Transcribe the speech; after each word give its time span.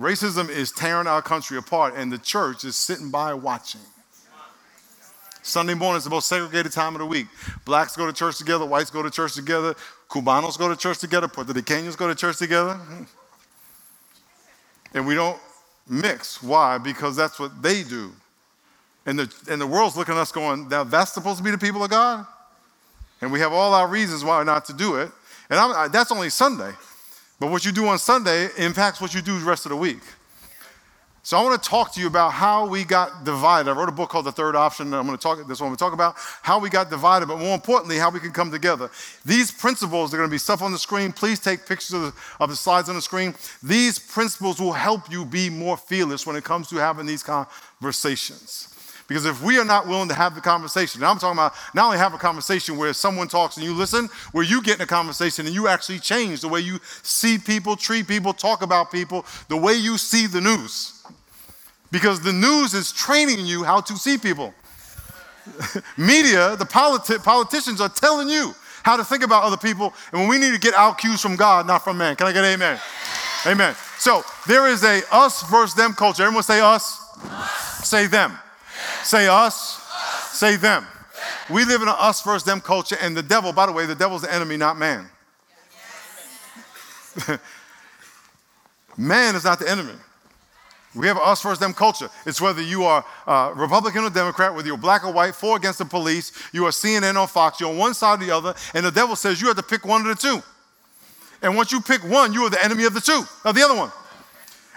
Racism 0.00 0.48
is 0.48 0.72
tearing 0.72 1.06
our 1.06 1.20
country 1.20 1.58
apart, 1.58 1.92
and 1.94 2.10
the 2.10 2.16
church 2.16 2.64
is 2.64 2.74
sitting 2.74 3.10
by 3.10 3.34
watching. 3.34 3.82
Sunday 5.42 5.74
morning 5.74 5.98
is 5.98 6.04
the 6.04 6.10
most 6.10 6.26
segregated 6.26 6.72
time 6.72 6.94
of 6.94 7.00
the 7.00 7.06
week. 7.06 7.26
Blacks 7.66 7.96
go 7.96 8.06
to 8.06 8.12
church 8.12 8.38
together, 8.38 8.64
whites 8.64 8.90
go 8.90 9.02
to 9.02 9.10
church 9.10 9.34
together, 9.34 9.74
Cubanos 10.08 10.58
go 10.58 10.68
to 10.68 10.76
church 10.76 10.98
together, 10.98 11.28
Puerto 11.28 11.52
Ricanians 11.52 11.98
go 11.98 12.08
to 12.08 12.14
church 12.14 12.38
together. 12.38 12.74
Hmm. 12.74 13.02
And 14.94 15.06
we 15.06 15.14
don't 15.14 15.38
mix. 15.86 16.42
Why? 16.42 16.78
Because 16.78 17.14
that's 17.14 17.38
what 17.38 17.62
they 17.62 17.82
do. 17.82 18.12
And 19.04 19.18
the, 19.18 19.34
and 19.50 19.60
the 19.60 19.66
world's 19.66 19.96
looking 19.96 20.14
at 20.14 20.20
us 20.20 20.32
going, 20.32 20.68
now 20.68 20.84
that's 20.84 21.12
supposed 21.12 21.38
to 21.38 21.44
be 21.44 21.50
the 21.50 21.58
people 21.58 21.84
of 21.84 21.90
God? 21.90 22.26
And 23.20 23.30
we 23.30 23.40
have 23.40 23.52
all 23.52 23.74
our 23.74 23.86
reasons 23.86 24.24
why 24.24 24.42
not 24.44 24.64
to 24.66 24.72
do 24.72 24.96
it. 24.96 25.10
And 25.50 25.58
I, 25.58 25.88
that's 25.88 26.10
only 26.10 26.30
Sunday. 26.30 26.72
But 27.40 27.50
what 27.50 27.64
you 27.64 27.72
do 27.72 27.86
on 27.86 27.98
Sunday 27.98 28.50
impacts 28.58 29.00
what 29.00 29.14
you 29.14 29.22
do 29.22 29.38
the 29.38 29.46
rest 29.46 29.64
of 29.64 29.70
the 29.70 29.76
week. 29.76 30.02
So 31.22 31.36
I 31.36 31.42
want 31.42 31.62
to 31.62 31.68
talk 31.68 31.92
to 31.94 32.00
you 32.00 32.06
about 32.06 32.32
how 32.32 32.66
we 32.66 32.82
got 32.82 33.24
divided. 33.24 33.70
I 33.70 33.74
wrote 33.74 33.88
a 33.88 33.92
book 33.92 34.08
called 34.08 34.24
The 34.24 34.32
Third 34.32 34.56
Option. 34.56 34.92
I'm 34.94 35.06
going 35.06 35.18
to 35.18 35.22
talk 35.22 35.46
this 35.46 35.60
one. 35.60 35.70
To 35.70 35.76
talk 35.76 35.92
about 35.92 36.14
how 36.16 36.58
we 36.58 36.70
got 36.70 36.88
divided, 36.88 37.28
but 37.28 37.38
more 37.38 37.54
importantly, 37.54 37.98
how 37.98 38.10
we 38.10 38.20
can 38.20 38.32
come 38.32 38.50
together. 38.50 38.90
These 39.24 39.50
principles 39.50 40.14
are 40.14 40.16
going 40.16 40.28
to 40.28 40.32
be 40.32 40.38
stuff 40.38 40.62
on 40.62 40.72
the 40.72 40.78
screen. 40.78 41.12
Please 41.12 41.38
take 41.38 41.66
pictures 41.66 41.92
of 41.92 42.02
the, 42.02 42.12
of 42.40 42.50
the 42.50 42.56
slides 42.56 42.88
on 42.88 42.94
the 42.94 43.02
screen. 43.02 43.34
These 43.62 43.98
principles 43.98 44.60
will 44.60 44.72
help 44.72 45.10
you 45.10 45.24
be 45.24 45.50
more 45.50 45.76
fearless 45.76 46.26
when 46.26 46.36
it 46.36 46.44
comes 46.44 46.68
to 46.68 46.76
having 46.76 47.04
these 47.04 47.22
conversations. 47.22 48.69
Because 49.10 49.24
if 49.26 49.42
we 49.42 49.58
are 49.58 49.64
not 49.64 49.88
willing 49.88 50.08
to 50.08 50.14
have 50.14 50.36
the 50.36 50.40
conversation, 50.40 51.00
now 51.00 51.10
I'm 51.10 51.18
talking 51.18 51.36
about 51.36 51.54
not 51.74 51.86
only 51.86 51.98
have 51.98 52.14
a 52.14 52.16
conversation 52.16 52.76
where 52.76 52.92
someone 52.92 53.26
talks 53.26 53.56
and 53.56 53.66
you 53.66 53.74
listen, 53.74 54.08
where 54.30 54.44
you 54.44 54.62
get 54.62 54.76
in 54.76 54.82
a 54.82 54.86
conversation 54.86 55.46
and 55.46 55.52
you 55.52 55.66
actually 55.66 55.98
change 55.98 56.42
the 56.42 56.46
way 56.46 56.60
you 56.60 56.78
see 57.02 57.36
people, 57.36 57.74
treat 57.74 58.06
people, 58.06 58.32
talk 58.32 58.62
about 58.62 58.92
people, 58.92 59.26
the 59.48 59.56
way 59.56 59.74
you 59.74 59.98
see 59.98 60.28
the 60.28 60.40
news. 60.40 61.02
Because 61.90 62.20
the 62.20 62.32
news 62.32 62.72
is 62.72 62.92
training 62.92 63.44
you 63.44 63.64
how 63.64 63.80
to 63.80 63.96
see 63.96 64.16
people. 64.16 64.54
Media, 65.96 66.54
the 66.54 66.64
politi- 66.64 67.20
politicians 67.24 67.80
are 67.80 67.88
telling 67.88 68.28
you 68.28 68.54
how 68.84 68.96
to 68.96 69.02
think 69.02 69.24
about 69.24 69.42
other 69.42 69.56
people, 69.56 69.92
and 70.12 70.20
when 70.20 70.28
we 70.28 70.38
need 70.38 70.52
to 70.52 70.60
get 70.60 70.74
our 70.74 70.94
cues 70.94 71.20
from 71.20 71.34
God, 71.34 71.66
not 71.66 71.82
from 71.82 71.98
man. 71.98 72.14
Can 72.14 72.28
I 72.28 72.32
get 72.32 72.44
amen? 72.44 72.78
Amen. 73.44 73.74
So 73.98 74.22
there 74.46 74.68
is 74.68 74.84
a 74.84 75.02
us 75.10 75.42
versus 75.50 75.74
them 75.74 75.94
culture. 75.94 76.22
Everyone 76.22 76.44
say 76.44 76.60
us. 76.60 76.96
us. 77.24 77.88
Say 77.88 78.06
them. 78.06 78.38
Say 79.02 79.28
us. 79.28 79.78
us. 79.78 80.38
Say 80.38 80.56
them. 80.56 80.86
We 81.48 81.64
live 81.64 81.82
in 81.82 81.88
an 81.88 81.94
us 81.98 82.22
versus 82.22 82.44
them 82.44 82.60
culture, 82.60 82.96
and 83.00 83.16
the 83.16 83.22
devil, 83.22 83.52
by 83.52 83.66
the 83.66 83.72
way, 83.72 83.86
the 83.86 83.94
devil's 83.94 84.22
the 84.22 84.32
enemy, 84.32 84.56
not 84.56 84.78
man. 84.78 85.06
man 88.96 89.34
is 89.34 89.44
not 89.44 89.58
the 89.58 89.68
enemy. 89.68 89.94
We 90.94 91.06
have 91.06 91.18
us 91.18 91.42
versus 91.42 91.58
them 91.58 91.72
culture. 91.72 92.08
It's 92.26 92.40
whether 92.40 92.62
you 92.62 92.84
are 92.84 93.04
uh, 93.26 93.52
Republican 93.54 94.04
or 94.04 94.10
Democrat, 94.10 94.54
whether 94.54 94.66
you're 94.66 94.76
black 94.76 95.04
or 95.04 95.12
white, 95.12 95.34
for 95.34 95.50
or 95.50 95.56
against 95.56 95.78
the 95.78 95.84
police, 95.84 96.32
you 96.52 96.66
are 96.66 96.70
CNN 96.70 97.20
or 97.20 97.28
Fox, 97.28 97.60
you're 97.60 97.70
on 97.70 97.76
one 97.76 97.94
side 97.94 98.20
or 98.20 98.26
the 98.26 98.34
other, 98.34 98.54
and 98.74 98.84
the 98.84 98.90
devil 98.90 99.14
says 99.14 99.40
you 99.40 99.46
have 99.48 99.56
to 99.56 99.62
pick 99.62 99.84
one 99.84 100.00
of 100.00 100.08
the 100.08 100.14
two. 100.14 100.42
And 101.42 101.56
once 101.56 101.72
you 101.72 101.80
pick 101.80 102.02
one, 102.02 102.32
you 102.32 102.42
are 102.42 102.50
the 102.50 102.62
enemy 102.62 102.84
of 102.84 102.94
the 102.94 103.00
two, 103.00 103.22
of 103.44 103.54
the 103.54 103.62
other 103.62 103.76
one. 103.76 103.90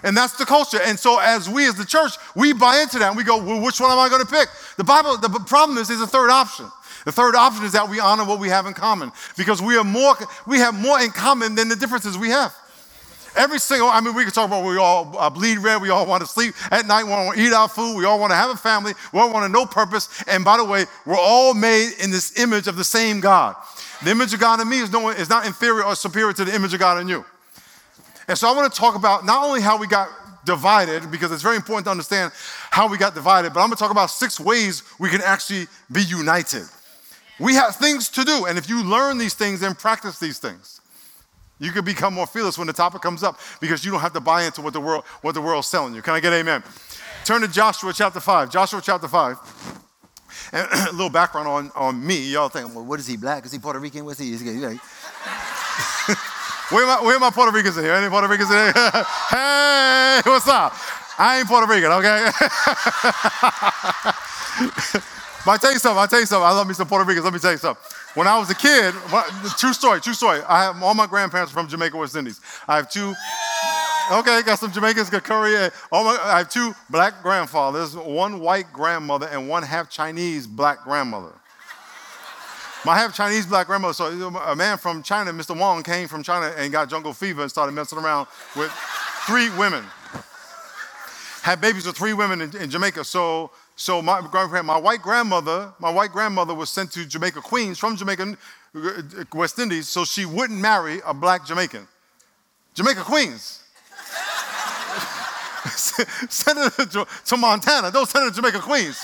And 0.02 0.16
that's 0.16 0.36
the 0.36 0.44
culture. 0.44 0.80
And 0.84 0.98
so, 0.98 1.18
as 1.18 1.48
we 1.48 1.66
as 1.66 1.76
the 1.76 1.84
church, 1.84 2.12
we 2.34 2.52
buy 2.52 2.80
into 2.80 2.98
that 2.98 3.08
and 3.08 3.16
we 3.16 3.24
go, 3.24 3.42
well, 3.42 3.64
which 3.64 3.80
one 3.80 3.90
am 3.90 3.98
I 3.98 4.08
going 4.08 4.24
to 4.24 4.30
pick? 4.30 4.48
The 4.76 4.84
Bible, 4.84 5.16
the 5.16 5.28
problem 5.46 5.78
is, 5.78 5.88
there's 5.88 6.00
a 6.00 6.06
third 6.06 6.30
option. 6.30 6.66
The 7.04 7.12
third 7.12 7.34
option 7.34 7.64
is 7.64 7.72
that 7.72 7.88
we 7.88 8.00
honor 8.00 8.24
what 8.24 8.38
we 8.38 8.48
have 8.48 8.66
in 8.66 8.74
common 8.74 9.12
because 9.36 9.60
we 9.60 9.76
are 9.76 9.84
more, 9.84 10.14
we 10.46 10.58
have 10.58 10.74
more 10.74 11.00
in 11.00 11.10
common 11.10 11.54
than 11.54 11.68
the 11.68 11.76
differences 11.76 12.16
we 12.16 12.30
have. 12.30 12.54
Every 13.36 13.58
single, 13.58 13.88
I 13.88 14.00
mean, 14.00 14.14
we 14.14 14.22
can 14.22 14.32
talk 14.32 14.46
about 14.46 14.64
we 14.64 14.76
all 14.76 15.12
uh, 15.18 15.28
bleed 15.28 15.58
red, 15.58 15.82
we 15.82 15.90
all 15.90 16.06
want 16.06 16.22
to 16.22 16.26
sleep 16.26 16.54
at 16.70 16.86
night, 16.86 17.02
we 17.02 17.10
want 17.10 17.36
to 17.36 17.42
eat 17.42 17.52
our 17.52 17.68
food, 17.68 17.96
we 17.96 18.04
all 18.04 18.20
want 18.20 18.30
to 18.30 18.36
have 18.36 18.50
a 18.50 18.56
family, 18.56 18.92
we 19.12 19.18
all 19.18 19.32
want 19.32 19.44
to 19.44 19.52
know 19.52 19.66
purpose. 19.66 20.08
And 20.28 20.44
by 20.44 20.56
the 20.56 20.64
way, 20.64 20.84
we're 21.04 21.18
all 21.18 21.52
made 21.52 21.94
in 22.02 22.10
this 22.10 22.38
image 22.38 22.68
of 22.68 22.76
the 22.76 22.84
same 22.84 23.20
God. 23.20 23.56
The 24.04 24.10
image 24.10 24.32
of 24.34 24.40
God 24.40 24.60
in 24.60 24.68
me 24.68 24.78
is, 24.78 24.92
no, 24.92 25.08
is 25.08 25.28
not 25.28 25.46
inferior 25.46 25.84
or 25.84 25.96
superior 25.96 26.32
to 26.32 26.44
the 26.44 26.54
image 26.54 26.74
of 26.74 26.80
God 26.80 27.00
in 27.00 27.08
you. 27.08 27.24
And 28.28 28.36
so 28.38 28.48
I 28.48 28.52
want 28.56 28.72
to 28.72 28.78
talk 28.78 28.94
about 28.94 29.24
not 29.24 29.44
only 29.44 29.60
how 29.60 29.78
we 29.78 29.86
got 29.86 30.08
divided, 30.44 31.10
because 31.10 31.32
it's 31.32 31.42
very 31.42 31.56
important 31.56 31.86
to 31.86 31.90
understand 31.90 32.32
how 32.70 32.88
we 32.88 32.98
got 32.98 33.14
divided, 33.14 33.52
but 33.52 33.60
I'm 33.60 33.68
going 33.68 33.76
to 33.76 33.82
talk 33.82 33.90
about 33.90 34.10
six 34.10 34.38
ways 34.38 34.82
we 34.98 35.08
can 35.08 35.22
actually 35.22 35.66
be 35.90 36.02
united. 36.02 36.64
We 37.40 37.54
have 37.54 37.76
things 37.76 38.08
to 38.10 38.24
do, 38.24 38.46
and 38.46 38.58
if 38.58 38.68
you 38.68 38.84
learn 38.84 39.18
these 39.18 39.34
things 39.34 39.62
and 39.62 39.76
practice 39.76 40.18
these 40.18 40.38
things, 40.38 40.80
you 41.58 41.72
can 41.72 41.84
become 41.84 42.14
more 42.14 42.26
fearless 42.26 42.58
when 42.58 42.66
the 42.66 42.72
topic 42.72 43.00
comes 43.00 43.22
up 43.22 43.38
because 43.60 43.84
you 43.84 43.90
don't 43.90 44.00
have 44.00 44.12
to 44.12 44.20
buy 44.20 44.42
into 44.44 44.60
what 44.60 44.72
the 44.72 44.80
world 44.80 45.04
what 45.22 45.34
the 45.34 45.40
world's 45.40 45.68
selling 45.68 45.94
you. 45.94 46.02
Can 46.02 46.14
I 46.14 46.20
get 46.20 46.32
amen? 46.32 46.62
Turn 47.24 47.40
to 47.40 47.48
Joshua 47.48 47.92
chapter 47.92 48.20
5. 48.20 48.50
Joshua 48.50 48.80
chapter 48.82 49.08
5. 49.08 49.38
And 50.52 50.68
a 50.72 50.92
little 50.92 51.08
background 51.10 51.48
on, 51.48 51.70
on 51.74 52.06
me. 52.06 52.32
Y'all 52.32 52.48
think, 52.50 52.74
well, 52.74 52.84
what 52.84 53.00
is 53.00 53.06
he, 53.06 53.16
black? 53.16 53.46
Is 53.46 53.52
he 53.52 53.58
Puerto 53.58 53.78
Rican? 53.78 54.04
What's 54.04 54.18
he? 54.18 54.32
Is 54.32 54.40
he 54.42 54.50
where, 56.70 56.86
my, 56.86 57.02
where 57.02 57.18
my 57.18 57.30
Puerto 57.30 57.52
Ricans 57.52 57.76
in 57.76 57.84
here? 57.84 57.92
Any 57.92 58.08
Puerto 58.08 58.28
Ricans 58.28 58.50
in 58.50 58.56
here? 58.56 58.72
hey, 58.72 60.20
what's 60.24 60.48
up? 60.48 60.74
I 61.18 61.38
ain't 61.38 61.48
Puerto 61.48 61.66
Rican, 61.66 61.92
okay? 61.92 62.30
but 65.44 65.50
I 65.50 65.56
tell 65.60 65.72
you 65.72 65.78
something, 65.78 65.98
I 65.98 66.06
tell 66.06 66.20
you 66.20 66.26
something. 66.26 66.46
I 66.46 66.52
love 66.52 66.66
me 66.66 66.74
some 66.74 66.88
Puerto 66.88 67.04
Ricans. 67.04 67.24
Let 67.24 67.32
me 67.32 67.38
tell 67.38 67.52
you 67.52 67.58
something. 67.58 67.82
When 68.14 68.26
I 68.26 68.38
was 68.38 68.48
a 68.50 68.54
kid, 68.54 68.94
true 69.58 69.72
story, 69.72 70.00
true 70.00 70.14
story. 70.14 70.40
I 70.48 70.64
have 70.64 70.82
all 70.82 70.94
my 70.94 71.06
grandparents 71.06 71.52
from 71.52 71.68
Jamaica, 71.68 71.96
West 71.96 72.16
Indies. 72.16 72.40
I 72.66 72.76
have 72.76 72.90
two. 72.90 73.14
Okay, 74.12 74.42
got 74.42 74.58
some 74.58 74.70
Jamaicans, 74.70 75.10
got 75.10 75.24
curry. 75.24 75.70
All 75.90 76.04
my, 76.04 76.18
I 76.22 76.38
have 76.38 76.50
two 76.50 76.74
black 76.90 77.22
grandfathers, 77.22 77.96
one 77.96 78.40
white 78.40 78.72
grandmother, 78.72 79.26
and 79.26 79.48
one 79.48 79.62
half 79.62 79.90
Chinese 79.90 80.46
black 80.46 80.84
grandmother. 80.84 81.32
My 82.84 82.98
half 82.98 83.14
Chinese 83.14 83.46
black 83.46 83.66
grandmother, 83.66 83.94
so 83.94 84.06
a 84.36 84.54
man 84.54 84.76
from 84.76 85.02
China, 85.02 85.32
Mr. 85.32 85.58
Wong, 85.58 85.82
came 85.82 86.06
from 86.06 86.22
China 86.22 86.52
and 86.56 86.70
got 86.70 86.90
jungle 86.90 87.14
fever 87.14 87.40
and 87.40 87.50
started 87.50 87.72
messing 87.72 87.98
around 87.98 88.26
with 88.54 88.70
three 89.26 89.48
women. 89.56 89.84
Had 91.40 91.62
babies 91.62 91.86
with 91.86 91.96
three 91.96 92.12
women 92.12 92.42
in, 92.42 92.54
in 92.56 92.70
Jamaica. 92.70 93.04
So 93.04 93.50
so 93.76 94.02
my 94.02 94.20
my 94.62 94.76
white 94.78 95.02
grandmother, 95.02 95.72
my 95.78 95.90
white 95.90 96.12
grandmother 96.12 96.54
was 96.54 96.70
sent 96.70 96.92
to 96.92 97.04
Jamaica 97.06 97.40
Queens 97.40 97.78
from 97.78 97.96
Jamaica, 97.96 98.36
uh, 98.76 99.02
West 99.34 99.58
Indies, 99.58 99.88
so 99.88 100.04
she 100.04 100.26
wouldn't 100.26 100.60
marry 100.60 101.00
a 101.06 101.14
black 101.14 101.46
Jamaican. 101.46 101.88
Jamaica 102.74 103.02
Queens. 103.02 103.62
send 106.28 106.58
her 106.58 106.70
to, 106.70 107.06
to 107.24 107.36
Montana. 107.36 107.90
Don't 107.90 108.08
send 108.08 108.24
her 108.24 108.30
to 108.30 108.36
Jamaica 108.36 108.60
Queens. 108.60 109.02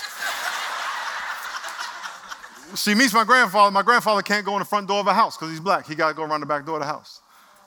She 2.75 2.95
meets 2.95 3.13
my 3.13 3.23
grandfather. 3.23 3.71
My 3.71 3.81
grandfather 3.81 4.21
can't 4.21 4.45
go 4.45 4.53
in 4.53 4.59
the 4.59 4.65
front 4.65 4.87
door 4.87 4.99
of 4.99 5.07
a 5.07 5.13
house 5.13 5.37
because 5.37 5.49
he's 5.49 5.59
black. 5.59 5.87
He 5.87 5.95
got 5.95 6.09
to 6.09 6.13
go 6.13 6.23
around 6.23 6.41
the 6.41 6.45
back 6.45 6.65
door 6.65 6.75
of 6.75 6.81
the 6.81 6.87
house. 6.87 7.21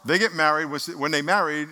They 0.05 0.19
get 0.19 0.35
married. 0.35 0.67
When 0.97 1.11
they 1.11 1.23
married, 1.23 1.69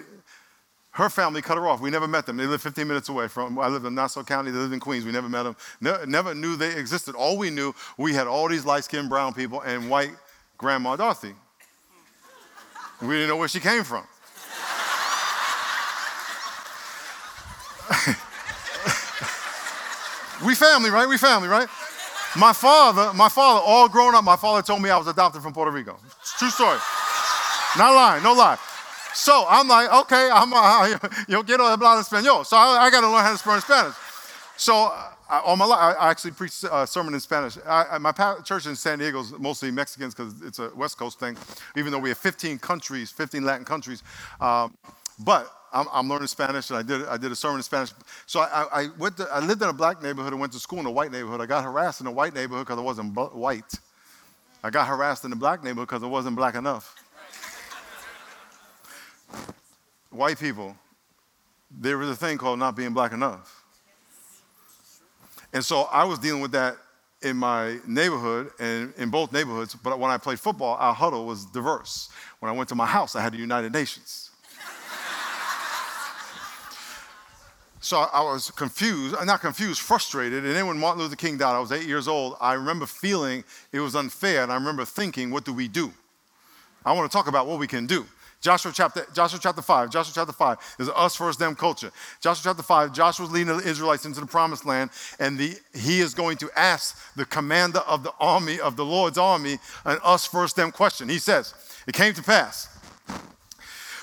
her 0.93 1.09
family 1.09 1.43
cut 1.43 1.57
her 1.57 1.67
off. 1.67 1.81
We 1.81 1.91
never 1.91 2.07
met 2.07 2.27
them. 2.27 2.37
They 2.37 2.47
lived 2.47 2.63
15 2.63 2.87
minutes 2.87 3.09
away 3.09 3.29
from. 3.29 3.59
I 3.59 3.69
lived 3.69 3.87
in 3.87 3.95
Nassau 3.95 4.23
County. 4.23 4.51
They 4.51 4.59
lived 4.59 4.75
in 4.75 4.81
Queens. 4.81 5.05
We 5.05 5.13
never 5.13 5.29
met 5.29 5.45
them. 5.45 5.57
Ne- 5.81 6.05
never 6.07 6.35
knew 6.35 6.57
they 6.57 6.77
existed. 6.77 7.15
All 7.15 7.39
we 7.39 7.51
knew, 7.51 7.75
we 7.97 8.13
had 8.13 8.27
all 8.27 8.49
these 8.49 8.65
light-skinned 8.65 9.09
brown 9.09 9.33
people 9.33 9.61
and 9.63 9.89
white 9.89 10.13
Grandma 10.59 10.97
Dorothy. 10.97 11.35
We 13.01 13.15
didn't 13.15 13.29
know 13.29 13.37
where 13.37 13.49
she 13.49 13.61
came 13.61 13.85
from. 13.85 14.05
we 20.47 20.55
family, 20.55 20.91
right? 20.91 21.09
We 21.09 21.19
family, 21.19 21.49
right? 21.49 21.69
My 22.37 22.53
father, 22.55 23.13
my 23.13 23.29
father, 23.29 23.61
all 23.65 23.89
grown 23.89 24.15
up, 24.15 24.25
my 24.25 24.37
father 24.37 24.63
told 24.63 24.81
me 24.83 24.89
I 24.89 24.97
was 24.97 25.07
adopted 25.07 25.43
from 25.43 25.53
Puerto 25.53 25.71
Rico. 25.71 25.99
True 26.39 26.49
story. 26.49 26.79
Not 27.77 27.95
lying, 27.95 28.23
no 28.23 28.33
lie. 28.33 28.59
So 29.15 29.45
I'm 29.49 29.69
like, 29.69 29.93
okay, 29.93 30.31
I'm, 30.33 30.53
uh, 30.55 30.99
yo 31.29 31.43
quiero 31.43 31.65
hablar 31.65 32.03
español. 32.03 32.47
So 32.47 32.57
I, 32.57 32.85
I 32.85 32.91
got 32.91 33.03
to 33.03 33.09
learn 33.09 33.23
how 33.23 33.33
to 33.33 33.39
speak 33.39 33.61
Spanish. 33.61 33.95
So 34.57 34.75
I, 34.75 35.41
all 35.45 35.57
my 35.57 35.67
life, 35.67 35.97
I 35.99 36.11
actually 36.11 36.31
preach 36.31 36.65
a 36.71 36.87
sermon 36.87 37.13
in 37.13 37.21
Spanish. 37.21 37.59
I, 37.67 37.99
my 37.99 38.13
church 38.45 38.67
in 38.67 38.77
San 38.77 38.99
Diego 38.99 39.21
is 39.21 39.33
mostly 39.39 39.71
Mexicans 39.71 40.15
because 40.15 40.41
it's 40.43 40.59
a 40.59 40.71
West 40.75 40.97
Coast 40.97 41.19
thing, 41.19 41.37
even 41.77 41.93
though 41.93 41.99
we 41.99 42.09
have 42.11 42.19
15 42.19 42.59
countries, 42.59 43.11
15 43.11 43.45
Latin 43.45 43.65
countries. 43.65 44.03
Um, 44.41 44.75
but 45.25 45.51
I'm, 45.73 45.87
I'm, 45.93 46.09
learning 46.09 46.29
Spanish, 46.29 46.71
and 46.71 46.79
I 46.79 46.83
did, 46.83 47.07
I 47.07 47.17
did 47.17 47.33
a 47.33 47.37
sermon 47.37 47.59
in 47.59 47.63
Spanish. 47.63 47.93
So 48.27 48.41
I, 48.41 48.67
I, 48.73 48.89
went 48.99 49.17
to, 49.17 49.29
I 49.33 49.41
lived 49.41 49.63
in 49.63 49.69
a 49.69 49.73
black 49.73 50.03
neighborhood 50.03 50.33
and 50.33 50.41
went 50.41 50.53
to 50.53 50.59
school 50.59 50.81
in 50.81 50.87
a 50.87 50.91
white 50.91 51.11
neighborhood. 51.11 51.41
I 51.41 51.47
got 51.47 51.65
harassed 51.65 52.01
in 52.01 52.07
a 52.07 52.13
white 52.13 52.35
neighborhood 52.35 52.67
because 52.67 52.79
I 52.79 52.83
wasn't 52.83 53.15
white. 53.15 53.73
I 54.63 54.71
got 54.71 54.87
harassed 54.87 55.25
in 55.25 55.31
the 55.31 55.37
black 55.37 55.65
neighborhood 55.65 55.89
because 55.89 56.03
I 56.03 56.07
wasn't 56.07 56.37
black 56.37 56.55
enough 56.55 56.95
white 60.13 60.39
people, 60.39 60.77
there 61.71 61.99
was 61.99 62.09
a 62.11 62.17
thing 62.17 62.39
called 62.39 62.59
not 62.59 62.77
being 62.77 62.93
black 62.93 63.13
enough. 63.13 63.65
And 65.53 65.65
so 65.65 65.83
I 65.93 66.05
was 66.05 66.19
dealing 66.19 66.41
with 66.41 66.53
that 66.53 66.77
in 67.23 67.37
my 67.37 67.79
neighborhood 67.87 68.51
and 68.59 68.93
in 68.97 69.11
both 69.11 69.33
neighborhoods. 69.33 69.75
But 69.75 69.99
when 69.99 70.11
I 70.11 70.19
played 70.19 70.41
football, 70.41 70.77
our 70.79 70.95
huddle 70.95 71.27
was 71.27 71.45
diverse. 71.47 72.11
When 72.41 72.51
I 72.51 72.57
went 72.57 72.69
to 72.71 72.75
my 72.75 72.87
house, 72.87 73.17
I 73.17 73.21
had 73.21 73.33
the 73.33 73.39
United 73.39 73.73
Nations. 73.73 74.31
So 77.83 77.99
I 78.13 78.23
was 78.23 78.53
confused, 78.53 79.17
not 79.27 79.41
confused, 79.41 79.81
frustrated. 79.81 80.45
And 80.45 80.55
then 80.55 80.69
when 80.69 80.79
Martin 80.79 81.03
Luther 81.03 81.17
King 81.17 81.37
died, 81.37 81.57
I 81.57 81.59
was 81.59 81.73
eight 81.73 81.87
years 81.87 82.07
old. 82.07 82.37
I 82.41 82.53
remember 82.55 82.87
feeling 82.87 83.43
it 83.73 83.81
was 83.81 83.97
unfair, 83.97 84.45
and 84.45 84.53
I 84.53 84.55
remember 84.55 84.85
thinking, 84.85 85.33
what 85.33 85.45
do 85.45 85.53
we 85.53 85.67
do? 85.67 85.93
I 86.85 86.93
want 86.93 87.11
to 87.11 87.15
talk 87.15 87.27
about 87.27 87.49
what 87.49 87.59
we 87.59 87.67
can 87.67 87.87
do. 87.87 88.07
Joshua 88.41 88.71
chapter, 88.73 89.05
Joshua 89.13 89.41
chapter 89.43 89.63
5, 89.63 89.91
Joshua 89.91 90.13
chapter 90.15 90.33
5 90.33 90.77
is 90.79 90.89
us 90.91 91.17
versus 91.17 91.37
them 91.37 91.57
culture. 91.57 91.91
Joshua 92.21 92.51
chapter 92.51 92.63
5, 92.63 92.93
Joshua's 92.93 93.33
leading 93.33 93.57
the 93.57 93.69
Israelites 93.69 94.05
into 94.05 94.21
the 94.21 94.27
promised 94.27 94.65
land, 94.65 94.91
and 95.19 95.37
the, 95.37 95.57
he 95.75 96.01
is 96.01 96.15
going 96.15 96.37
to 96.37 96.51
ask 96.57 96.97
the 97.17 97.25
commander 97.25 97.81
of 97.81 98.05
the 98.05 98.13
army, 98.21 98.61
of 98.61 98.77
the 98.77 98.85
Lord's 98.85 99.19
army, 99.19 99.59
an 99.85 99.99
us 100.05 100.29
versus 100.29 100.55
them 100.55 100.71
question. 100.71 101.09
He 101.09 101.19
says, 101.19 101.53
It 101.89 101.95
came 101.95 102.15
to 102.15 102.23
pass 102.23 102.69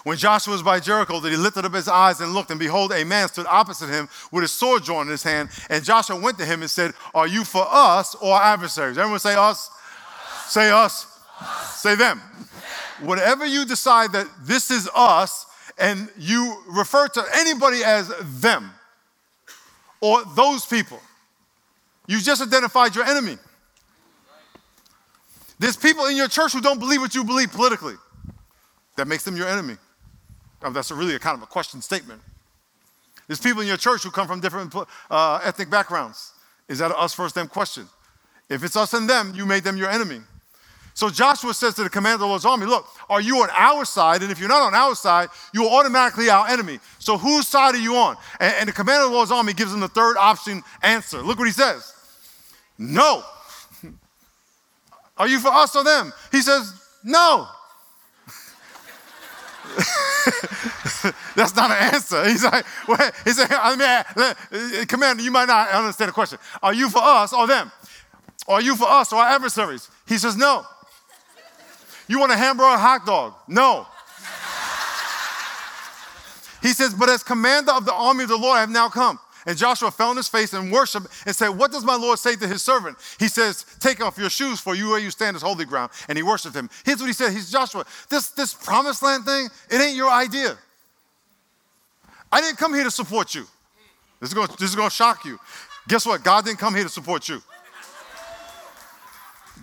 when 0.03 0.17
Joshua 0.17 0.53
was 0.53 0.63
by 0.63 0.79
Jericho, 0.79 1.19
that 1.19 1.29
he 1.29 1.37
lifted 1.37 1.65
up 1.65 1.73
his 1.73 1.87
eyes 1.87 2.21
and 2.21 2.33
looked, 2.33 2.51
and 2.51 2.59
behold, 2.59 2.91
a 2.91 3.03
man 3.03 3.27
stood 3.27 3.45
opposite 3.47 3.89
him 3.89 4.07
with 4.31 4.43
his 4.43 4.51
sword 4.51 4.83
drawn 4.83 5.07
in 5.07 5.11
his 5.11 5.23
hand. 5.23 5.49
And 5.69 5.83
Joshua 5.83 6.19
went 6.19 6.37
to 6.37 6.45
him 6.45 6.61
and 6.61 6.69
said, 6.69 6.93
Are 7.13 7.27
you 7.27 7.43
for 7.43 7.65
us 7.69 8.15
or 8.15 8.41
adversaries? 8.41 8.97
Everyone 8.97 9.19
say 9.19 9.35
us. 9.35 9.69
us. 9.69 10.51
Say 10.51 10.71
us. 10.71 11.21
us. 11.41 11.81
Say 11.81 11.95
them 11.95 12.21
whatever 13.01 13.45
you 13.45 13.65
decide 13.65 14.11
that 14.13 14.27
this 14.41 14.71
is 14.71 14.89
us, 14.93 15.45
and 15.77 16.09
you 16.17 16.61
refer 16.67 17.07
to 17.07 17.23
anybody 17.35 17.83
as 17.83 18.11
them 18.41 18.71
or 20.01 20.23
those 20.35 20.65
people, 20.65 20.99
you 22.07 22.19
just 22.19 22.41
identified 22.41 22.95
your 22.95 23.05
enemy. 23.05 23.37
There's 25.57 25.77
people 25.77 26.05
in 26.05 26.17
your 26.17 26.27
church 26.27 26.53
who 26.53 26.61
don't 26.61 26.79
believe 26.79 27.01
what 27.01 27.15
you 27.15 27.23
believe 27.23 27.51
politically. 27.51 27.95
That 28.95 29.07
makes 29.07 29.23
them 29.23 29.37
your 29.37 29.47
enemy. 29.47 29.77
Oh, 30.61 30.71
that's 30.71 30.91
really 30.91 31.15
a 31.15 31.19
kind 31.19 31.35
of 31.37 31.43
a 31.43 31.47
question 31.47 31.81
statement. 31.81 32.21
There's 33.27 33.39
people 33.39 33.61
in 33.61 33.67
your 33.67 33.77
church 33.77 34.03
who 34.03 34.11
come 34.11 34.27
from 34.27 34.39
different 34.39 34.73
uh, 35.09 35.39
ethnic 35.43 35.69
backgrounds. 35.69 36.33
Is 36.67 36.79
that 36.79 36.91
a 36.91 36.97
us 36.97 37.13
first 37.13 37.35
them 37.35 37.47
question? 37.47 37.87
If 38.49 38.63
it's 38.63 38.75
us 38.75 38.93
and 38.93 39.09
them, 39.09 39.33
you 39.35 39.45
made 39.45 39.63
them 39.63 39.77
your 39.77 39.89
enemy. 39.89 40.21
So 40.95 41.09
Joshua 41.09 41.53
says 41.53 41.75
to 41.75 41.83
the 41.83 41.89
commander 41.89 42.15
of 42.15 42.19
the 42.21 42.25
Lord's 42.25 42.45
army, 42.45 42.65
Look, 42.65 42.85
are 43.09 43.21
you 43.21 43.37
on 43.37 43.49
our 43.53 43.85
side? 43.85 44.21
And 44.21 44.31
if 44.31 44.39
you're 44.39 44.49
not 44.49 44.63
on 44.63 44.75
our 44.75 44.95
side, 44.95 45.29
you 45.53 45.63
are 45.65 45.79
automatically 45.79 46.29
our 46.29 46.47
enemy. 46.47 46.79
So 46.97 47.17
whose 47.17 47.47
side 47.47 47.75
are 47.75 47.79
you 47.79 47.95
on? 47.95 48.17
And, 48.39 48.53
and 48.59 48.67
the 48.67 48.73
commander 48.73 49.05
of 49.05 49.11
the 49.11 49.15
Lord's 49.15 49.31
army 49.31 49.53
gives 49.53 49.73
him 49.73 49.79
the 49.79 49.87
third 49.87 50.17
option 50.17 50.61
answer. 50.81 51.21
Look 51.21 51.37
what 51.37 51.47
he 51.47 51.53
says 51.53 51.93
No. 52.77 53.23
Are 55.17 55.27
you 55.27 55.39
for 55.39 55.49
us 55.49 55.75
or 55.75 55.83
them? 55.83 56.11
He 56.31 56.41
says, 56.41 56.73
No. 57.03 57.47
That's 61.35 61.55
not 61.55 61.71
an 61.71 61.93
answer. 61.93 62.25
He's 62.27 62.43
like, 62.43 62.65
well, 62.87 63.11
he 63.23 63.31
said, 63.31 63.47
I 63.51 63.75
mean, 63.75 64.81
uh, 64.81 64.85
Commander, 64.85 65.23
you 65.23 65.31
might 65.31 65.47
not 65.47 65.69
understand 65.69 66.09
the 66.09 66.13
question. 66.13 66.37
Are 66.61 66.73
you 66.73 66.89
for 66.89 67.01
us 67.01 67.33
or 67.33 67.47
them? 67.47 67.71
Are 68.47 68.61
you 68.61 68.75
for 68.75 68.87
us 68.87 69.13
or 69.13 69.21
our 69.21 69.29
adversaries? 69.29 69.89
He 70.07 70.17
says, 70.17 70.35
No. 70.35 70.65
You 72.07 72.19
want 72.19 72.31
a 72.31 72.37
hamburger 72.37 72.67
or 72.67 72.75
a 72.75 72.79
hot 72.79 73.05
dog? 73.05 73.35
No. 73.47 73.85
he 76.61 76.69
says, 76.69 76.93
But 76.93 77.09
as 77.09 77.23
commander 77.23 77.71
of 77.71 77.85
the 77.85 77.93
army 77.93 78.23
of 78.23 78.29
the 78.29 78.37
Lord, 78.37 78.57
I 78.57 78.61
have 78.61 78.69
now 78.69 78.89
come. 78.89 79.19
And 79.45 79.57
Joshua 79.57 79.91
fell 79.91 80.09
on 80.09 80.17
his 80.17 80.27
face 80.27 80.53
and 80.53 80.71
worshiped 80.71 81.07
and 81.25 81.35
said, 81.35 81.49
What 81.49 81.71
does 81.71 81.83
my 81.83 81.95
Lord 81.95 82.19
say 82.19 82.35
to 82.35 82.47
his 82.47 82.61
servant? 82.61 82.97
He 83.19 83.27
says, 83.27 83.65
Take 83.79 84.01
off 84.01 84.17
your 84.17 84.29
shoes, 84.29 84.59
for 84.59 84.75
you 84.75 84.89
where 84.89 84.99
you 84.99 85.11
stand 85.11 85.35
is 85.35 85.41
holy 85.41 85.65
ground. 85.65 85.91
And 86.07 86.17
he 86.17 86.23
worshiped 86.23 86.55
him. 86.55 86.69
Here's 86.85 86.99
what 86.99 87.07
he 87.07 87.13
said. 87.13 87.31
He's 87.31 87.51
Joshua, 87.51 87.85
this, 88.09 88.29
this 88.29 88.53
promised 88.53 89.01
land 89.01 89.25
thing, 89.25 89.47
it 89.69 89.81
ain't 89.81 89.95
your 89.95 90.11
idea. 90.11 90.57
I 92.31 92.41
didn't 92.41 92.57
come 92.57 92.73
here 92.73 92.83
to 92.83 92.91
support 92.91 93.33
you. 93.33 93.45
This 94.19 94.29
is 94.29 94.33
going, 94.33 94.49
this 94.59 94.69
is 94.69 94.75
going 94.75 94.89
to 94.89 94.95
shock 94.95 95.25
you. 95.25 95.39
Guess 95.87 96.05
what? 96.05 96.23
God 96.23 96.45
didn't 96.45 96.59
come 96.59 96.75
here 96.75 96.83
to 96.83 96.89
support 96.89 97.27
you. 97.29 97.41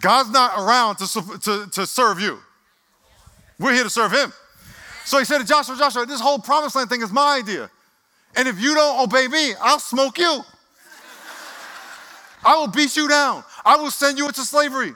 God's 0.00 0.30
not 0.30 0.58
around 0.58 0.96
to, 0.96 1.38
to, 1.40 1.70
to 1.70 1.86
serve 1.86 2.20
you. 2.20 2.38
We're 3.58 3.72
here 3.72 3.84
to 3.84 3.90
serve 3.90 4.12
him. 4.12 4.32
So 5.04 5.18
he 5.18 5.24
said 5.24 5.38
to 5.38 5.44
Joshua, 5.44 5.76
Joshua, 5.76 6.04
this 6.04 6.20
whole 6.20 6.38
promised 6.38 6.76
land 6.76 6.90
thing 6.90 7.02
is 7.02 7.12
my 7.12 7.38
idea. 7.38 7.70
And 8.34 8.48
if 8.48 8.60
you 8.60 8.74
don't 8.74 9.00
obey 9.00 9.28
me, 9.28 9.54
I'll 9.60 9.78
smoke 9.78 10.18
you. 10.18 10.42
I 12.44 12.56
will 12.56 12.68
beat 12.68 12.96
you 12.96 13.08
down. 13.08 13.44
I 13.64 13.76
will 13.76 13.90
send 13.90 14.18
you 14.18 14.26
into 14.26 14.42
slavery. 14.42 14.92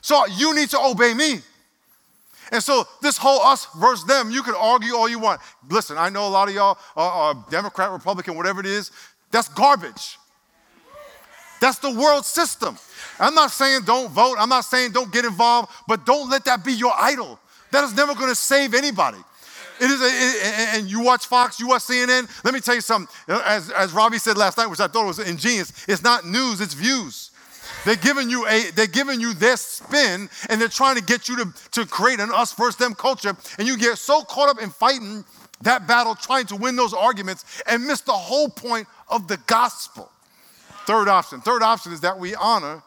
So 0.00 0.26
you 0.26 0.54
need 0.54 0.68
to 0.70 0.80
obey 0.80 1.14
me. 1.14 1.40
And 2.50 2.62
so 2.62 2.86
this 3.00 3.16
whole 3.16 3.40
us 3.40 3.66
versus 3.78 4.04
them, 4.04 4.30
you 4.30 4.42
can 4.42 4.54
argue 4.54 4.94
all 4.94 5.08
you 5.08 5.18
want. 5.18 5.40
Listen, 5.70 5.96
I 5.96 6.10
know 6.10 6.28
a 6.28 6.28
lot 6.28 6.48
of 6.48 6.54
y'all 6.54 6.76
are, 6.96 7.10
are 7.10 7.46
Democrat, 7.50 7.90
Republican, 7.90 8.36
whatever 8.36 8.60
it 8.60 8.66
is. 8.66 8.90
That's 9.30 9.48
garbage. 9.48 10.18
That's 11.62 11.78
the 11.78 11.92
world 11.92 12.26
system. 12.26 12.76
I'm 13.18 13.34
not 13.34 13.52
saying 13.52 13.82
don't 13.86 14.10
vote. 14.10 14.36
I'm 14.38 14.48
not 14.50 14.64
saying 14.64 14.92
don't 14.92 15.12
get 15.12 15.24
involved, 15.24 15.70
but 15.88 16.04
don't 16.04 16.28
let 16.28 16.44
that 16.44 16.64
be 16.64 16.72
your 16.72 16.92
idol. 16.98 17.38
That 17.70 17.84
is 17.84 17.96
never 17.96 18.14
going 18.14 18.28
to 18.28 18.34
save 18.34 18.74
anybody. 18.74 19.18
It 19.82 19.90
is, 19.90 20.00
a, 20.00 20.06
it, 20.06 20.78
and 20.78 20.88
you 20.88 21.00
watch 21.00 21.26
Fox, 21.26 21.58
you 21.58 21.66
watch 21.66 21.82
CNN. 21.82 22.28
Let 22.44 22.54
me 22.54 22.60
tell 22.60 22.76
you 22.76 22.80
something. 22.80 23.12
As, 23.26 23.68
as 23.70 23.92
Robbie 23.92 24.18
said 24.18 24.36
last 24.38 24.56
night, 24.56 24.68
which 24.68 24.78
I 24.78 24.86
thought 24.86 25.06
was 25.06 25.18
ingenious, 25.18 25.72
it's 25.88 26.04
not 26.04 26.24
news, 26.24 26.60
it's 26.60 26.72
views. 26.72 27.32
They're 27.84 27.96
giving 27.96 28.30
you 28.30 28.46
a, 28.46 28.70
they're 28.70 28.86
giving 28.86 29.20
you 29.20 29.34
their 29.34 29.56
spin, 29.56 30.30
and 30.48 30.60
they're 30.60 30.68
trying 30.68 30.94
to 30.98 31.02
get 31.02 31.28
you 31.28 31.36
to, 31.38 31.52
to 31.72 31.84
create 31.84 32.20
an 32.20 32.30
us 32.32 32.52
versus 32.52 32.76
them 32.76 32.94
culture, 32.94 33.36
and 33.58 33.66
you 33.66 33.76
get 33.76 33.98
so 33.98 34.22
caught 34.22 34.48
up 34.48 34.62
in 34.62 34.70
fighting 34.70 35.24
that 35.62 35.88
battle, 35.88 36.14
trying 36.14 36.46
to 36.46 36.56
win 36.56 36.76
those 36.76 36.94
arguments, 36.94 37.60
and 37.66 37.84
miss 37.84 38.02
the 38.02 38.12
whole 38.12 38.48
point 38.50 38.86
of 39.08 39.26
the 39.26 39.38
gospel. 39.48 40.12
Third 40.86 41.08
option. 41.08 41.40
Third 41.40 41.64
option 41.64 41.92
is 41.92 42.00
that 42.02 42.16
we 42.16 42.36
honor 42.36 42.84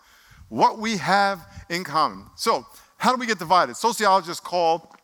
what 0.47 0.80
we 0.80 0.95
have 0.95 1.45
in 1.69 1.83
common. 1.83 2.27
So, 2.38 2.65
how 2.95 3.13
do 3.13 3.19
we 3.19 3.25
get 3.25 3.38
divided? 3.38 3.75
Sociologists 3.75 4.39
call 4.39 4.95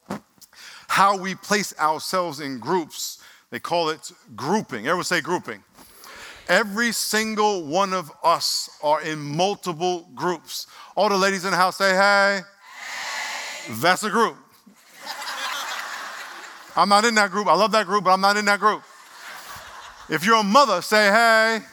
how 0.91 1.15
we 1.15 1.33
place 1.33 1.73
ourselves 1.79 2.41
in 2.41 2.59
groups, 2.59 3.23
they 3.49 3.59
call 3.59 3.87
it 3.87 4.11
grouping. 4.35 4.87
Everyone 4.87 5.05
say 5.05 5.21
grouping. 5.21 5.63
Every 6.49 6.91
single 6.91 7.63
one 7.63 7.93
of 7.93 8.11
us 8.21 8.69
are 8.83 9.01
in 9.01 9.17
multiple 9.17 10.09
groups. 10.13 10.67
All 10.97 11.07
the 11.07 11.15
ladies 11.17 11.45
in 11.45 11.51
the 11.51 11.57
house 11.57 11.77
say, 11.77 11.91
hey. 11.91 12.41
hey. 12.41 13.73
That's 13.75 14.03
a 14.03 14.09
group. 14.09 14.35
I'm 16.75 16.89
not 16.89 17.05
in 17.05 17.15
that 17.15 17.31
group. 17.31 17.47
I 17.47 17.53
love 17.53 17.71
that 17.71 17.85
group, 17.85 18.03
but 18.03 18.11
I'm 18.11 18.19
not 18.19 18.35
in 18.35 18.43
that 18.43 18.59
group. 18.59 18.83
If 20.09 20.25
you're 20.25 20.41
a 20.41 20.43
mother, 20.43 20.81
say, 20.81 21.05
hey. 21.05 21.59
hey. 21.61 21.65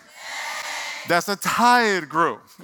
That's 1.08 1.28
a 1.28 1.34
tired 1.34 2.08
group. 2.08 2.40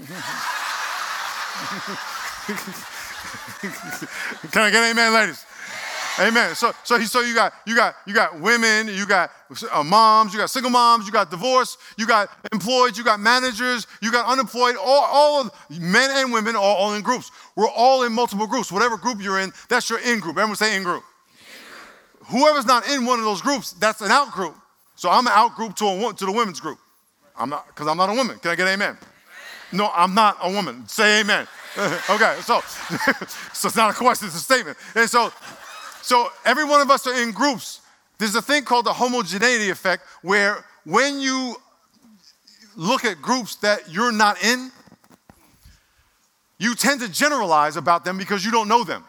Can 4.53 4.63
I 4.63 4.71
get 4.71 4.89
amen, 4.93 5.13
ladies? 5.13 5.45
Amen. 6.21 6.55
So, 6.55 6.73
so, 6.85 7.01
so 7.01 7.21
you 7.23 7.35
got 7.35 7.53
you 7.67 7.75
got 7.75 7.97
you 8.07 8.15
got 8.15 8.39
women, 8.39 8.87
you 8.87 9.05
got 9.05 9.33
uh, 9.73 9.83
moms, 9.83 10.33
you 10.33 10.39
got 10.39 10.49
single 10.49 10.71
moms, 10.71 11.07
you 11.07 11.13
got 11.13 11.29
divorced, 11.29 11.79
you 11.99 12.07
got 12.07 12.31
employed, 12.53 12.97
you 12.97 13.03
got 13.03 13.19
managers, 13.19 13.89
you 14.01 14.13
got 14.13 14.27
unemployed. 14.27 14.77
All, 14.77 15.05
all 15.11 15.41
of 15.41 15.51
men 15.71 16.11
and 16.13 16.33
women 16.33 16.55
are 16.55 16.63
all 16.63 16.95
in 16.95 17.03
groups. 17.03 17.33
We're 17.57 17.69
all 17.69 18.05
in 18.05 18.13
multiple 18.13 18.47
groups. 18.47 18.71
Whatever 18.71 18.97
group 18.97 19.21
you're 19.21 19.41
in, 19.41 19.53
that's 19.69 19.91
your 19.91 19.99
in 20.01 20.21
group. 20.21 20.37
Everyone 20.37 20.57
say 20.57 20.77
in 20.77 20.85
group. 20.85 21.03
Whoever's 22.27 22.67
not 22.67 22.89
in 22.89 23.05
one 23.05 23.19
of 23.19 23.25
those 23.25 23.43
groups, 23.43 23.73
that's 23.73 24.01
an 24.01 24.11
out 24.11 24.31
group. 24.31 24.55
So 24.95 25.11
I'm 25.11 25.27
an 25.27 25.33
out 25.35 25.57
group 25.57 25.75
to 25.77 25.87
a 25.87 26.15
to 26.15 26.27
the 26.27 26.33
women's 26.33 26.61
group. 26.61 26.79
I'm 27.37 27.51
not 27.51 27.67
because 27.67 27.89
I'm 27.89 27.97
not 27.97 28.11
a 28.11 28.15
woman. 28.15 28.39
Can 28.39 28.53
I 28.53 28.55
get 28.55 28.69
amen? 28.69 28.97
No, 29.73 29.91
I'm 29.93 30.15
not 30.15 30.39
a 30.41 30.51
woman. 30.51 30.87
Say 30.87 31.21
amen. 31.21 31.49
okay, 32.09 32.37
so, 32.43 32.61
so 33.53 33.67
it's 33.67 33.75
not 33.75 33.91
a 33.91 33.95
question, 33.95 34.29
it's 34.29 34.37
a 34.37 34.41
statement. 34.41 34.79
And 34.95 35.11
so, 35.11 35.33
so 36.05 36.29
every 36.45 36.65
one 36.65 36.83
of 36.83 36.91
us 36.91 37.07
are 37.07 37.15
in 37.15 37.33
groups. 37.33 37.81
There's 38.19 38.35
a 38.35 38.43
thing 38.43 38.65
called 38.65 38.85
the 38.85 38.93
homogeneity 38.93 39.71
effect 39.71 40.03
where 40.21 40.63
when 40.85 41.19
you 41.19 41.57
look 42.77 43.07
at 43.07 43.23
groups 43.23 43.57
that 43.57 43.91
you're 43.91 44.13
not 44.13 44.45
in, 44.45 44.71
you 46.59 46.75
tend 46.75 47.01
to 47.01 47.09
generalize 47.09 47.79
about 47.79 48.05
them 48.05 48.19
because 48.19 48.45
you 48.45 48.51
don't 48.51 48.69
know 48.69 48.85
them. 48.85 49.03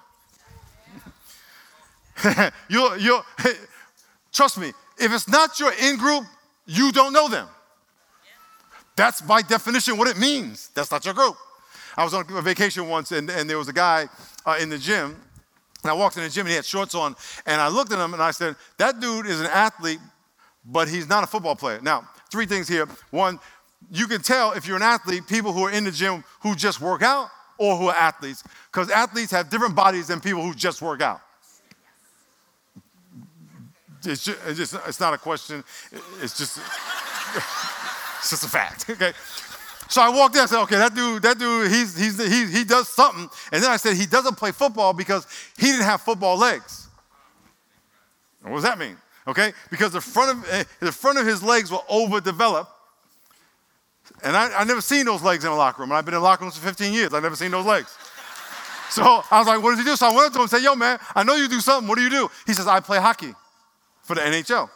you'll, 2.70 2.98
you'll, 2.98 3.26
trust 4.32 4.58
me, 4.58 4.72
if 4.98 5.12
it's 5.12 5.28
not 5.28 5.60
your 5.60 5.74
in 5.84 5.98
group, 5.98 6.24
you 6.66 6.94
don't 6.94 7.12
know 7.12 7.28
them. 7.28 7.50
That's 8.96 9.20
by 9.20 9.42
definition 9.42 9.98
what 9.98 10.08
it 10.08 10.18
means. 10.18 10.70
That's 10.74 10.92
not 10.92 11.04
your 11.04 11.14
group. 11.14 11.36
I 11.98 12.06
was 12.06 12.14
on 12.14 12.24
a 12.30 12.42
vacation 12.42 12.88
once, 12.88 13.12
and, 13.12 13.30
and 13.30 13.50
there 13.50 13.58
was 13.58 13.68
a 13.68 13.74
guy 13.74 14.08
uh, 14.46 14.58
in 14.62 14.70
the 14.70 14.78
gym. 14.78 15.18
And 15.86 15.92
I 15.92 15.94
walked 15.94 16.18
in 16.18 16.24
the 16.24 16.30
gym, 16.30 16.48
and 16.48 16.50
he 16.50 16.56
had 16.56 16.66
shorts 16.66 16.96
on. 16.96 17.16
And 17.46 17.62
I 17.62 17.68
looked 17.68 17.92
at 17.92 18.00
him, 18.00 18.14
and 18.14 18.24
I 18.24 18.32
said, 18.32 18.56
That 18.80 19.00
dude 19.00 19.28
is 19.28 19.40
an 19.40 19.46
athlete, 19.46 20.00
but 20.66 20.90
he's 20.90 21.08
not 21.08 21.24
a 21.24 21.28
football 21.28 21.56
player. 21.56 21.80
Now, 21.80 22.10
three 22.32 22.48
things 22.48 22.68
here. 22.68 22.88
One, 23.12 23.40
you 23.92 24.08
can 24.08 24.24
tell 24.24 24.54
if 24.54 24.68
you're 24.68 24.78
an 24.78 24.82
athlete, 24.82 25.28
people 25.28 25.54
who 25.54 25.64
are 25.64 25.72
in 25.72 25.84
the 25.84 25.92
gym 25.92 26.24
who 26.40 26.56
just 26.56 26.82
work 26.82 27.04
out 27.04 27.30
or 27.60 27.78
who 27.78 27.90
are 27.90 27.96
athletes, 27.96 28.44
because 28.72 28.90
athletes 28.90 29.30
have 29.30 29.52
different 29.52 29.76
bodies 29.76 30.08
than 30.08 30.20
people 30.20 30.42
who 30.42 30.56
just 30.56 30.82
work 30.82 31.04
out. 31.04 31.22
it's 34.04 34.26
just, 34.26 34.40
it's, 34.48 34.58
just, 34.58 34.76
it's 34.88 35.00
not 35.00 35.14
a 35.14 35.20
question. 35.20 35.64
It's 36.20 36.36
just, 36.36 36.58
it's 38.18 38.32
just 38.32 38.44
a 38.44 38.50
fact. 38.50 38.90
Okay. 38.90 39.14
So 39.88 40.02
I 40.02 40.10
walked 40.10 40.36
in. 40.36 40.42
I 40.42 40.46
said, 40.46 40.62
okay, 40.64 40.78
that 40.78 40.96
dude, 40.96 41.22
that 41.24 41.38
dude, 41.38 41.72
he's, 41.72 41.98
he's, 41.98 42.18
he, 42.18 42.58
he 42.58 42.64
does 42.64 42.88
something. 42.88 43.30
And 43.52 43.64
then 43.64 43.70
I 43.70 43.78
said, 43.78 43.96
he 43.96 44.06
doesn't 44.06 44.36
play 44.36 44.52
football 44.52 44.94
because 44.94 45.28
he 45.58 45.68
didn't 45.68 45.86
have 45.86 46.02
football 46.02 46.38
legs. 46.38 46.88
What 48.42 48.56
does 48.56 48.64
that 48.64 48.78
mean? 48.78 48.98
Okay, 49.28 49.54
because 49.72 49.92
the 49.92 50.02
front 50.02 50.38
of 50.38 50.52
eh, 50.52 50.64
the 50.80 50.92
front 50.92 51.18
of 51.18 51.26
his 51.26 51.42
legs 51.42 51.72
were 51.72 51.82
overdeveloped, 51.90 52.70
and 54.24 54.38
I, 54.38 54.62
I 54.62 54.64
never 54.66 54.82
seen 54.82 55.06
those 55.06 55.24
legs 55.24 55.44
in 55.44 55.52
a 55.52 55.56
locker 55.56 55.82
room. 55.82 55.90
And 55.90 55.98
I've 55.98 56.06
been 56.06 56.14
in 56.14 56.22
locker 56.22 56.44
rooms 56.44 56.56
for 56.56 56.66
15 56.68 56.94
years. 56.94 57.14
I've 57.14 57.24
never 57.24 57.36
seen 57.36 57.52
those 57.52 57.66
legs. 57.66 57.96
So 58.88 59.02
I 59.04 59.40
was 59.40 59.48
like, 59.48 59.62
what 59.62 59.72
does 59.72 59.80
he 59.80 59.84
do? 59.84 59.96
So 59.96 60.06
I 60.06 60.16
went 60.16 60.28
up 60.28 60.34
to 60.34 60.38
him 60.38 60.42
and 60.44 60.50
said, 60.50 60.62
yo, 60.62 60.76
man, 60.76 61.00
I 61.16 61.24
know 61.24 61.36
you 61.36 61.50
do 61.50 61.60
something. 61.60 61.90
What 61.90 61.98
do 61.98 62.04
you 62.04 62.10
do? 62.10 62.30
He 62.46 62.54
says, 62.54 62.68
I 62.68 62.80
play 62.80 63.00
hockey 63.00 63.34
for 64.04 64.14
the 64.16 64.22
NHL. 64.22 64.70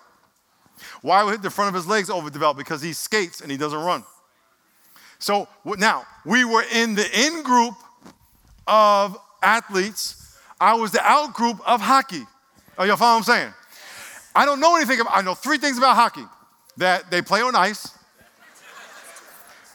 Why 1.04 1.24
would 1.24 1.44
the 1.44 1.52
front 1.52 1.70
of 1.70 1.76
his 1.76 1.88
legs 1.88 2.10
overdeveloped? 2.10 2.58
Because 2.58 2.82
he 2.82 2.92
skates 2.92 3.40
and 3.40 3.52
he 3.52 3.56
doesn't 3.56 3.80
run. 3.80 4.04
So 5.20 5.48
now 5.66 6.06
we 6.26 6.46
were 6.46 6.64
in 6.74 6.96
the 6.96 7.06
in 7.28 7.44
group 7.44 7.76
of 8.68 9.18
athletes. 9.44 10.38
I 10.60 10.74
was 10.74 10.92
the 10.92 11.02
out 11.04 11.34
group 11.34 11.60
of 11.68 11.82
hockey. 11.82 12.26
Oh, 12.78 12.86
y'all 12.86 12.96
follow 12.96 13.20
what 13.20 13.30
I'm 13.30 13.36
saying? 13.36 13.54
I 14.36 14.46
don't 14.46 14.60
know 14.60 14.76
anything 14.78 15.00
about, 15.00 15.18
I 15.18 15.22
know 15.22 15.34
three 15.34 15.58
things 15.58 15.78
about 15.78 15.96
hockey 15.96 16.26
that 16.78 17.12
they 17.12 17.22
play 17.22 17.42
on 17.42 17.56
ice. 17.56 17.90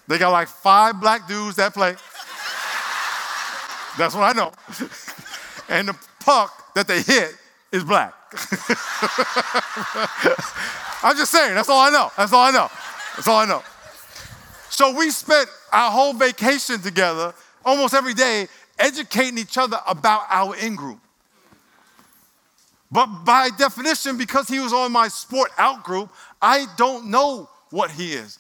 They 0.09 0.19
got 0.19 0.31
like 0.31 0.49
five 0.49 1.01
black 1.01 1.29
dudes 1.29 1.57
that 1.57 1.75
play. 1.75 1.93
That's 3.97 4.15
what 4.15 4.25
I 4.25 4.33
know. 4.33 4.53
and 5.69 5.89
the 5.89 5.97
puck 6.21 6.75
that 6.75 6.87
they 6.87 7.03
hit 7.03 7.37
is 7.73 7.85
black. 7.85 8.15
I'm 11.03 11.17
just 11.17 11.31
saying, 11.31 11.55
that's 11.55 11.69
all 11.69 11.81
I 11.81 11.91
know. 11.91 12.11
That's 12.17 12.33
all 12.33 12.45
I 12.45 12.51
know. 12.51 12.71
That's 13.17 13.29
all 13.29 13.39
I 13.39 13.47
know. 13.47 13.63
So 14.75 14.93
we 14.93 15.11
spent 15.11 15.49
our 15.73 15.89
whole 15.89 16.15
vacation 16.15 16.81
together, 16.81 17.33
almost 17.65 17.95
every 17.95 18.13
day, 18.13 18.49
educating 18.77 19.39
each 19.39 19.57
other 19.57 19.79
about 19.87 20.23
our 20.29 20.57
in 20.57 20.75
group. 20.75 20.99
But 22.91 23.07
by 23.25 23.51
definition, 23.57 24.19
because 24.19 24.49
he 24.49 24.59
was 24.59 24.73
on 24.73 24.91
my 24.91 25.07
sport 25.07 25.53
out 25.59 25.85
group, 25.85 26.11
I 26.43 26.67
don't 26.77 27.09
know 27.09 27.49
what 27.71 27.93
he 27.93 28.15
is. 28.15 28.37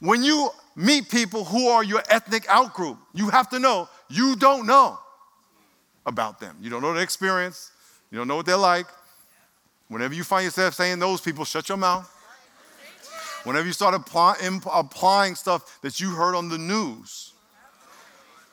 When 0.00 0.24
you 0.24 0.50
meet 0.74 1.08
people 1.08 1.44
who 1.44 1.68
are 1.68 1.84
your 1.84 2.02
ethnic 2.10 2.46
out 2.48 2.74
group, 2.74 2.98
you 3.14 3.28
have 3.28 3.48
to 3.50 3.60
know 3.60 3.88
you 4.08 4.34
don't 4.34 4.66
know 4.66 4.98
about 6.04 6.40
them. 6.40 6.56
You 6.60 6.68
don't 6.68 6.82
know 6.82 6.94
their 6.94 7.04
experience, 7.04 7.70
you 8.10 8.18
don't 8.18 8.26
know 8.26 8.34
what 8.34 8.46
they're 8.46 8.56
like. 8.56 8.86
Whenever 9.86 10.14
you 10.14 10.24
find 10.24 10.46
yourself 10.46 10.74
saying 10.74 10.98
those 10.98 11.20
people, 11.20 11.44
shut 11.44 11.68
your 11.68 11.78
mouth. 11.78 12.12
Whenever 13.46 13.64
you 13.64 13.72
start 13.72 13.94
apply, 13.94 14.34
imp, 14.42 14.66
applying 14.74 15.36
stuff 15.36 15.80
that 15.82 16.00
you 16.00 16.10
heard 16.10 16.34
on 16.34 16.48
the 16.48 16.58
news, 16.58 17.32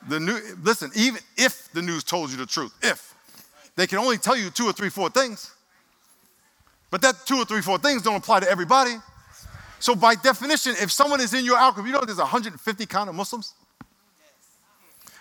the 0.08 0.20
new, 0.20 0.38
listen, 0.62 0.88
even 0.94 1.20
if 1.36 1.68
the 1.72 1.82
news 1.82 2.04
told 2.04 2.30
you 2.30 2.36
the 2.36 2.46
truth, 2.46 2.72
if 2.80 3.12
they 3.74 3.88
can 3.88 3.98
only 3.98 4.18
tell 4.18 4.36
you 4.36 4.50
two 4.50 4.66
or 4.66 4.72
three, 4.72 4.88
four 4.88 5.10
things. 5.10 5.50
But 6.92 7.02
that 7.02 7.26
two 7.26 7.38
or 7.38 7.44
three, 7.44 7.60
four 7.60 7.76
things 7.76 8.02
don't 8.02 8.14
apply 8.14 8.38
to 8.40 8.48
everybody. 8.48 8.94
So 9.80 9.96
by 9.96 10.14
definition, 10.14 10.76
if 10.80 10.92
someone 10.92 11.20
is 11.20 11.34
in 11.34 11.44
your 11.44 11.58
out 11.58 11.74
group, 11.74 11.88
you 11.88 11.92
know 11.92 12.00
there's 12.02 12.18
150 12.18 12.86
kind 12.86 13.08
of 13.08 13.16
Muslims. 13.16 13.54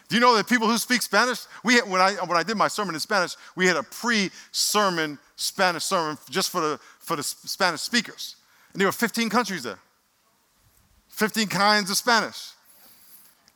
Do 0.07 0.15
you 0.15 0.21
know 0.21 0.35
that 0.35 0.47
people 0.47 0.67
who 0.67 0.77
speak 0.77 1.01
Spanish? 1.01 1.45
We 1.63 1.73
had, 1.73 1.89
when 1.89 1.99
I 1.99 2.13
when 2.13 2.37
I 2.37 2.43
did 2.43 2.57
my 2.57 2.67
sermon 2.67 2.93
in 2.93 2.99
Spanish, 2.99 3.35
we 3.55 3.65
had 3.65 3.75
a 3.75 3.81
pre-sermon 3.81 5.17
Spanish 5.35 5.83
sermon 5.83 6.19
just 6.29 6.51
for 6.51 6.61
the 6.61 6.79
for 6.99 7.15
the 7.15 7.23
Spanish 7.23 7.81
speakers, 7.81 8.35
and 8.73 8.81
there 8.81 8.87
were 8.87 8.91
15 8.91 9.29
countries 9.29 9.63
there, 9.63 9.79
15 11.09 11.47
kinds 11.47 11.89
of 11.89 11.97
Spanish, 11.97 12.51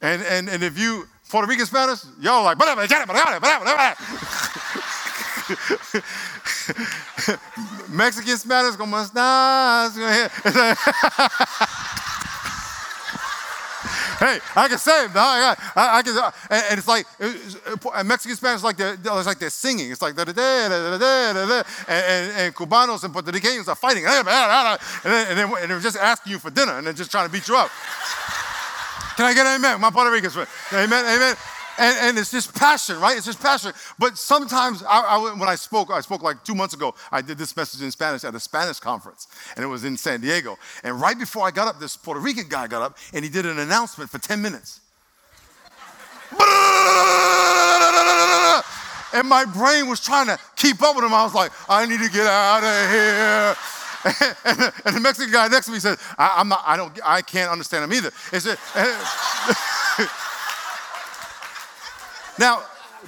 and 0.02 0.22
and 0.24 0.50
and 0.50 0.64
if 0.64 0.78
you 0.78 1.08
Puerto 1.30 1.48
Rican 1.48 1.66
Spanish, 1.66 2.00
y'all 2.20 2.44
like, 2.44 2.58
Mexican 7.90 8.38
Spanish, 8.38 8.76
como 8.76 8.98
estás? 8.98 9.94
hey, 14.20 14.40
I 14.56 14.68
can 14.68 14.78
it. 15.06 15.16
I, 15.16 15.56
I, 15.76 15.98
I 16.00 16.02
can, 16.02 16.18
uh, 16.18 16.32
and, 16.50 16.64
and, 16.70 16.78
it's 16.78 16.88
like 16.88 17.06
and 17.20 17.36
uh, 17.94 18.04
Mexican 18.04 18.36
Spanish, 18.36 18.64
like 18.64 18.78
they're, 18.78 18.94
it's 18.94 19.28
like 19.28 19.40
they're 19.40 19.50
singing. 19.50 19.92
It's 19.92 20.02
like 20.02 20.16
da 20.16 20.24
da 20.24 20.34
da 20.34 20.70
da 20.70 20.98
da 20.98 21.34
da 21.34 21.46
da, 21.46 21.64
and, 21.88 22.32
and 22.34 22.56
Cubanos 22.56 23.04
and 23.04 23.14
Puerto 23.14 23.32
Ricans 23.32 23.68
are 23.68 23.76
fighting, 23.76 24.06
and 24.08 24.28
then, 24.28 24.78
and, 25.06 25.38
then, 25.38 25.54
and 25.62 25.72
they're 25.72 25.80
just 25.80 25.98
asking 25.98 26.32
you 26.32 26.40
for 26.40 26.50
dinner, 26.50 26.78
and 26.78 26.86
they're 26.86 26.94
just 26.94 27.12
trying 27.12 27.28
to 27.28 27.32
beat 27.32 27.48
you 27.48 27.56
up. 27.56 27.72
Can 29.16 29.26
I 29.26 29.34
get 29.34 29.48
an 29.48 29.56
amen? 29.56 29.82
My 29.82 29.90
Puerto 29.90 30.12
Rican 30.12 30.30
friend. 30.30 30.48
Amen, 30.74 31.06
amen. 31.06 31.36
And, 31.78 31.96
and, 32.02 32.18
it's 32.18 32.32
just 32.32 32.56
passion, 32.56 33.00
right? 33.00 33.16
It's 33.16 33.26
just 33.26 33.40
passion. 33.40 33.72
But 34.00 34.18
sometimes, 34.18 34.82
I, 34.84 35.02
I, 35.02 35.34
when 35.34 35.48
I 35.48 35.56
spoke, 35.56 35.92
I 35.92 36.02
spoke 36.02 36.24
like 36.24 36.44
two 36.44 36.56
months 36.56 36.74
ago, 36.74 36.96
I 37.12 37.22
did 37.22 37.38
this 37.38 37.56
message 37.56 37.84
in 37.84 37.92
Spanish 37.92 38.24
at 38.24 38.34
a 38.34 38.40
Spanish 38.40 38.80
conference, 38.80 39.28
and 39.56 39.64
it 39.64 39.68
was 39.68 39.84
in 39.84 39.96
San 39.96 40.22
Diego. 40.22 40.58
And 40.84 41.00
right 41.00 41.18
before 41.18 41.46
I 41.46 41.52
got 41.52 41.68
up, 41.68 41.80
this 41.80 41.96
Puerto 41.96 42.20
Rican 42.20 42.48
guy 42.50 42.68
got 42.68 42.82
up, 42.82 42.98
and 43.14 43.24
he 43.24 43.30
did 43.30 43.46
an 43.46 43.60
announcement 43.60 44.10
for 44.10 44.18
10 44.18 44.42
minutes. 44.42 44.82
and 49.14 49.28
my 49.28 49.46
brain 49.46 49.88
was 49.88 50.00
trying 50.00 50.28
to 50.28 50.40
keep 50.56 50.82
up 50.82 50.96
with 50.96 51.06
him. 51.06 51.14
I 51.14 51.24
was 51.24 51.36
like, 51.36 51.52
I 51.70 51.86
need 51.86 52.00
to 52.00 52.10
get 52.10 52.26
out 52.26 52.64
of 52.64 52.90
here. 52.92 53.56
and, 54.86 54.96
the, 54.96 55.00
Mexican 55.00 55.32
guy 55.32 55.48
next 55.48 55.68
to 55.68 55.72
me 55.72 55.80
said, 55.80 55.98
I, 56.18 56.40
am 56.42 56.50
not, 56.50 56.64
I 56.66 56.78
don't, 56.78 56.98
I 57.06 57.22
can't 57.22 57.52
understand 57.52 57.84
him 57.84 57.94
either. 57.94 58.12
now, 62.40 62.62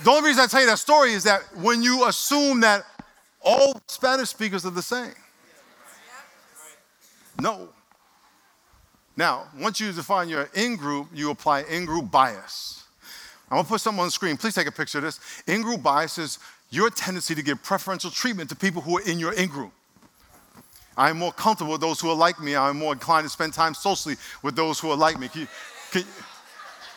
the 0.03 0.11
only 0.11 0.29
reason 0.29 0.43
I 0.43 0.47
tell 0.47 0.61
you 0.61 0.67
that 0.67 0.79
story 0.79 1.13
is 1.13 1.23
that 1.23 1.41
when 1.57 1.81
you 1.81 2.07
assume 2.07 2.61
that 2.61 2.85
all 3.41 3.81
Spanish 3.87 4.29
speakers 4.29 4.65
are 4.65 4.71
the 4.71 4.81
same. 4.81 5.13
No. 7.41 7.69
Now, 9.15 9.47
once 9.57 9.79
you 9.79 9.91
define 9.91 10.29
your 10.29 10.49
in 10.53 10.75
group, 10.75 11.07
you 11.13 11.31
apply 11.31 11.61
in 11.63 11.85
group 11.85 12.11
bias. 12.11 12.83
I'm 13.49 13.57
gonna 13.57 13.67
put 13.67 13.81
something 13.81 13.99
on 13.99 14.07
the 14.07 14.11
screen. 14.11 14.37
Please 14.37 14.55
take 14.55 14.67
a 14.67 14.71
picture 14.71 14.99
of 14.99 15.05
this. 15.05 15.19
In 15.47 15.61
group 15.61 15.81
bias 15.81 16.17
is 16.17 16.39
your 16.69 16.89
tendency 16.89 17.33
to 17.33 17.41
give 17.41 17.63
preferential 17.63 18.11
treatment 18.11 18.49
to 18.49 18.55
people 18.55 18.81
who 18.81 18.97
are 18.97 19.01
in 19.01 19.19
your 19.19 19.33
in 19.33 19.49
group. 19.49 19.71
I 20.95 21.09
am 21.09 21.17
more 21.17 21.31
comfortable 21.31 21.71
with 21.71 21.81
those 21.81 21.99
who 21.99 22.09
are 22.09 22.15
like 22.15 22.39
me. 22.41 22.55
I 22.55 22.69
am 22.69 22.77
more 22.77 22.93
inclined 22.93 23.25
to 23.25 23.29
spend 23.29 23.53
time 23.53 23.73
socially 23.73 24.17
with 24.43 24.55
those 24.55 24.79
who 24.79 24.91
are 24.91 24.97
like 24.97 25.19
me. 25.19 25.29
Can, 25.29 25.47
can, 25.91 26.03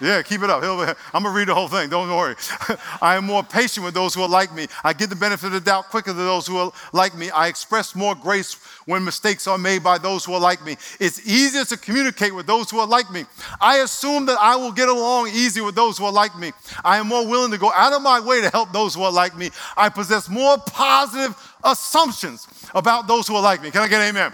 yeah, 0.00 0.22
keep 0.22 0.42
it 0.42 0.50
up. 0.50 0.62
I'm 0.62 1.22
going 1.22 1.34
to 1.34 1.38
read 1.38 1.48
the 1.48 1.54
whole 1.54 1.68
thing. 1.68 1.88
Don't 1.88 2.08
worry. 2.08 2.34
I 3.00 3.16
am 3.16 3.24
more 3.24 3.42
patient 3.42 3.84
with 3.84 3.94
those 3.94 4.14
who 4.14 4.22
are 4.22 4.28
like 4.28 4.54
me. 4.54 4.66
I 4.82 4.92
give 4.92 5.10
the 5.10 5.16
benefit 5.16 5.46
of 5.46 5.52
the 5.52 5.60
doubt 5.60 5.90
quicker 5.90 6.10
to 6.10 6.14
those 6.14 6.46
who 6.46 6.56
are 6.56 6.72
like 6.92 7.16
me. 7.16 7.30
I 7.30 7.48
express 7.48 7.94
more 7.94 8.14
grace 8.14 8.54
when 8.86 9.04
mistakes 9.04 9.46
are 9.46 9.58
made 9.58 9.82
by 9.82 9.98
those 9.98 10.24
who 10.24 10.34
are 10.34 10.40
like 10.40 10.64
me. 10.64 10.76
It's 10.98 11.26
easier 11.26 11.64
to 11.64 11.76
communicate 11.76 12.34
with 12.34 12.46
those 12.46 12.70
who 12.70 12.78
are 12.78 12.86
like 12.86 13.10
me. 13.10 13.24
I 13.60 13.78
assume 13.78 14.26
that 14.26 14.38
I 14.40 14.56
will 14.56 14.72
get 14.72 14.88
along 14.88 15.28
easy 15.28 15.60
with 15.60 15.74
those 15.74 15.98
who 15.98 16.04
are 16.04 16.12
like 16.12 16.36
me. 16.38 16.52
I 16.84 16.98
am 16.98 17.08
more 17.08 17.26
willing 17.26 17.52
to 17.52 17.58
go 17.58 17.72
out 17.72 17.92
of 17.92 18.02
my 18.02 18.20
way 18.20 18.40
to 18.40 18.50
help 18.50 18.72
those 18.72 18.94
who 18.94 19.02
are 19.02 19.12
like 19.12 19.36
me. 19.36 19.50
I 19.76 19.88
possess 19.88 20.28
more 20.28 20.58
positive 20.58 21.36
assumptions 21.64 22.48
about 22.74 23.06
those 23.06 23.28
who 23.28 23.36
are 23.36 23.42
like 23.42 23.62
me. 23.62 23.70
Can 23.70 23.82
I 23.82 23.88
get 23.88 24.00
an 24.00 24.08
amen? 24.08 24.32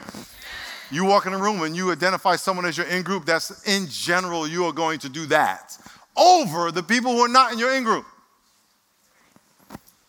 You 0.90 1.04
walk 1.04 1.26
in 1.26 1.34
a 1.34 1.38
room 1.38 1.62
and 1.62 1.76
you 1.76 1.92
identify 1.92 2.36
someone 2.36 2.64
as 2.64 2.76
your 2.76 2.86
in 2.86 3.02
group, 3.02 3.26
that's 3.26 3.66
in 3.68 3.86
general, 3.88 4.48
you 4.48 4.64
are 4.64 4.72
going 4.72 4.98
to 5.00 5.08
do 5.08 5.26
that 5.26 5.76
over 6.16 6.72
the 6.72 6.82
people 6.82 7.12
who 7.12 7.20
are 7.20 7.28
not 7.28 7.52
in 7.52 7.58
your 7.58 7.74
in 7.74 7.84
group. 7.84 8.06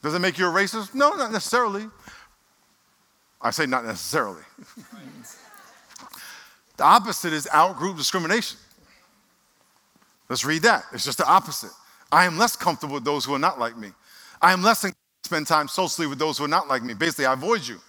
Does 0.01 0.15
it 0.15 0.19
make 0.19 0.37
you 0.37 0.47
a 0.47 0.51
racist? 0.51 0.95
No, 0.95 1.11
not 1.11 1.31
necessarily. 1.31 1.85
I 3.41 3.51
say 3.51 3.65
not 3.65 3.85
necessarily. 3.85 4.41
the 6.77 6.83
opposite 6.83 7.33
is 7.33 7.47
out 7.51 7.77
group 7.77 7.97
discrimination. 7.97 8.57
Let's 10.29 10.45
read 10.45 10.61
that. 10.61 10.85
It's 10.93 11.05
just 11.05 11.17
the 11.17 11.27
opposite. 11.27 11.71
I 12.11 12.25
am 12.25 12.37
less 12.37 12.55
comfortable 12.55 12.95
with 12.95 13.03
those 13.03 13.25
who 13.25 13.33
are 13.33 13.39
not 13.39 13.59
like 13.59 13.77
me. 13.77 13.91
I 14.41 14.53
am 14.53 14.61
less 14.61 14.83
inclined 14.83 14.95
to 15.23 15.27
spend 15.27 15.47
time 15.47 15.67
socially 15.67 16.07
with 16.07 16.19
those 16.19 16.37
who 16.37 16.45
are 16.45 16.49
not 16.49 16.67
like 16.67 16.83
me. 16.83 16.93
Basically, 16.93 17.25
I 17.25 17.33
avoid 17.33 17.67
you. 17.67 17.79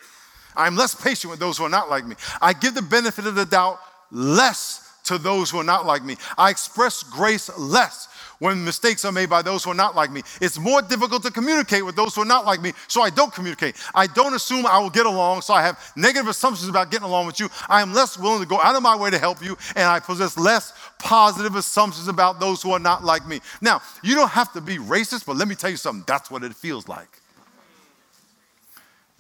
I'm 0.57 0.77
less 0.77 0.95
patient 0.95 1.31
with 1.31 1.41
those 1.41 1.59
who 1.59 1.65
are 1.65 1.71
not 1.71 1.91
like 1.91 2.07
me. 2.07 2.17
I 2.41 2.53
give 2.53 2.75
the 2.75 2.83
benefit 2.83 3.27
of 3.27 3.35
the 3.35 3.47
doubt 3.47 3.79
less 4.11 4.87
to 5.05 5.19
those 5.19 5.51
who 5.51 5.59
are 5.59 5.65
not 5.65 5.87
like 5.87 6.05
me. 6.05 6.17
I 6.39 6.51
express 6.51 7.03
grace 7.03 7.51
less 7.59 8.09
when 8.39 8.65
mistakes 8.65 9.05
are 9.05 9.13
made 9.13 9.29
by 9.29 9.43
those 9.43 9.65
who 9.65 9.71
are 9.71 9.75
not 9.75 9.95
like 9.95 10.11
me. 10.11 10.23
It's 10.41 10.59
more 10.59 10.83
difficult 10.83 11.23
to 11.25 11.31
communicate 11.31 11.85
with 11.85 11.95
those 11.95 12.15
who 12.15 12.23
are 12.23 12.27
not 12.27 12.47
like 12.47 12.61
me, 12.61 12.73
so 12.89 13.03
I 13.03 13.11
don't 13.11 13.33
communicate. 13.33 13.77
I 13.95 14.07
don't 14.07 14.35
assume 14.35 14.67
I 14.67 14.79
will 14.79 14.91
get 14.91 15.07
along, 15.07 15.43
so 15.43 15.55
I 15.55 15.63
have 15.63 15.79
negative 15.97 16.29
assumptions 16.29 16.69
about 16.69 16.91
getting 16.91 17.07
along 17.07 17.27
with 17.27 17.39
you. 17.39 17.49
I 17.69 17.83
am 17.83 17.93
less 17.93 18.19
willing 18.19 18.41
to 18.41 18.47
go 18.47 18.61
out 18.61 18.75
of 18.75 18.83
my 18.83 18.97
way 18.97 19.11
to 19.11 19.19
help 19.19 19.45
you, 19.45 19.57
and 19.77 19.85
I 19.85 20.01
possess 20.01 20.39
less 20.39 20.73
positive 20.99 21.55
assumptions 21.55 22.09
about 22.09 22.41
those 22.41 22.63
who 22.63 22.73
are 22.73 22.79
not 22.79 23.05
like 23.05 23.27
me. 23.27 23.41
Now, 23.61 23.83
you 24.03 24.15
don't 24.15 24.31
have 24.31 24.53
to 24.55 24.61
be 24.61 24.79
racist, 24.79 25.27
but 25.27 25.37
let 25.37 25.47
me 25.47 25.55
tell 25.55 25.71
you 25.71 25.77
something 25.77 26.05
that's 26.07 26.31
what 26.31 26.43
it 26.43 26.55
feels 26.55 26.89
like. 26.89 27.20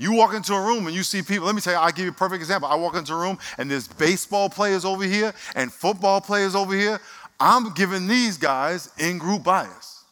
You 0.00 0.12
walk 0.14 0.32
into 0.32 0.54
a 0.54 0.60
room 0.62 0.86
and 0.86 0.96
you 0.96 1.02
see 1.02 1.20
people. 1.20 1.44
Let 1.44 1.54
me 1.54 1.60
tell 1.60 1.74
you, 1.74 1.78
I'll 1.78 1.92
give 1.92 2.06
you 2.06 2.10
a 2.10 2.14
perfect 2.14 2.40
example. 2.40 2.70
I 2.70 2.74
walk 2.74 2.96
into 2.96 3.12
a 3.12 3.18
room 3.18 3.38
and 3.58 3.70
there's 3.70 3.86
baseball 3.86 4.48
players 4.48 4.86
over 4.86 5.04
here 5.04 5.34
and 5.54 5.70
football 5.70 6.22
players 6.22 6.54
over 6.54 6.74
here. 6.74 6.98
I'm 7.38 7.74
giving 7.74 8.08
these 8.08 8.38
guys 8.38 8.90
in 8.98 9.18
group 9.18 9.44
bias. 9.44 10.04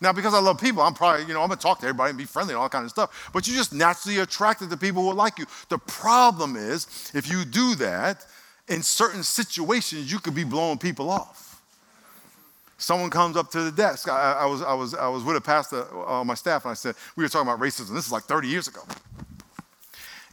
Now, 0.00 0.14
because 0.14 0.32
I 0.32 0.40
love 0.40 0.58
people, 0.58 0.80
I'm 0.80 0.94
probably, 0.94 1.26
you 1.26 1.34
know, 1.34 1.42
I'm 1.42 1.48
gonna 1.48 1.60
talk 1.60 1.80
to 1.80 1.86
everybody 1.86 2.10
and 2.10 2.18
be 2.18 2.24
friendly 2.24 2.54
and 2.54 2.62
all 2.62 2.70
kind 2.70 2.84
of 2.84 2.90
stuff. 2.90 3.30
But 3.34 3.46
you're 3.46 3.58
just 3.58 3.74
naturally 3.74 4.20
attracted 4.20 4.70
to 4.70 4.76
people 4.78 5.02
who 5.02 5.12
like 5.12 5.38
you. 5.38 5.44
The 5.68 5.78
problem 5.78 6.56
is, 6.56 7.12
if 7.12 7.30
you 7.30 7.44
do 7.44 7.74
that, 7.74 8.24
in 8.68 8.82
certain 8.82 9.22
situations, 9.22 10.10
you 10.10 10.18
could 10.18 10.34
be 10.34 10.44
blowing 10.44 10.78
people 10.78 11.10
off. 11.10 11.47
Someone 12.78 13.10
comes 13.10 13.36
up 13.36 13.50
to 13.50 13.62
the 13.64 13.72
desk. 13.72 14.08
I, 14.08 14.34
I 14.40 14.46
was, 14.46 14.62
I, 14.62 14.72
was, 14.72 14.94
I 14.94 15.08
was 15.08 15.24
with 15.24 15.36
a 15.36 15.40
pastor 15.40 15.84
on 16.06 16.28
my 16.28 16.34
staff, 16.34 16.64
and 16.64 16.70
I 16.70 16.74
said, 16.74 16.94
We 17.16 17.24
were 17.24 17.28
talking 17.28 17.48
about 17.48 17.60
racism. 17.60 17.92
This 17.92 18.06
is 18.06 18.12
like 18.12 18.22
30 18.22 18.46
years 18.46 18.68
ago. 18.68 18.82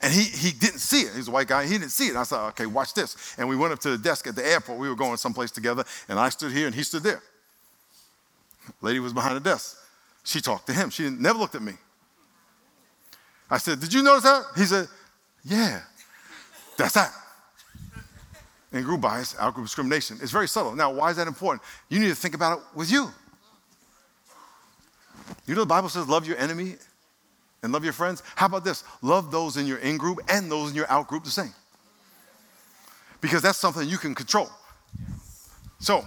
And 0.01 0.13
he, 0.13 0.21
he 0.21 0.51
didn't 0.51 0.79
see 0.79 1.01
it. 1.01 1.15
He's 1.15 1.27
a 1.27 1.31
white 1.31 1.47
guy. 1.47 1.65
He 1.65 1.71
didn't 1.71 1.89
see 1.89 2.05
it. 2.05 2.09
And 2.09 2.19
I 2.19 2.23
said, 2.23 2.39
Okay, 2.49 2.67
watch 2.67 2.93
this. 2.93 3.35
And 3.39 3.49
we 3.49 3.55
went 3.55 3.73
up 3.73 3.79
to 3.79 3.89
the 3.89 3.97
desk 3.97 4.27
at 4.27 4.35
the 4.35 4.45
airport. 4.45 4.77
We 4.77 4.87
were 4.87 4.95
going 4.95 5.17
someplace 5.17 5.49
together, 5.49 5.83
and 6.07 6.19
I 6.19 6.29
stood 6.29 6.51
here, 6.51 6.67
and 6.67 6.75
he 6.75 6.83
stood 6.83 7.01
there. 7.01 7.23
Lady 8.79 8.99
was 8.99 9.11
behind 9.11 9.35
the 9.35 9.39
desk. 9.39 9.77
She 10.23 10.39
talked 10.39 10.67
to 10.67 10.73
him. 10.73 10.91
She 10.91 11.09
never 11.09 11.39
looked 11.39 11.55
at 11.55 11.63
me. 11.63 11.73
I 13.49 13.57
said, 13.57 13.79
Did 13.79 13.91
you 13.91 14.03
notice 14.03 14.23
that? 14.23 14.43
He 14.55 14.65
said, 14.65 14.87
Yeah, 15.43 15.81
that's 16.77 16.93
that 16.93 17.11
and 18.75 18.83
group 18.83 19.01
bias, 19.01 19.33
outgroup 19.35 19.63
discrimination. 19.63 20.19
It's 20.21 20.33
very 20.33 20.49
subtle. 20.49 20.75
Now, 20.75 20.91
why 20.91 21.09
is 21.09 21.15
that 21.15 21.27
important? 21.27 21.63
You 21.87 21.97
need 21.99 22.09
to 22.09 22.15
think 22.15 22.35
about 22.35 22.59
it 22.59 22.63
with 22.75 22.91
you. 22.91 23.09
You 25.47 25.55
know 25.55 25.61
the 25.61 25.65
Bible 25.65 25.89
says 25.89 26.07
love 26.09 26.27
your 26.27 26.37
enemy 26.37 26.75
and 27.63 27.71
love 27.71 27.85
your 27.85 27.93
friends? 27.93 28.21
How 28.35 28.47
about 28.47 28.65
this? 28.65 28.83
Love 29.01 29.31
those 29.31 29.55
in 29.55 29.65
your 29.65 29.77
in 29.77 29.97
group 29.97 30.19
and 30.27 30.51
those 30.51 30.71
in 30.71 30.75
your 30.75 30.91
out 30.91 31.07
group 31.07 31.23
the 31.23 31.29
same. 31.29 31.53
Because 33.21 33.41
that's 33.41 33.57
something 33.57 33.87
you 33.87 33.97
can 33.97 34.13
control. 34.13 34.49
So, 35.79 36.05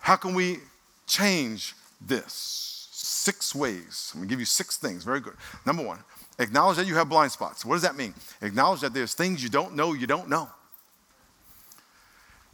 how 0.00 0.16
can 0.16 0.34
we 0.34 0.58
change 1.06 1.74
this? 2.00 2.88
Six 2.92 3.54
ways. 3.54 4.10
I'm 4.12 4.20
gonna 4.20 4.28
give 4.28 4.40
you 4.40 4.46
six 4.46 4.76
things. 4.76 5.04
Very 5.04 5.20
good. 5.20 5.34
Number 5.64 5.82
one, 5.82 6.00
acknowledge 6.38 6.76
that 6.76 6.86
you 6.86 6.96
have 6.96 7.08
blind 7.08 7.32
spots. 7.32 7.64
What 7.64 7.76
does 7.76 7.82
that 7.82 7.96
mean? 7.96 8.12
Acknowledge 8.42 8.82
that 8.82 8.92
there's 8.92 9.14
things 9.14 9.42
you 9.42 9.48
don't 9.48 9.74
know 9.74 9.94
you 9.94 10.06
don't 10.06 10.28
know. 10.28 10.50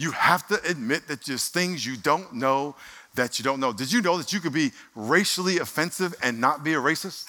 You 0.01 0.13
have 0.13 0.49
to 0.49 0.59
admit 0.67 1.09
that 1.09 1.27
there's 1.27 1.49
things 1.49 1.85
you 1.85 1.95
don't 1.95 2.33
know 2.33 2.75
that 3.17 3.39
you 3.39 3.43
don't 3.43 3.61
know. 3.61 3.71
Did 3.71 3.93
you 3.93 4.01
know 4.01 4.17
that 4.17 4.33
you 4.33 4.41
could 4.41 4.55
be 4.55 4.73
racially 4.95 5.59
offensive 5.59 6.15
and 6.23 6.41
not 6.41 6.65
be 6.65 6.73
a 6.73 6.79
racist? 6.79 7.27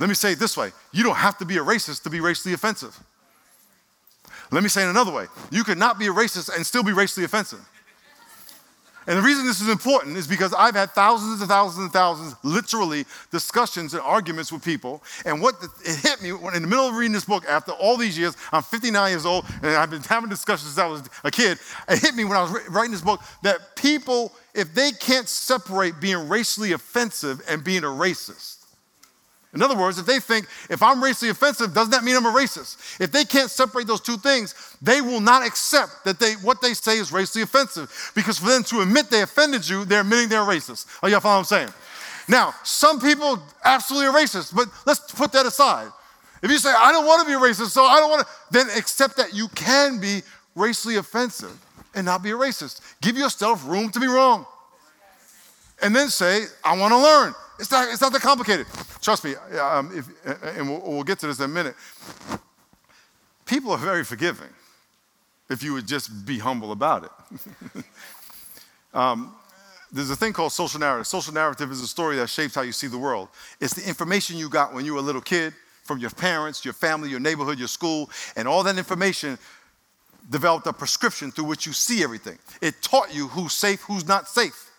Let 0.00 0.08
me 0.08 0.16
say 0.16 0.32
it 0.32 0.40
this 0.40 0.56
way 0.56 0.72
you 0.90 1.04
don't 1.04 1.14
have 1.14 1.38
to 1.38 1.44
be 1.44 1.56
a 1.58 1.60
racist 1.60 2.02
to 2.02 2.10
be 2.10 2.18
racially 2.18 2.52
offensive. 2.52 2.98
Let 4.50 4.64
me 4.64 4.68
say 4.68 4.82
it 4.82 4.90
another 4.90 5.12
way 5.12 5.26
you 5.52 5.62
could 5.62 5.78
not 5.78 6.00
be 6.00 6.08
a 6.08 6.12
racist 6.12 6.52
and 6.52 6.66
still 6.66 6.82
be 6.82 6.92
racially 6.92 7.24
offensive. 7.24 7.60
And 9.06 9.18
the 9.18 9.22
reason 9.22 9.46
this 9.46 9.60
is 9.60 9.68
important 9.68 10.16
is 10.16 10.26
because 10.26 10.52
I've 10.52 10.74
had 10.74 10.90
thousands 10.90 11.40
and 11.40 11.48
thousands 11.48 11.82
and 11.82 11.92
thousands, 11.92 12.36
literally, 12.42 13.06
discussions 13.30 13.94
and 13.94 14.02
arguments 14.02 14.52
with 14.52 14.64
people. 14.64 15.02
And 15.24 15.40
what 15.40 15.56
it 15.84 15.96
hit 15.96 16.22
me 16.22 16.32
when 16.32 16.54
in 16.54 16.62
the 16.62 16.68
middle 16.68 16.86
of 16.86 16.94
reading 16.94 17.12
this 17.12 17.24
book 17.24 17.44
after 17.46 17.72
all 17.72 17.96
these 17.96 18.18
years, 18.18 18.36
I'm 18.52 18.62
59 18.62 19.10
years 19.10 19.24
old, 19.24 19.46
and 19.62 19.74
I've 19.74 19.90
been 19.90 20.02
having 20.02 20.28
discussions 20.28 20.74
since 20.74 20.78
I 20.78 20.86
was 20.86 21.02
a 21.24 21.30
kid. 21.30 21.58
It 21.88 21.98
hit 21.98 22.14
me 22.14 22.24
when 22.24 22.36
I 22.36 22.42
was 22.42 22.68
writing 22.68 22.92
this 22.92 23.00
book 23.00 23.20
that 23.42 23.74
people, 23.74 24.32
if 24.54 24.74
they 24.74 24.92
can't 24.92 25.28
separate 25.28 26.00
being 26.00 26.28
racially 26.28 26.72
offensive 26.72 27.42
and 27.48 27.64
being 27.64 27.84
a 27.84 27.88
racist, 27.88 28.59
in 29.52 29.62
other 29.62 29.76
words, 29.76 29.98
if 29.98 30.06
they 30.06 30.20
think 30.20 30.46
if 30.68 30.80
I'm 30.80 31.02
racially 31.02 31.30
offensive, 31.30 31.74
doesn't 31.74 31.90
that 31.90 32.04
mean 32.04 32.16
I'm 32.16 32.26
a 32.26 32.32
racist? 32.32 33.00
If 33.00 33.10
they 33.10 33.24
can't 33.24 33.50
separate 33.50 33.88
those 33.88 34.00
two 34.00 34.16
things, 34.16 34.54
they 34.80 35.00
will 35.00 35.20
not 35.20 35.44
accept 35.44 36.04
that 36.04 36.20
they 36.20 36.34
what 36.34 36.62
they 36.62 36.72
say 36.72 36.98
is 36.98 37.10
racially 37.10 37.42
offensive. 37.42 38.12
Because 38.14 38.38
for 38.38 38.48
them 38.48 38.62
to 38.64 38.82
admit 38.82 39.10
they 39.10 39.22
offended 39.22 39.68
you, 39.68 39.84
they're 39.84 40.02
admitting 40.02 40.28
they're 40.28 40.40
racist. 40.40 40.86
Are 41.02 41.08
y'all 41.08 41.18
follow 41.18 41.40
what 41.40 41.52
I'm 41.52 41.66
saying? 41.66 41.74
Now, 42.28 42.54
some 42.62 43.00
people 43.00 43.42
absolutely 43.64 44.06
are 44.06 44.24
racist, 44.24 44.54
but 44.54 44.68
let's 44.86 45.00
put 45.12 45.32
that 45.32 45.46
aside. 45.46 45.90
If 46.42 46.50
you 46.50 46.58
say, 46.58 46.72
I 46.72 46.92
don't 46.92 47.04
want 47.04 47.26
to 47.26 47.26
be 47.26 47.38
racist, 47.38 47.70
so 47.70 47.84
I 47.84 47.98
don't 47.98 48.08
want 48.08 48.26
to, 48.26 48.32
then 48.52 48.66
accept 48.78 49.16
that 49.16 49.34
you 49.34 49.48
can 49.48 50.00
be 50.00 50.22
racially 50.54 50.96
offensive 50.96 51.58
and 51.94 52.06
not 52.06 52.22
be 52.22 52.30
a 52.30 52.34
racist. 52.34 52.80
Give 53.00 53.18
yourself 53.18 53.66
room 53.66 53.90
to 53.90 54.00
be 54.00 54.06
wrong. 54.06 54.46
And 55.82 55.94
then 55.94 56.08
say, 56.08 56.44
I 56.62 56.76
want 56.78 56.92
to 56.92 56.98
learn. 56.98 57.34
It's 57.58 57.70
not, 57.70 57.88
it's 57.90 58.00
not 58.00 58.12
that 58.12 58.22
complicated. 58.22 58.66
Trust 59.00 59.24
me, 59.24 59.34
um, 59.58 59.90
if, 59.94 60.08
and 60.56 60.68
we'll, 60.68 60.80
we'll 60.80 61.02
get 61.02 61.18
to 61.20 61.26
this 61.26 61.38
in 61.38 61.46
a 61.46 61.48
minute. 61.48 61.74
People 63.46 63.72
are 63.72 63.78
very 63.78 64.04
forgiving 64.04 64.50
if 65.48 65.62
you 65.62 65.72
would 65.72 65.86
just 65.86 66.24
be 66.24 66.38
humble 66.38 66.72
about 66.72 67.04
it. 67.04 67.84
um, 68.94 69.34
there's 69.92 70.10
a 70.10 70.16
thing 70.16 70.32
called 70.32 70.52
social 70.52 70.78
narrative. 70.78 71.06
Social 71.06 71.34
narrative 71.34 71.70
is 71.72 71.80
a 71.80 71.88
story 71.88 72.16
that 72.16 72.28
shapes 72.28 72.54
how 72.54 72.62
you 72.62 72.72
see 72.72 72.86
the 72.86 72.98
world. 72.98 73.28
It's 73.60 73.74
the 73.74 73.86
information 73.86 74.36
you 74.36 74.48
got 74.48 74.72
when 74.72 74.84
you 74.84 74.92
were 74.92 75.00
a 75.00 75.02
little 75.02 75.20
kid 75.20 75.52
from 75.82 75.98
your 75.98 76.10
parents, 76.10 76.64
your 76.64 76.74
family, 76.74 77.10
your 77.10 77.18
neighborhood, 77.18 77.58
your 77.58 77.68
school, 77.68 78.10
and 78.36 78.46
all 78.46 78.62
that 78.62 78.78
information 78.78 79.36
developed 80.28 80.66
a 80.68 80.72
prescription 80.72 81.32
through 81.32 81.46
which 81.46 81.66
you 81.66 81.72
see 81.72 82.04
everything. 82.04 82.38
It 82.60 82.80
taught 82.82 83.12
you 83.12 83.26
who's 83.26 83.52
safe, 83.52 83.80
who's 83.82 84.06
not 84.06 84.28
safe. 84.28 84.69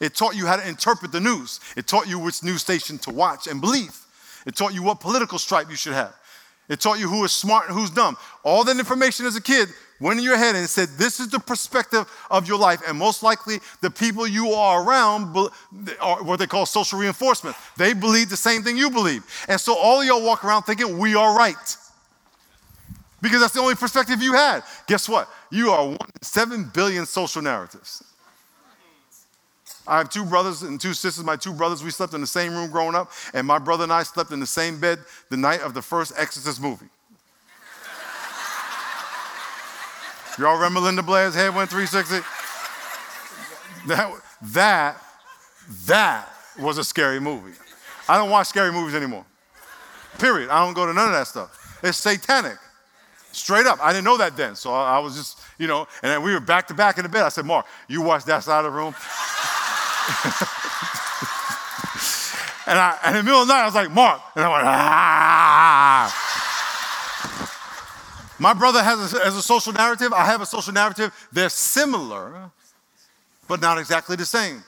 It 0.00 0.14
taught 0.14 0.36
you 0.36 0.46
how 0.46 0.56
to 0.56 0.68
interpret 0.68 1.12
the 1.12 1.20
news. 1.20 1.60
It 1.76 1.86
taught 1.86 2.08
you 2.08 2.18
which 2.18 2.42
news 2.42 2.62
station 2.62 2.98
to 2.98 3.10
watch 3.10 3.46
and 3.46 3.60
believe. 3.60 3.96
It 4.46 4.56
taught 4.56 4.74
you 4.74 4.82
what 4.82 5.00
political 5.00 5.38
stripe 5.38 5.68
you 5.70 5.76
should 5.76 5.94
have. 5.94 6.14
It 6.68 6.80
taught 6.80 6.98
you 6.98 7.08
who 7.08 7.24
is 7.24 7.32
smart 7.32 7.68
and 7.68 7.78
who's 7.78 7.90
dumb. 7.90 8.16
All 8.42 8.64
that 8.64 8.78
information 8.78 9.26
as 9.26 9.36
a 9.36 9.40
kid 9.40 9.68
went 10.00 10.18
in 10.18 10.24
your 10.24 10.36
head 10.36 10.56
and 10.56 10.68
said, 10.68 10.88
This 10.98 11.20
is 11.20 11.28
the 11.28 11.38
perspective 11.38 12.10
of 12.30 12.48
your 12.48 12.58
life. 12.58 12.82
And 12.86 12.98
most 12.98 13.22
likely, 13.22 13.60
the 13.82 13.90
people 13.90 14.26
you 14.26 14.50
are 14.50 14.82
around 14.82 15.36
are 16.00 16.22
what 16.22 16.38
they 16.38 16.46
call 16.46 16.66
social 16.66 16.98
reinforcement. 16.98 17.56
They 17.76 17.92
believe 17.92 18.30
the 18.30 18.36
same 18.36 18.62
thing 18.62 18.76
you 18.76 18.90
believe. 18.90 19.24
And 19.48 19.60
so 19.60 19.76
all 19.76 20.00
of 20.00 20.06
y'all 20.06 20.24
walk 20.24 20.44
around 20.44 20.64
thinking, 20.64 20.98
We 20.98 21.14
are 21.14 21.36
right. 21.36 21.76
Because 23.22 23.40
that's 23.40 23.54
the 23.54 23.60
only 23.60 23.74
perspective 23.74 24.22
you 24.22 24.34
had. 24.34 24.62
Guess 24.86 25.08
what? 25.08 25.28
You 25.50 25.70
are 25.70 25.86
one 25.86 25.96
in 25.96 26.22
seven 26.22 26.70
billion 26.74 27.06
social 27.06 27.42
narratives. 27.42 28.02
I 29.88 29.98
have 29.98 30.10
two 30.10 30.24
brothers 30.24 30.62
and 30.62 30.80
two 30.80 30.94
sisters. 30.94 31.24
My 31.24 31.36
two 31.36 31.52
brothers, 31.52 31.84
we 31.84 31.90
slept 31.90 32.14
in 32.14 32.20
the 32.20 32.26
same 32.26 32.54
room 32.54 32.70
growing 32.70 32.94
up, 32.94 33.10
and 33.34 33.46
my 33.46 33.58
brother 33.58 33.84
and 33.84 33.92
I 33.92 34.02
slept 34.02 34.32
in 34.32 34.40
the 34.40 34.46
same 34.46 34.80
bed 34.80 34.98
the 35.30 35.36
night 35.36 35.60
of 35.60 35.74
the 35.74 35.82
first 35.82 36.12
Exorcist 36.16 36.60
movie. 36.60 36.86
Y'all 40.38 40.54
remember 40.54 40.80
Linda 40.80 41.02
Blair's 41.02 41.34
Head 41.34 41.54
Went 41.54 41.70
360? 41.70 42.26
That, 43.88 44.12
that, 44.42 45.02
that 45.86 46.28
was 46.58 46.76
a 46.76 46.84
scary 46.84 47.20
movie. 47.20 47.56
I 48.08 48.18
don't 48.18 48.30
watch 48.30 48.48
scary 48.48 48.70
movies 48.70 48.94
anymore. 48.94 49.24
Period. 50.18 50.50
I 50.50 50.64
don't 50.64 50.74
go 50.74 50.86
to 50.86 50.92
none 50.92 51.08
of 51.08 51.14
that 51.14 51.26
stuff. 51.26 51.78
It's 51.82 51.98
satanic. 51.98 52.58
Straight 53.32 53.66
up. 53.66 53.78
I 53.82 53.92
didn't 53.92 54.04
know 54.04 54.16
that 54.18 54.36
then. 54.36 54.56
So 54.56 54.72
I, 54.72 54.96
I 54.96 54.98
was 54.98 55.16
just, 55.16 55.40
you 55.58 55.66
know, 55.66 55.86
and 56.02 56.10
then 56.10 56.22
we 56.22 56.32
were 56.32 56.40
back 56.40 56.66
to 56.68 56.74
back 56.74 56.98
in 56.98 57.02
the 57.02 57.08
bed. 57.08 57.22
I 57.22 57.28
said, 57.28 57.44
Mark, 57.44 57.66
you 57.88 58.02
watch 58.02 58.24
that 58.24 58.42
side 58.44 58.64
of 58.64 58.72
the 58.72 58.78
room. 58.78 58.94
and, 62.66 62.78
I, 62.78 62.98
and 63.04 63.16
in 63.16 63.24
the 63.24 63.24
middle 63.24 63.42
of 63.42 63.48
the 63.48 63.54
night, 63.54 63.62
I 63.62 63.66
was 63.66 63.74
like, 63.74 63.90
Mark. 63.90 64.20
And 64.36 64.44
I 64.44 64.52
went, 64.52 64.64
ah. 64.66 66.26
My 68.38 68.52
brother 68.52 68.82
has 68.82 69.14
a, 69.14 69.24
has 69.24 69.36
a 69.36 69.42
social 69.42 69.72
narrative. 69.72 70.12
I 70.12 70.26
have 70.26 70.40
a 70.40 70.46
social 70.46 70.72
narrative. 70.72 71.12
They're 71.32 71.48
similar, 71.48 72.50
but 73.48 73.60
not 73.60 73.78
exactly 73.78 74.16
the 74.16 74.26
same. 74.26 74.62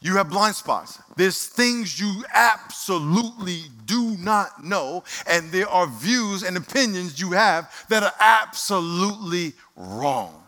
You 0.00 0.16
have 0.16 0.30
blind 0.30 0.56
spots. 0.56 0.98
There's 1.16 1.46
things 1.46 2.00
you 2.00 2.24
absolutely 2.34 3.64
do 3.86 4.16
not 4.18 4.64
know, 4.64 5.04
and 5.28 5.52
there 5.52 5.68
are 5.68 5.86
views 5.86 6.42
and 6.42 6.56
opinions 6.56 7.20
you 7.20 7.32
have 7.32 7.72
that 7.88 8.02
are 8.02 8.14
absolutely 8.18 9.52
wrong. 9.76 10.42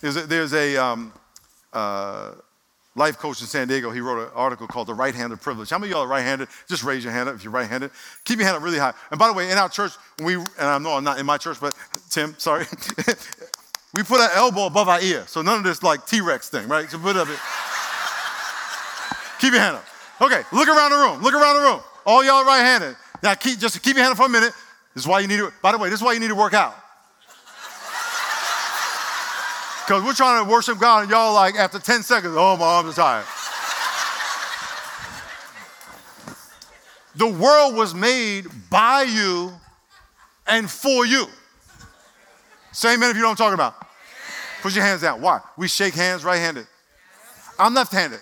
There's 0.00 0.16
a, 0.16 0.26
there's 0.26 0.52
a 0.52 0.76
um, 0.76 1.12
uh, 1.76 2.34
life 2.94 3.18
coach 3.18 3.40
in 3.42 3.46
San 3.46 3.68
Diego, 3.68 3.90
he 3.90 4.00
wrote 4.00 4.26
an 4.26 4.30
article 4.34 4.66
called 4.66 4.88
The 4.88 4.94
Right 4.94 5.14
Hand 5.14 5.32
of 5.32 5.40
Privilege. 5.40 5.68
How 5.68 5.78
many 5.78 5.92
of 5.92 5.96
y'all 5.96 6.04
are 6.04 6.08
right 6.08 6.22
handed? 6.22 6.48
Just 6.68 6.82
raise 6.82 7.04
your 7.04 7.12
hand 7.12 7.28
up 7.28 7.34
if 7.34 7.44
you're 7.44 7.52
right 7.52 7.68
handed. 7.68 7.90
Keep 8.24 8.38
your 8.38 8.46
hand 8.46 8.56
up 8.56 8.62
really 8.62 8.78
high. 8.78 8.94
And 9.10 9.18
by 9.18 9.28
the 9.28 9.34
way, 9.34 9.50
in 9.50 9.58
our 9.58 9.68
church, 9.68 9.92
we, 10.22 10.34
and 10.34 10.46
I 10.58 10.78
know 10.78 10.94
I'm 10.94 11.04
not 11.04 11.18
in 11.18 11.26
my 11.26 11.36
church, 11.36 11.60
but 11.60 11.74
Tim, 12.08 12.34
sorry. 12.38 12.64
we 13.94 14.02
put 14.02 14.20
our 14.20 14.30
elbow 14.34 14.66
above 14.66 14.88
our 14.88 15.00
ear. 15.00 15.24
So 15.26 15.42
none 15.42 15.58
of 15.58 15.64
this 15.64 15.82
like 15.82 16.06
T 16.06 16.22
Rex 16.22 16.48
thing, 16.48 16.66
right? 16.68 16.90
So 16.90 16.98
put 16.98 17.16
up 17.16 17.28
keep 19.38 19.52
your 19.52 19.60
hand 19.60 19.76
up. 19.76 19.84
Okay, 20.20 20.42
look 20.50 20.68
around 20.68 20.90
the 20.92 20.96
room. 20.96 21.22
Look 21.22 21.34
around 21.34 21.56
the 21.56 21.62
room. 21.62 21.80
All 22.06 22.24
y'all 22.24 22.44
right 22.44 22.60
handed. 22.60 22.96
Now 23.22 23.34
keep, 23.34 23.58
just 23.58 23.82
keep 23.82 23.96
your 23.96 24.02
hand 24.02 24.12
up 24.12 24.16
for 24.16 24.26
a 24.26 24.30
minute. 24.30 24.52
This 24.94 25.04
is 25.04 25.06
why 25.06 25.20
you 25.20 25.28
need 25.28 25.38
to, 25.38 25.52
by 25.60 25.72
the 25.72 25.78
way, 25.78 25.90
this 25.90 26.00
is 26.00 26.04
why 26.04 26.14
you 26.14 26.20
need 26.20 26.28
to 26.28 26.34
work 26.34 26.54
out. 26.54 26.74
Because 29.86 30.02
we're 30.02 30.14
trying 30.14 30.44
to 30.44 30.50
worship 30.50 30.80
God 30.80 31.02
and 31.02 31.10
y'all 31.12 31.32
like 31.32 31.54
after 31.54 31.78
10 31.78 32.02
seconds, 32.02 32.34
oh, 32.36 32.56
my 32.56 32.64
arms 32.64 32.98
are 32.98 33.22
tired. 33.22 33.24
The 37.14 37.28
world 37.28 37.76
was 37.76 37.94
made 37.94 38.46
by 38.68 39.02
you 39.02 39.52
and 40.48 40.68
for 40.68 41.06
you. 41.06 41.26
Say 42.72 42.94
amen 42.94 43.10
if 43.10 43.16
you 43.16 43.22
know 43.22 43.28
what 43.28 43.40
I'm 43.40 43.46
talking 43.46 43.54
about. 43.54 43.76
Put 44.60 44.74
your 44.74 44.84
hands 44.84 45.04
out. 45.04 45.20
Why? 45.20 45.40
We 45.56 45.68
shake 45.68 45.94
hands 45.94 46.24
right 46.24 46.38
handed. 46.38 46.66
I'm 47.56 47.72
left 47.72 47.92
handed. 47.92 48.18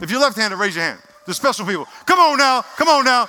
If 0.00 0.10
you're 0.10 0.20
left 0.20 0.36
handed, 0.36 0.56
raise 0.56 0.74
your 0.74 0.84
hand. 0.84 0.98
The 1.28 1.32
special 1.32 1.64
people. 1.64 1.86
Come 2.06 2.18
on 2.18 2.38
now. 2.38 2.62
Come 2.76 2.88
on 2.88 3.04
now. 3.04 3.28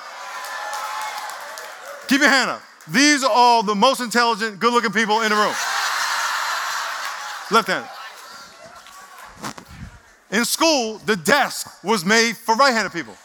Keep 2.07 2.21
your 2.21 2.29
hand 2.29 2.49
up. 2.49 2.61
These 2.87 3.23
are 3.23 3.31
all 3.31 3.61
the 3.61 3.75
most 3.75 4.01
intelligent, 4.01 4.59
good 4.59 4.73
looking 4.73 4.91
people 4.91 5.21
in 5.21 5.29
the 5.29 5.35
room. 5.35 5.53
Left 7.51 7.67
handed. 7.67 7.89
In 10.31 10.45
school, 10.45 10.97
the 11.05 11.15
desk 11.15 11.83
was 11.83 12.03
made 12.03 12.35
for 12.35 12.55
right 12.55 12.73
handed 12.73 12.91
people. 12.91 13.15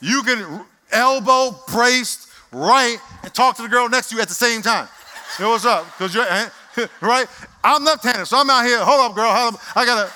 You 0.00 0.22
can 0.22 0.64
elbow, 0.90 1.56
braced, 1.68 2.28
right, 2.52 2.98
and 3.22 3.34
talk 3.34 3.56
to 3.56 3.62
the 3.62 3.68
girl 3.68 3.88
next 3.88 4.08
to 4.08 4.16
you 4.16 4.22
at 4.22 4.28
the 4.28 4.34
same 4.34 4.62
time. 4.62 4.88
Hey, 5.36 5.44
what's 5.44 5.64
up? 5.64 5.84
Because 5.86 6.14
you're 6.14 6.26
eh, 6.28 6.48
right. 7.00 7.26
I'm 7.62 7.84
left-handed, 7.84 8.26
so 8.26 8.38
I'm 8.38 8.48
out 8.48 8.64
here. 8.64 8.78
Hold 8.82 9.10
up, 9.10 9.14
girl. 9.14 9.32
Hold 9.32 9.54
up. 9.54 9.60
I 9.76 9.84
gotta. 9.84 10.10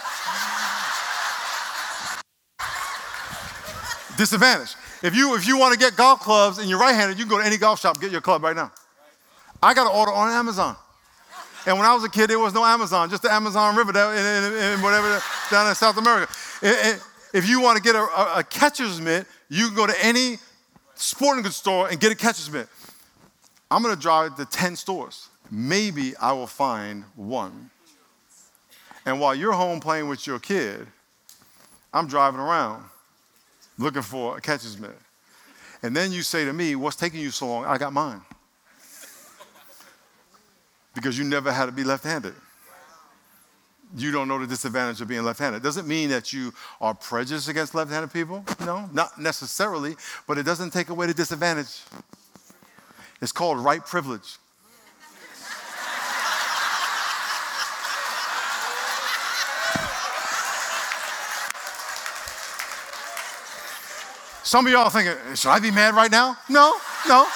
Disadvantage. 4.16 4.74
If 5.02 5.14
you 5.14 5.36
if 5.36 5.46
you 5.46 5.58
want 5.58 5.72
to 5.74 5.78
get 5.78 5.96
golf 5.96 6.20
clubs 6.20 6.58
and 6.58 6.68
you're 6.68 6.80
right-handed, 6.80 7.18
you 7.18 7.24
can 7.24 7.30
go 7.30 7.38
to 7.38 7.46
any 7.46 7.56
golf 7.56 7.80
shop 7.80 8.00
get 8.00 8.10
your 8.10 8.20
club 8.20 8.42
right 8.42 8.56
now. 8.56 8.72
I 9.62 9.74
got 9.74 9.84
to 9.84 9.90
order 9.90 10.12
on 10.12 10.30
Amazon. 10.30 10.76
And 11.68 11.76
when 11.76 11.86
I 11.86 11.92
was 11.92 12.02
a 12.02 12.08
kid, 12.08 12.30
there 12.30 12.38
was 12.38 12.54
no 12.54 12.64
Amazon, 12.64 13.10
just 13.10 13.22
the 13.22 13.30
Amazon 13.30 13.76
River 13.76 13.90
and 13.90 14.82
whatever 14.82 15.20
down 15.50 15.68
in 15.68 15.74
South 15.74 15.98
America. 15.98 16.32
If 17.34 17.46
you 17.46 17.60
want 17.60 17.76
to 17.76 17.82
get 17.82 17.94
a, 17.94 18.38
a 18.38 18.42
catcher's 18.42 18.98
mitt, 19.02 19.26
you 19.50 19.66
can 19.66 19.76
go 19.76 19.86
to 19.86 19.94
any 20.02 20.38
sporting 20.94 21.42
goods 21.42 21.56
store 21.56 21.90
and 21.90 22.00
get 22.00 22.10
a 22.10 22.14
catcher's 22.14 22.50
mitt. 22.50 22.68
I'm 23.70 23.82
going 23.82 23.94
to 23.94 24.00
drive 24.00 24.34
to 24.36 24.46
10 24.46 24.76
stores. 24.76 25.28
Maybe 25.50 26.16
I 26.16 26.32
will 26.32 26.46
find 26.46 27.04
one. 27.16 27.68
And 29.04 29.20
while 29.20 29.34
you're 29.34 29.52
home 29.52 29.78
playing 29.78 30.08
with 30.08 30.26
your 30.26 30.38
kid, 30.38 30.86
I'm 31.92 32.06
driving 32.06 32.40
around 32.40 32.82
looking 33.76 34.00
for 34.00 34.38
a 34.38 34.40
catcher's 34.40 34.78
mitt. 34.78 34.96
And 35.82 35.94
then 35.94 36.12
you 36.12 36.22
say 36.22 36.46
to 36.46 36.52
me, 36.54 36.76
What's 36.76 36.96
taking 36.96 37.20
you 37.20 37.30
so 37.30 37.46
long? 37.46 37.66
I 37.66 37.76
got 37.76 37.92
mine. 37.92 38.22
Because 40.94 41.18
you 41.18 41.24
never 41.24 41.52
had 41.52 41.66
to 41.66 41.72
be 41.72 41.84
left 41.84 42.04
handed. 42.04 42.34
You 43.96 44.12
don't 44.12 44.28
know 44.28 44.38
the 44.38 44.46
disadvantage 44.46 45.00
of 45.00 45.08
being 45.08 45.22
left 45.22 45.38
handed. 45.38 45.62
Doesn't 45.62 45.88
mean 45.88 46.10
that 46.10 46.32
you 46.32 46.52
are 46.80 46.94
prejudiced 46.94 47.48
against 47.48 47.74
left 47.74 47.90
handed 47.90 48.12
people. 48.12 48.44
No, 48.60 48.88
not 48.92 49.18
necessarily, 49.18 49.96
but 50.26 50.36
it 50.36 50.42
doesn't 50.42 50.72
take 50.72 50.90
away 50.90 51.06
the 51.06 51.14
disadvantage. 51.14 51.82
It's 53.22 53.32
called 53.32 53.58
right 53.58 53.84
privilege. 53.84 54.36
Some 64.48 64.66
of 64.66 64.72
y'all 64.72 64.88
thinking, 64.88 65.14
should 65.34 65.50
I 65.50 65.58
be 65.58 65.70
mad 65.70 65.94
right 65.94 66.10
now? 66.10 66.36
No, 66.48 66.74
no. 67.06 67.26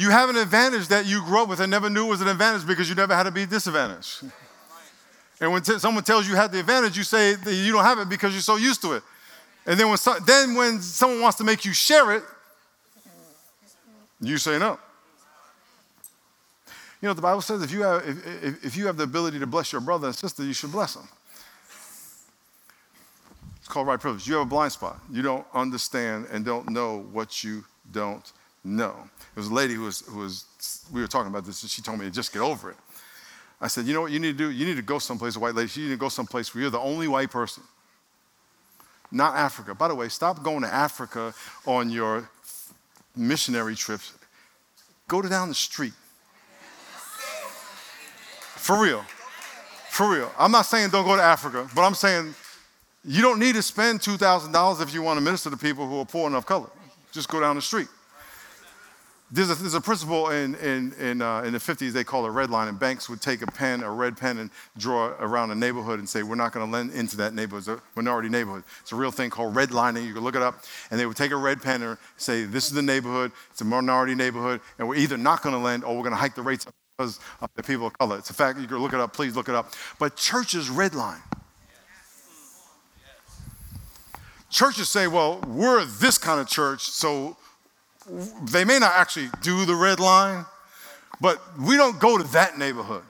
You 0.00 0.08
have 0.08 0.30
an 0.30 0.36
advantage 0.38 0.88
that 0.88 1.04
you 1.04 1.22
grew 1.22 1.42
up 1.42 1.48
with 1.50 1.60
and 1.60 1.70
never 1.70 1.90
knew 1.90 2.06
was 2.06 2.22
an 2.22 2.28
advantage 2.28 2.66
because 2.66 2.88
you 2.88 2.94
never 2.94 3.14
had 3.14 3.24
to 3.24 3.30
be 3.30 3.44
disadvantaged. 3.44 4.24
And 5.38 5.52
when 5.52 5.60
t- 5.60 5.78
someone 5.78 6.02
tells 6.04 6.24
you 6.24 6.30
you 6.32 6.36
have 6.38 6.50
the 6.50 6.58
advantage, 6.58 6.96
you 6.96 7.04
say 7.04 7.32
you 7.46 7.70
don't 7.70 7.84
have 7.84 7.98
it 7.98 8.08
because 8.08 8.32
you're 8.32 8.40
so 8.40 8.56
used 8.56 8.80
to 8.80 8.94
it. 8.94 9.02
And 9.66 9.78
then 9.78 9.90
when, 9.90 9.98
so- 9.98 10.18
then 10.20 10.54
when 10.54 10.80
someone 10.80 11.20
wants 11.20 11.36
to 11.36 11.44
make 11.44 11.66
you 11.66 11.74
share 11.74 12.12
it, 12.12 12.22
you 14.22 14.38
say 14.38 14.58
no. 14.58 14.78
You 17.02 17.08
know, 17.08 17.12
the 17.12 17.20
Bible 17.20 17.42
says 17.42 17.62
if 17.62 17.70
you 17.70 17.82
have, 17.82 18.02
if, 18.08 18.64
if 18.64 18.76
you 18.78 18.86
have 18.86 18.96
the 18.96 19.04
ability 19.04 19.38
to 19.38 19.46
bless 19.46 19.70
your 19.70 19.82
brother 19.82 20.06
and 20.06 20.16
sister, 20.16 20.42
you 20.42 20.54
should 20.54 20.72
bless 20.72 20.94
them. 20.94 21.06
It's 23.58 23.68
called 23.68 23.86
right 23.86 24.00
privilege. 24.00 24.26
You 24.26 24.36
have 24.36 24.46
a 24.46 24.48
blind 24.48 24.72
spot. 24.72 24.98
You 25.10 25.20
don't 25.20 25.44
understand 25.52 26.26
and 26.32 26.42
don't 26.42 26.70
know 26.70 27.04
what 27.12 27.44
you 27.44 27.66
don't 27.92 28.32
know. 28.64 28.94
It 29.34 29.38
was 29.38 29.48
a 29.48 29.54
lady 29.54 29.74
who 29.74 29.82
was, 29.82 30.00
who 30.00 30.18
was, 30.18 30.44
we 30.92 31.00
were 31.00 31.06
talking 31.06 31.30
about 31.30 31.44
this, 31.44 31.62
and 31.62 31.70
she 31.70 31.82
told 31.82 31.98
me 31.98 32.04
to 32.06 32.10
just 32.10 32.32
get 32.32 32.42
over 32.42 32.70
it. 32.70 32.76
I 33.60 33.68
said, 33.68 33.86
you 33.86 33.92
know 33.92 34.00
what 34.00 34.12
you 34.12 34.18
need 34.18 34.38
to 34.38 34.44
do? 34.44 34.50
You 34.50 34.66
need 34.66 34.76
to 34.76 34.82
go 34.82 34.98
someplace, 34.98 35.36
a 35.36 35.40
white 35.40 35.54
lady, 35.54 35.70
you 35.74 35.86
need 35.88 35.94
to 35.94 35.98
go 35.98 36.08
someplace 36.08 36.54
where 36.54 36.62
you're 36.62 36.70
the 36.70 36.78
only 36.78 37.08
white 37.08 37.30
person 37.30 37.62
not 39.12 39.34
Africa. 39.36 39.74
By 39.74 39.88
the 39.88 39.94
way, 39.94 40.08
stop 40.08 40.42
going 40.42 40.62
to 40.62 40.72
Africa 40.72 41.34
on 41.66 41.90
your 41.90 42.28
missionary 43.16 43.74
trips. 43.74 44.12
Go 45.08 45.20
to 45.20 45.28
down 45.28 45.48
the 45.48 45.54
street. 45.54 45.92
For 48.56 48.80
real. 48.80 49.04
For 49.88 50.10
real. 50.10 50.30
I'm 50.38 50.52
not 50.52 50.66
saying 50.66 50.90
don't 50.90 51.06
go 51.06 51.16
to 51.16 51.22
Africa, 51.22 51.68
but 51.74 51.82
I'm 51.82 51.94
saying 51.94 52.34
you 53.04 53.22
don't 53.22 53.40
need 53.40 53.54
to 53.56 53.62
spend 53.62 54.00
$2,000 54.00 54.82
if 54.82 54.94
you 54.94 55.02
want 55.02 55.16
to 55.16 55.20
minister 55.20 55.50
to 55.50 55.56
people 55.56 55.88
who 55.88 56.00
are 56.00 56.04
poor 56.04 56.28
enough 56.28 56.46
color. 56.46 56.68
Just 57.10 57.28
go 57.28 57.40
down 57.40 57.56
the 57.56 57.62
street. 57.62 57.88
There's 59.32 59.48
a, 59.48 59.54
there's 59.54 59.74
a 59.74 59.80
principle 59.80 60.28
in, 60.30 60.56
in, 60.56 60.92
in, 60.94 61.22
uh, 61.22 61.42
in 61.42 61.52
the 61.52 61.60
50s, 61.60 61.92
they 61.92 62.02
call 62.02 62.26
it 62.26 62.30
red 62.30 62.50
line, 62.50 62.66
and 62.66 62.76
banks 62.76 63.08
would 63.08 63.20
take 63.20 63.42
a 63.42 63.46
pen, 63.46 63.80
a 63.84 63.90
red 63.90 64.16
pen, 64.16 64.38
and 64.38 64.50
draw 64.76 65.14
around 65.20 65.52
a 65.52 65.54
neighborhood 65.54 66.00
and 66.00 66.08
say, 66.08 66.24
We're 66.24 66.34
not 66.34 66.52
going 66.52 66.66
to 66.66 66.72
lend 66.72 66.92
into 66.92 67.16
that 67.18 67.32
neighborhood. 67.32 67.60
It's 67.60 67.68
a 67.68 67.80
minority 67.94 68.28
neighborhood. 68.28 68.64
It's 68.80 68.90
a 68.90 68.96
real 68.96 69.12
thing 69.12 69.30
called 69.30 69.54
redlining. 69.54 70.04
You 70.04 70.14
can 70.14 70.24
look 70.24 70.34
it 70.34 70.42
up. 70.42 70.64
And 70.90 70.98
they 70.98 71.06
would 71.06 71.16
take 71.16 71.30
a 71.30 71.36
red 71.36 71.62
pen 71.62 71.80
and 71.82 71.96
say, 72.16 72.44
This 72.44 72.66
is 72.66 72.72
the 72.72 72.82
neighborhood, 72.82 73.30
it's 73.52 73.60
a 73.60 73.64
minority 73.64 74.16
neighborhood, 74.16 74.60
and 74.78 74.88
we're 74.88 74.96
either 74.96 75.16
not 75.16 75.42
going 75.42 75.54
to 75.54 75.60
lend 75.60 75.84
or 75.84 75.94
we're 75.94 76.02
going 76.02 76.12
to 76.12 76.20
hike 76.20 76.34
the 76.34 76.42
rates 76.42 76.66
up 76.66 76.74
because 76.98 77.20
of 77.40 77.50
the 77.54 77.62
people 77.62 77.86
of 77.86 77.96
color. 77.98 78.18
It's 78.18 78.30
a 78.30 78.34
fact. 78.34 78.58
You 78.58 78.66
can 78.66 78.78
look 78.78 78.94
it 78.94 79.00
up. 79.00 79.12
Please 79.12 79.36
look 79.36 79.48
it 79.48 79.54
up. 79.54 79.74
But 80.00 80.16
churches 80.16 80.68
redline. 80.68 81.20
Churches 84.50 84.88
say, 84.88 85.06
Well, 85.06 85.40
we're 85.46 85.84
this 85.84 86.18
kind 86.18 86.40
of 86.40 86.48
church, 86.48 86.82
so 86.82 87.36
they 88.44 88.64
may 88.64 88.78
not 88.78 88.92
actually 88.94 89.28
do 89.42 89.64
the 89.64 89.74
red 89.74 90.00
line, 90.00 90.44
but 91.20 91.40
we 91.58 91.76
don't 91.76 92.00
go 92.00 92.18
to 92.18 92.24
that 92.32 92.58
neighborhood. 92.58 93.02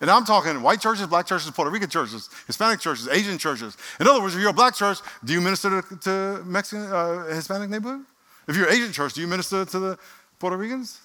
And 0.00 0.10
I'm 0.10 0.24
talking 0.24 0.60
white 0.60 0.80
churches, 0.80 1.06
black 1.06 1.26
churches, 1.26 1.50
Puerto 1.50 1.70
Rican 1.70 1.88
churches, 1.88 2.28
Hispanic 2.46 2.80
churches, 2.80 3.08
Asian 3.08 3.38
churches. 3.38 3.76
In 3.98 4.06
other 4.06 4.20
words, 4.20 4.34
if 4.34 4.40
you're 4.40 4.50
a 4.50 4.54
black 4.54 4.74
church, 4.74 4.98
do 5.24 5.32
you 5.32 5.40
minister 5.40 5.80
to, 5.80 5.96
to 5.96 6.42
Mexican, 6.44 6.86
uh, 6.92 7.24
Hispanic 7.26 7.70
neighborhood? 7.70 8.04
If 8.46 8.56
you're 8.56 8.68
an 8.68 8.74
Asian 8.74 8.92
church, 8.92 9.14
do 9.14 9.22
you 9.22 9.26
minister 9.26 9.64
to 9.64 9.78
the 9.78 9.98
Puerto 10.38 10.56
Ricans? 10.56 11.00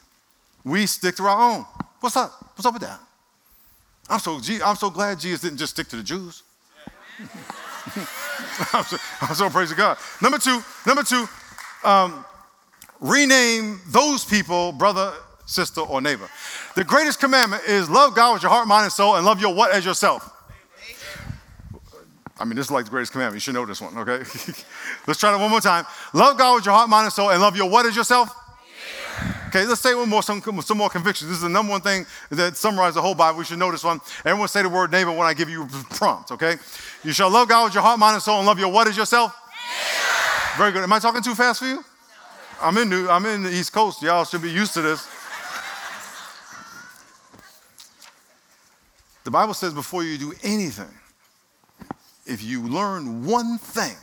We 0.66 0.86
stick 0.86 1.16
to 1.16 1.24
our 1.24 1.52
own. 1.52 1.66
What's 2.02 2.18
up? 2.18 2.32
What's 2.56 2.66
up 2.66 2.74
with 2.74 2.84
that? 2.84 3.00
I'm 4.10 4.20
so, 4.20 4.40
I'm 4.66 4.76
so 4.76 4.90
glad 4.90 5.20
Jesus 5.20 5.42
didn't 5.42 5.58
just 5.58 5.74
stick 5.74 5.88
to 5.88 5.96
the 5.96 6.04
Jews. 6.04 6.44
I'm, 8.74 8.84
so, 8.84 8.98
I'm 9.22 9.36
so 9.36 9.50
praise 9.50 9.72
God. 9.74 9.98
Number 10.22 10.38
two, 10.38 10.62
number 10.86 11.04
two, 11.04 11.28
um, 11.84 12.26
rename 13.02 13.82
those 13.88 14.24
people 14.24 14.72
brother, 14.72 15.12
sister, 15.46 15.82
or 15.82 16.00
neighbor. 16.00 16.30
The 16.76 16.84
greatest 16.84 17.20
commandment 17.20 17.64
is 17.68 17.90
love 17.90 18.16
God 18.16 18.34
with 18.34 18.44
your 18.44 18.52
heart, 18.52 18.68
mind, 18.68 18.86
and 18.86 18.94
soul, 18.94 19.16
and 19.16 19.26
love 19.26 19.42
your 19.42 19.54
what 19.54 19.72
as 19.72 19.84
yourself. 19.84 20.30
I 22.40 22.46
mean, 22.46 22.56
this 22.56 22.68
is 22.68 22.72
like 22.72 22.86
the 22.86 22.92
greatest 22.92 23.12
commandment. 23.12 23.36
You 23.36 23.40
should 23.42 23.54
know 23.54 23.66
this 23.66 23.82
one, 23.82 23.96
okay? 23.98 24.18
let's 25.08 25.20
try 25.20 25.32
that 25.32 25.40
one 25.40 25.52
more 25.52 25.62
time. 25.62 25.86
Love 26.14 26.38
God 26.38 26.56
with 26.56 26.66
your 26.66 26.74
heart, 26.74 26.90
mind, 26.90 27.06
and 27.06 27.14
soul, 27.14 27.30
and 27.30 27.42
love 27.42 27.56
your 27.56 27.70
what 27.70 27.86
as 27.86 27.96
yourself? 27.96 28.36
Okay, 29.50 29.66
let's 29.66 29.82
say 29.82 29.94
one 29.94 30.10
more, 30.10 30.24
some, 30.24 30.42
some 30.62 30.78
more 30.78 30.90
convictions. 30.90 31.30
This 31.30 31.38
is 31.38 31.44
the 31.44 31.50
number 31.50 31.72
one 31.72 31.82
thing 31.82 32.06
that 32.30 32.56
summarizes 32.56 32.96
the 32.96 33.02
whole 33.02 33.14
Bible. 33.14 33.38
We 33.38 33.46
should 33.46 33.60
know 33.60 33.70
this 33.70 33.84
one. 33.84 34.00
Everyone 34.26 34.48
say 34.48 34.64
the 34.64 34.70
word 34.70 34.92
neighbor 34.92 35.12
when 35.12 35.28
I 35.28 35.34
give 35.34 35.50
you 35.50 35.64
a 35.66 35.68
prompt, 35.94 36.32
okay? 36.32 36.56
You 37.04 37.12
shall 37.12 37.30
love 37.30 37.50
God 37.50 37.66
with 37.66 37.74
your 37.74 37.84
heart, 37.84 38.00
mind, 38.00 38.14
and 38.14 38.24
soul, 38.24 38.38
and 38.38 38.48
love 38.48 38.58
your 38.58 38.72
what 38.72 38.88
as 38.88 38.98
yourself? 38.98 39.36
Very 40.58 40.72
good. 40.72 40.84
Am 40.84 40.94
I 40.94 41.00
talking 41.00 41.22
too 41.22 41.36
fast 41.36 41.60
for 41.60 41.66
you? 41.68 41.84
I'm 42.62 42.78
in, 42.78 42.90
New, 42.90 43.10
I'm 43.10 43.26
in 43.26 43.44
the 43.44 43.52
East 43.52 43.74
Coast. 43.74 44.04
Y'all 44.04 44.24
should 44.24 44.44
be 44.44 44.52
used 44.52 44.76
to 44.76 44.82
this. 44.82 45.08
The 49.24 49.32
Bible 49.32 49.54
says 49.54 49.74
before 49.74 50.04
you 50.04 50.18
do 50.18 50.34
anything, 50.44 50.94
if 52.26 52.44
you 52.44 52.62
learn 52.62 53.26
one 53.26 53.58
thing, 53.58 53.96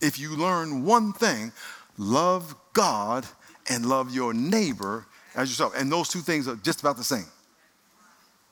if 0.00 0.18
you 0.18 0.36
learn 0.36 0.84
one 0.84 1.12
thing, 1.12 1.52
love 1.96 2.54
God 2.72 3.24
and 3.70 3.86
love 3.86 4.14
your 4.14 4.34
neighbor 4.34 5.06
as 5.34 5.48
yourself. 5.48 5.74
And 5.76 5.90
those 5.90 6.08
two 6.08 6.20
things 6.20 6.48
are 6.48 6.56
just 6.56 6.80
about 6.80 6.96
the 6.96 7.04
same. 7.04 7.26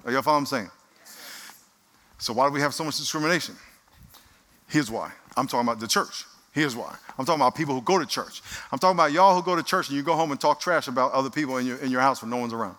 Are 0.04 0.12
y'all 0.12 0.22
follow 0.22 0.36
what 0.36 0.40
I'm 0.40 0.46
saying? 0.46 0.70
So 2.18 2.32
why 2.32 2.46
do 2.46 2.52
we 2.52 2.60
have 2.60 2.72
so 2.72 2.84
much 2.84 2.96
discrimination? 2.96 3.56
Here's 4.68 4.90
why. 4.90 5.12
I'm 5.36 5.46
talking 5.46 5.66
about 5.66 5.80
the 5.80 5.88
church. 5.88 6.24
Here's 6.54 6.76
why. 6.76 6.96
I'm 7.18 7.24
talking 7.24 7.40
about 7.40 7.56
people 7.56 7.74
who 7.74 7.82
go 7.82 7.98
to 7.98 8.06
church. 8.06 8.40
I'm 8.70 8.78
talking 8.78 8.96
about 8.96 9.10
y'all 9.10 9.34
who 9.34 9.42
go 9.42 9.56
to 9.56 9.62
church 9.62 9.88
and 9.88 9.96
you 9.96 10.04
go 10.04 10.14
home 10.14 10.30
and 10.30 10.40
talk 10.40 10.60
trash 10.60 10.86
about 10.86 11.10
other 11.12 11.28
people 11.28 11.56
in 11.56 11.66
your, 11.66 11.78
in 11.78 11.90
your 11.90 12.00
house 12.00 12.22
when 12.22 12.30
no 12.30 12.36
one's 12.36 12.52
around. 12.52 12.76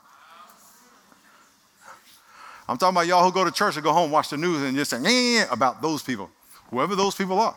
I'm 2.70 2.78
talking 2.78 2.96
about 2.96 3.06
y'all 3.06 3.24
who 3.26 3.34
go 3.34 3.44
to 3.44 3.52
church 3.52 3.76
and 3.76 3.84
go 3.84 3.92
home, 3.92 4.12
watch 4.12 4.30
the 4.30 4.38
news, 4.38 4.64
and 4.64 4.78
just 4.78 4.92
say, 4.92 5.02
yeah, 5.02 5.46
about 5.52 5.82
those 5.82 6.02
people, 6.02 6.32
whoever 6.70 6.96
those 6.96 7.16
people 7.16 7.38
are. 7.38 7.56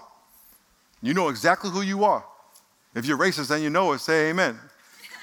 You 1.00 1.14
know 1.14 1.28
exactly 1.28 1.70
who 1.70 1.82
you 1.82 2.02
are. 2.02 2.24
If 2.96 3.06
you're 3.06 3.16
racist 3.16 3.48
then 3.48 3.62
you 3.62 3.70
know 3.70 3.92
it, 3.92 4.00
say 4.00 4.30
amen. 4.30 4.58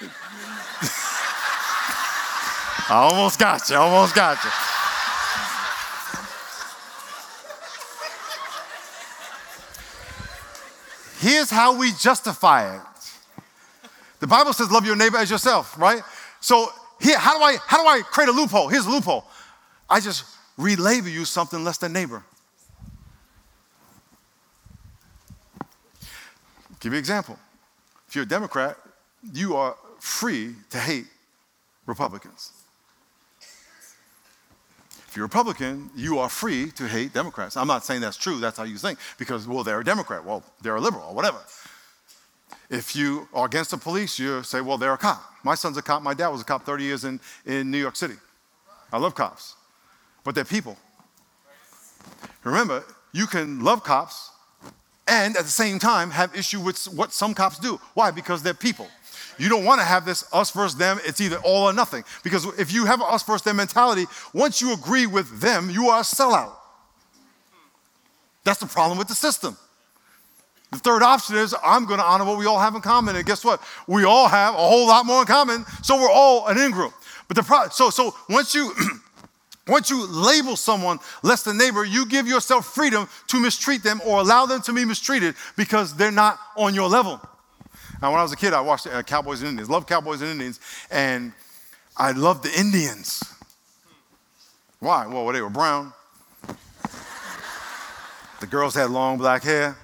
I 2.88 2.94
almost 3.10 3.38
got 3.38 3.68
you, 3.68 3.76
I 3.76 3.80
almost 3.80 4.14
got 4.14 4.42
you. 4.42 4.50
Here's 11.26 11.50
how 11.50 11.76
we 11.76 11.90
justify 11.90 12.76
it. 12.76 12.82
The 14.20 14.28
Bible 14.28 14.52
says, 14.52 14.70
love 14.70 14.86
your 14.86 14.94
neighbor 14.94 15.16
as 15.16 15.28
yourself, 15.28 15.76
right? 15.76 16.00
So 16.38 16.68
here, 17.00 17.18
how 17.18 17.36
do 17.36 17.42
I 17.42 17.56
how 17.66 17.82
do 17.82 17.88
I 17.88 18.02
create 18.02 18.28
a 18.28 18.32
loophole? 18.32 18.68
Here's 18.68 18.86
a 18.86 18.90
loophole. 18.90 19.24
I 19.90 19.98
just 19.98 20.24
relabel 20.56 21.10
you 21.10 21.24
something 21.24 21.64
less 21.64 21.78
than 21.78 21.92
neighbor. 21.92 22.22
Give 26.78 26.92
you 26.92 26.98
an 26.98 27.00
example. 27.00 27.36
If 28.06 28.14
you're 28.14 28.22
a 28.22 28.28
Democrat, 28.28 28.76
you 29.32 29.56
are 29.56 29.74
free 29.98 30.54
to 30.70 30.78
hate 30.78 31.06
Republicans. 31.86 32.52
If 35.16 35.18
you're 35.18 35.24
Republican, 35.28 35.88
you 35.96 36.18
are 36.18 36.28
free 36.28 36.70
to 36.72 36.86
hate 36.86 37.14
Democrats. 37.14 37.56
I'm 37.56 37.66
not 37.66 37.86
saying 37.86 38.02
that's 38.02 38.18
true, 38.18 38.38
that's 38.38 38.58
how 38.58 38.64
you 38.64 38.76
think, 38.76 38.98
because, 39.16 39.48
well, 39.48 39.64
they're 39.64 39.80
a 39.80 39.84
Democrat, 39.84 40.22
well, 40.22 40.42
they're 40.60 40.76
a 40.76 40.80
liberal, 40.80 41.04
or 41.08 41.14
whatever. 41.14 41.38
If 42.68 42.94
you 42.94 43.26
are 43.32 43.46
against 43.46 43.70
the 43.70 43.78
police, 43.78 44.18
you 44.18 44.42
say, 44.42 44.60
well, 44.60 44.76
they're 44.76 44.92
a 44.92 44.98
cop. 44.98 45.24
My 45.42 45.54
son's 45.54 45.78
a 45.78 45.82
cop, 45.82 46.02
my 46.02 46.12
dad 46.12 46.28
was 46.28 46.42
a 46.42 46.44
cop 46.44 46.66
30 46.66 46.84
years 46.84 47.04
in, 47.06 47.18
in 47.46 47.70
New 47.70 47.78
York 47.78 47.96
City. 47.96 48.16
I 48.92 48.98
love 48.98 49.14
cops, 49.14 49.54
but 50.22 50.34
they're 50.34 50.44
people. 50.44 50.76
Remember, 52.44 52.84
you 53.12 53.26
can 53.26 53.64
love 53.64 53.82
cops 53.82 54.32
and 55.08 55.34
at 55.34 55.44
the 55.44 55.48
same 55.48 55.78
time 55.78 56.10
have 56.10 56.36
issue 56.36 56.60
with 56.60 56.84
what 56.88 57.14
some 57.14 57.32
cops 57.32 57.58
do. 57.58 57.80
Why? 57.94 58.10
Because 58.10 58.42
they're 58.42 58.52
people. 58.52 58.88
You 59.38 59.48
don't 59.48 59.64
want 59.64 59.80
to 59.80 59.86
have 59.86 60.04
this 60.04 60.24
us 60.32 60.50
versus 60.50 60.76
them. 60.78 60.98
It's 61.04 61.20
either 61.20 61.38
all 61.38 61.64
or 61.64 61.72
nothing. 61.72 62.04
Because 62.22 62.46
if 62.58 62.72
you 62.72 62.86
have 62.86 63.00
an 63.00 63.06
us 63.08 63.22
versus 63.22 63.42
them 63.42 63.56
mentality, 63.56 64.06
once 64.32 64.60
you 64.60 64.72
agree 64.72 65.06
with 65.06 65.40
them, 65.40 65.70
you 65.70 65.88
are 65.88 66.00
a 66.00 66.02
sellout. 66.02 66.52
That's 68.44 68.60
the 68.60 68.66
problem 68.66 68.98
with 68.98 69.08
the 69.08 69.14
system. 69.14 69.56
The 70.72 70.78
third 70.78 71.02
option 71.02 71.36
is 71.36 71.54
I'm 71.64 71.86
going 71.86 71.98
to 71.98 72.04
honor 72.04 72.24
what 72.24 72.38
we 72.38 72.46
all 72.46 72.58
have 72.58 72.74
in 72.74 72.80
common. 72.80 73.16
And 73.16 73.24
guess 73.24 73.44
what? 73.44 73.60
We 73.86 74.04
all 74.04 74.28
have 74.28 74.54
a 74.54 74.58
whole 74.58 74.86
lot 74.86 75.06
more 75.06 75.20
in 75.20 75.26
common, 75.26 75.64
so 75.82 76.00
we're 76.00 76.10
all 76.10 76.46
an 76.48 76.58
in 76.58 76.70
group. 76.70 76.92
But 77.28 77.36
the 77.36 77.42
pro- 77.42 77.68
so 77.68 77.90
so 77.90 78.14
once 78.28 78.54
you 78.54 78.72
Once 79.68 79.90
you 79.90 80.06
label 80.06 80.54
someone 80.54 80.98
less 81.24 81.42
than 81.42 81.58
neighbor, 81.58 81.84
you 81.84 82.06
give 82.06 82.28
yourself 82.28 82.72
freedom 82.72 83.08
to 83.26 83.40
mistreat 83.40 83.82
them 83.82 84.00
or 84.06 84.20
allow 84.20 84.46
them 84.46 84.62
to 84.62 84.72
be 84.72 84.84
mistreated 84.84 85.34
because 85.56 85.94
they're 85.96 86.12
not 86.12 86.38
on 86.56 86.72
your 86.72 86.88
level. 86.88 87.20
Now, 88.02 88.10
when 88.10 88.20
I 88.20 88.22
was 88.22 88.32
a 88.32 88.36
kid, 88.36 88.52
I 88.52 88.60
watched 88.60 88.86
uh, 88.86 89.02
Cowboys 89.02 89.40
and 89.40 89.50
Indians, 89.50 89.70
loved 89.70 89.88
Cowboys 89.88 90.20
and 90.20 90.30
Indians, 90.30 90.60
and 90.90 91.32
I 91.96 92.12
loved 92.12 92.44
the 92.44 92.58
Indians. 92.58 93.22
Why? 94.80 95.06
Well, 95.06 95.26
they 95.32 95.40
were 95.40 95.50
brown. 95.50 95.92
The 98.40 98.46
girls 98.46 98.74
had 98.74 98.90
long 98.90 99.16
black 99.16 99.42
hair. 99.42 99.76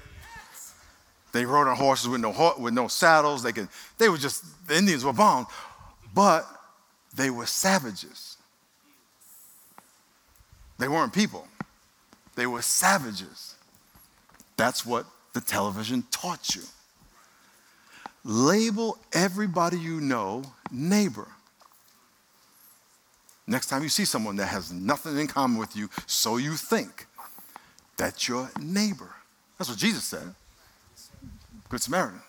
They 1.33 1.47
rode 1.47 1.67
on 1.67 1.77
horses 1.77 2.09
with 2.09 2.21
no, 2.21 2.55
with 2.59 2.75
no 2.75 2.89
saddles. 2.89 3.43
They, 3.43 3.53
could, 3.53 3.69
they 3.97 4.11
were 4.11 4.19
just, 4.19 4.69
the 4.69 4.77
Indians 4.77 5.05
were 5.05 5.15
bound, 5.15 5.47
but 6.15 6.47
they 7.15 7.31
were 7.31 7.47
savages. 7.47 8.37
They 10.79 10.89
weren't 10.89 11.13
people, 11.13 11.47
they 12.35 12.47
were 12.47 12.63
savages. 12.63 13.55
That's 14.57 14.85
what 14.85 15.07
the 15.33 15.41
television 15.41 16.05
taught 16.11 16.55
you. 16.55 16.63
Label 18.25 18.99
everybody 19.13 19.79
you 19.79 20.01
know 20.01 20.43
neighbor. 20.71 21.29
Next 23.47 23.67
time 23.67 23.83
you 23.83 23.89
see 23.89 24.05
someone 24.05 24.37
that 24.37 24.47
has 24.47 24.73
nothing 24.73 25.19
in 25.19 25.27
common 25.27 25.59
with 25.59 25.77
you, 25.77 25.91
so 26.07 26.37
you 26.37 26.53
think, 26.55 27.07
that's 27.97 28.29
your 28.29 28.51
neighbor. 28.61 29.15
That's 29.59 29.69
what 29.69 29.79
Jesus 29.79 30.05
said. 30.05 30.35
Good 31.69 31.83
Samaritan. 31.83 32.21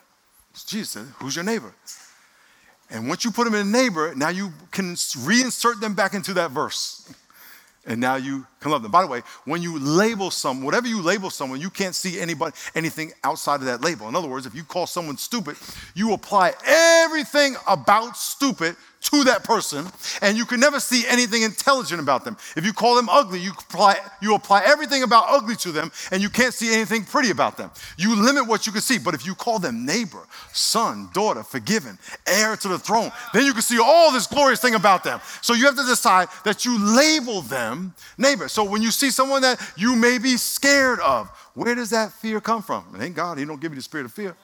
Jesus 0.66 0.92
said, 0.92 1.06
Who's 1.20 1.36
your 1.36 1.46
neighbor? 1.46 1.74
And 2.90 3.08
once 3.08 3.26
you 3.26 3.32
put 3.32 3.46
them 3.46 3.56
in 3.56 3.68
a 3.68 3.70
neighbor, 3.70 4.14
now 4.16 4.30
you 4.30 4.52
can 4.72 4.94
reinsert 4.94 5.80
them 5.80 5.94
back 5.96 6.14
into 6.14 6.34
that 6.36 6.52
verse 6.52 7.14
and 7.86 8.00
now 8.00 8.16
you 8.16 8.46
can 8.62 8.72
love 8.72 8.82
them. 8.82 8.92
By 8.92 9.02
the 9.02 9.08
way, 9.08 9.22
when 9.46 9.62
you 9.62 9.78
label 9.80 10.32
someone, 10.32 10.66
whatever 10.66 10.88
you 10.88 11.02
label 11.02 11.30
someone, 11.30 11.60
you 11.60 11.70
can't 11.70 11.96
see 11.96 12.20
anybody 12.20 12.56
anything 12.76 13.12
outside 13.24 13.56
of 13.60 13.66
that 13.66 13.82
label. 13.82 14.08
In 14.08 14.16
other 14.16 14.28
words, 14.28 14.46
if 14.46 14.56
you 14.56 14.64
call 14.64 14.88
someone 14.88 15.18
stupid, 15.18 15.58
you 15.94 16.14
apply 16.14 16.54
everything 16.66 17.56
about 17.68 18.16
stupid 18.18 18.76
to 19.04 19.24
that 19.26 19.44
person, 19.44 19.86
and 20.22 20.38
you 20.38 20.46
can 20.46 20.60
never 20.60 20.80
see 20.80 21.06
anything 21.08 21.44
intelligent 21.44 22.00
about 22.00 22.24
them. 22.24 22.38
If 22.56 22.66
you 22.66 22.74
call 22.74 22.96
them 22.96 23.10
ugly, 23.10 23.40
you 23.40 23.52
apply, 23.52 23.98
you 24.22 24.36
apply 24.36 24.64
everything 24.66 25.04
about 25.04 25.26
ugly 25.28 25.56
to 25.58 25.72
them, 25.72 25.92
and 26.12 26.22
you 26.22 26.30
can't 26.30 26.54
see 26.54 26.74
anything 26.74 27.04
pretty 27.04 27.30
about 27.30 27.58
them. 27.58 27.70
You 27.98 28.16
limit 28.16 28.48
what 28.48 28.66
you 28.66 28.72
can 28.72 28.82
see, 28.82 28.98
but 28.98 29.14
if 29.14 29.26
you 29.26 29.36
call 29.36 29.60
them 29.60 29.86
neighbor, 29.86 30.26
son, 30.54 31.10
daughter, 31.14 31.44
forgiven, 31.44 31.98
heir 32.26 32.56
to 32.56 32.68
the 32.68 32.80
throne, 32.80 33.12
then 33.34 33.46
you 33.46 33.54
can 33.54 33.62
see 33.62 33.80
all 33.80 34.12
this 34.12 34.28
glorious 34.28 34.62
thing 34.62 34.76
about 34.76 35.04
them. 35.04 35.20
So 35.42 35.54
you 35.54 35.66
have 35.66 35.76
to 35.76 35.86
decide 35.86 36.30
that 36.44 36.66
you 36.66 36.80
label 36.80 37.42
them 37.42 37.94
neighbor. 38.18 38.48
So 38.48 38.64
when 38.64 38.82
you 38.82 38.92
see 38.92 39.12
someone 39.12 39.42
that 39.42 39.60
you 39.76 39.96
may 39.96 40.18
be 40.18 40.38
scared 40.38 41.00
of, 41.00 41.30
where 41.54 41.76
does 41.76 41.92
that 41.92 42.12
fear 42.14 42.42
come 42.42 42.64
from? 42.64 42.84
Thank 42.96 43.16
God 43.16 43.38
he 43.38 43.46
don't 43.46 43.62
give 43.62 43.72
you 43.72 43.76
the 43.76 43.84
spirit 43.84 44.06
of 44.06 44.12
fear. 44.12 44.36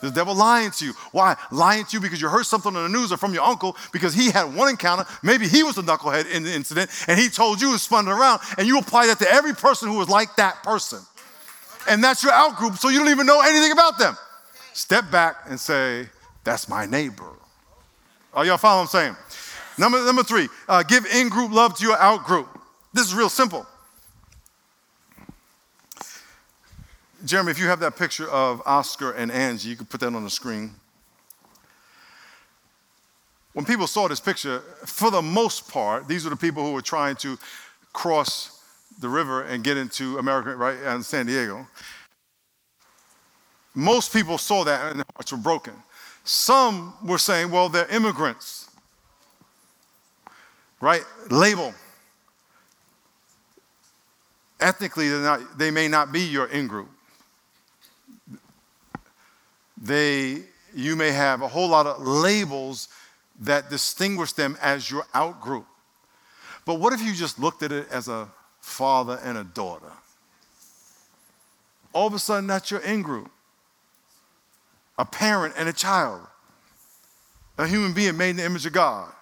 The 0.00 0.10
devil 0.10 0.34
lying 0.34 0.70
to 0.72 0.84
you. 0.84 0.92
Why? 1.12 1.36
Lying 1.50 1.84
to 1.86 1.96
you 1.96 2.00
because 2.00 2.20
you 2.20 2.28
heard 2.28 2.44
something 2.44 2.74
on 2.74 2.82
the 2.82 2.98
news 2.98 3.12
or 3.12 3.16
from 3.16 3.34
your 3.34 3.44
uncle 3.44 3.76
because 3.92 4.14
he 4.14 4.30
had 4.30 4.54
one 4.54 4.68
encounter. 4.68 5.04
Maybe 5.22 5.48
he 5.48 5.62
was 5.62 5.76
the 5.76 5.82
knucklehead 5.82 6.30
in 6.30 6.42
the 6.42 6.52
incident 6.52 6.90
and 7.08 7.18
he 7.18 7.28
told 7.28 7.60
you 7.60 7.70
and 7.70 7.80
spun 7.80 8.08
it 8.08 8.10
around 8.10 8.40
and 8.58 8.66
you 8.66 8.78
apply 8.78 9.06
that 9.06 9.18
to 9.20 9.30
every 9.30 9.54
person 9.54 9.88
who 9.88 9.98
was 9.98 10.08
like 10.08 10.36
that 10.36 10.62
person. 10.62 11.00
And 11.88 12.02
that's 12.02 12.22
your 12.22 12.32
out 12.32 12.56
group, 12.56 12.76
so 12.76 12.88
you 12.88 12.98
don't 12.98 13.10
even 13.10 13.26
know 13.26 13.40
anything 13.40 13.72
about 13.72 13.98
them. 13.98 14.16
Step 14.72 15.10
back 15.10 15.36
and 15.48 15.58
say, 15.58 16.08
That's 16.44 16.68
my 16.68 16.86
neighbor. 16.86 17.30
Are 18.34 18.46
y'all 18.46 18.56
follow 18.56 18.82
what 18.82 18.94
I'm 18.94 19.14
saying? 19.14 19.16
Number, 19.78 20.04
number 20.04 20.22
three, 20.22 20.48
uh, 20.68 20.82
give 20.82 21.06
in 21.06 21.28
group 21.28 21.52
love 21.52 21.76
to 21.78 21.84
your 21.84 21.96
out 21.96 22.24
group. 22.24 22.48
This 22.92 23.06
is 23.06 23.14
real 23.14 23.28
simple. 23.28 23.66
Jeremy, 27.24 27.52
if 27.52 27.58
you 27.58 27.66
have 27.66 27.80
that 27.80 27.96
picture 27.96 28.28
of 28.28 28.60
Oscar 28.66 29.12
and 29.12 29.30
Angie, 29.30 29.68
you 29.68 29.76
could 29.76 29.88
put 29.88 30.00
that 30.00 30.12
on 30.12 30.24
the 30.24 30.30
screen. 30.30 30.72
When 33.52 33.64
people 33.64 33.86
saw 33.86 34.08
this 34.08 34.18
picture, 34.18 34.60
for 34.86 35.10
the 35.10 35.22
most 35.22 35.70
part, 35.70 36.08
these 36.08 36.24
were 36.24 36.30
the 36.30 36.36
people 36.36 36.64
who 36.64 36.72
were 36.72 36.82
trying 36.82 37.16
to 37.16 37.38
cross 37.92 38.64
the 39.00 39.08
river 39.08 39.42
and 39.42 39.62
get 39.62 39.76
into 39.76 40.18
America, 40.18 40.56
right, 40.56 40.78
in 40.78 41.02
San 41.02 41.26
Diego. 41.26 41.66
Most 43.74 44.12
people 44.12 44.36
saw 44.36 44.64
that 44.64 44.90
and 44.90 44.98
their 44.98 45.06
hearts 45.14 45.30
were 45.30 45.38
broken. 45.38 45.74
Some 46.24 46.94
were 47.04 47.18
saying, 47.18 47.50
well, 47.50 47.68
they're 47.68 47.88
immigrants, 47.88 48.70
right? 50.80 51.04
Label. 51.30 51.72
Ethnically, 54.60 55.08
not, 55.08 55.58
they 55.58 55.70
may 55.70 55.88
not 55.88 56.10
be 56.12 56.20
your 56.20 56.46
in 56.46 56.66
group 56.66 56.88
they, 59.82 60.38
you 60.74 60.94
may 60.94 61.10
have 61.10 61.42
a 61.42 61.48
whole 61.48 61.68
lot 61.68 61.86
of 61.86 62.00
labels 62.00 62.88
that 63.40 63.68
distinguish 63.68 64.32
them 64.32 64.56
as 64.62 64.88
your 64.88 65.02
outgroup. 65.14 65.64
But 66.64 66.74
what 66.74 66.92
if 66.92 67.02
you 67.02 67.12
just 67.12 67.40
looked 67.40 67.62
at 67.64 67.72
it 67.72 67.88
as 67.90 68.08
a 68.08 68.28
father 68.60 69.18
and 69.24 69.36
a 69.36 69.44
daughter? 69.44 69.90
All 71.92 72.06
of 72.06 72.14
a 72.14 72.18
sudden, 72.18 72.46
that's 72.46 72.70
your 72.70 72.80
in 72.80 73.02
group. 73.02 73.30
A 74.98 75.04
parent 75.04 75.54
and 75.58 75.68
a 75.68 75.72
child, 75.72 76.20
a 77.58 77.66
human 77.66 77.92
being 77.92 78.16
made 78.16 78.30
in 78.30 78.36
the 78.36 78.44
image 78.44 78.64
of 78.64 78.72
God. 78.72 79.12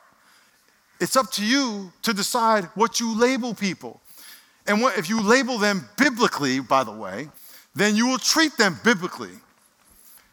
It's 1.01 1.17
up 1.17 1.31
to 1.33 1.45
you 1.45 1.91
to 2.03 2.13
decide 2.13 2.65
what 2.75 3.01
you 3.01 3.19
label 3.19 3.55
people. 3.55 4.01
And 4.67 4.83
what, 4.83 4.99
if 4.99 5.09
you 5.09 5.23
label 5.23 5.57
them 5.57 5.89
biblically, 5.97 6.61
by 6.61 6.85
the 6.85 6.93
way, 6.93 7.31
then 7.75 7.97
you 7.97 8.07
will 8.07 8.19
treat 8.19 8.59
them 8.59 8.79
biblically. 8.85 9.31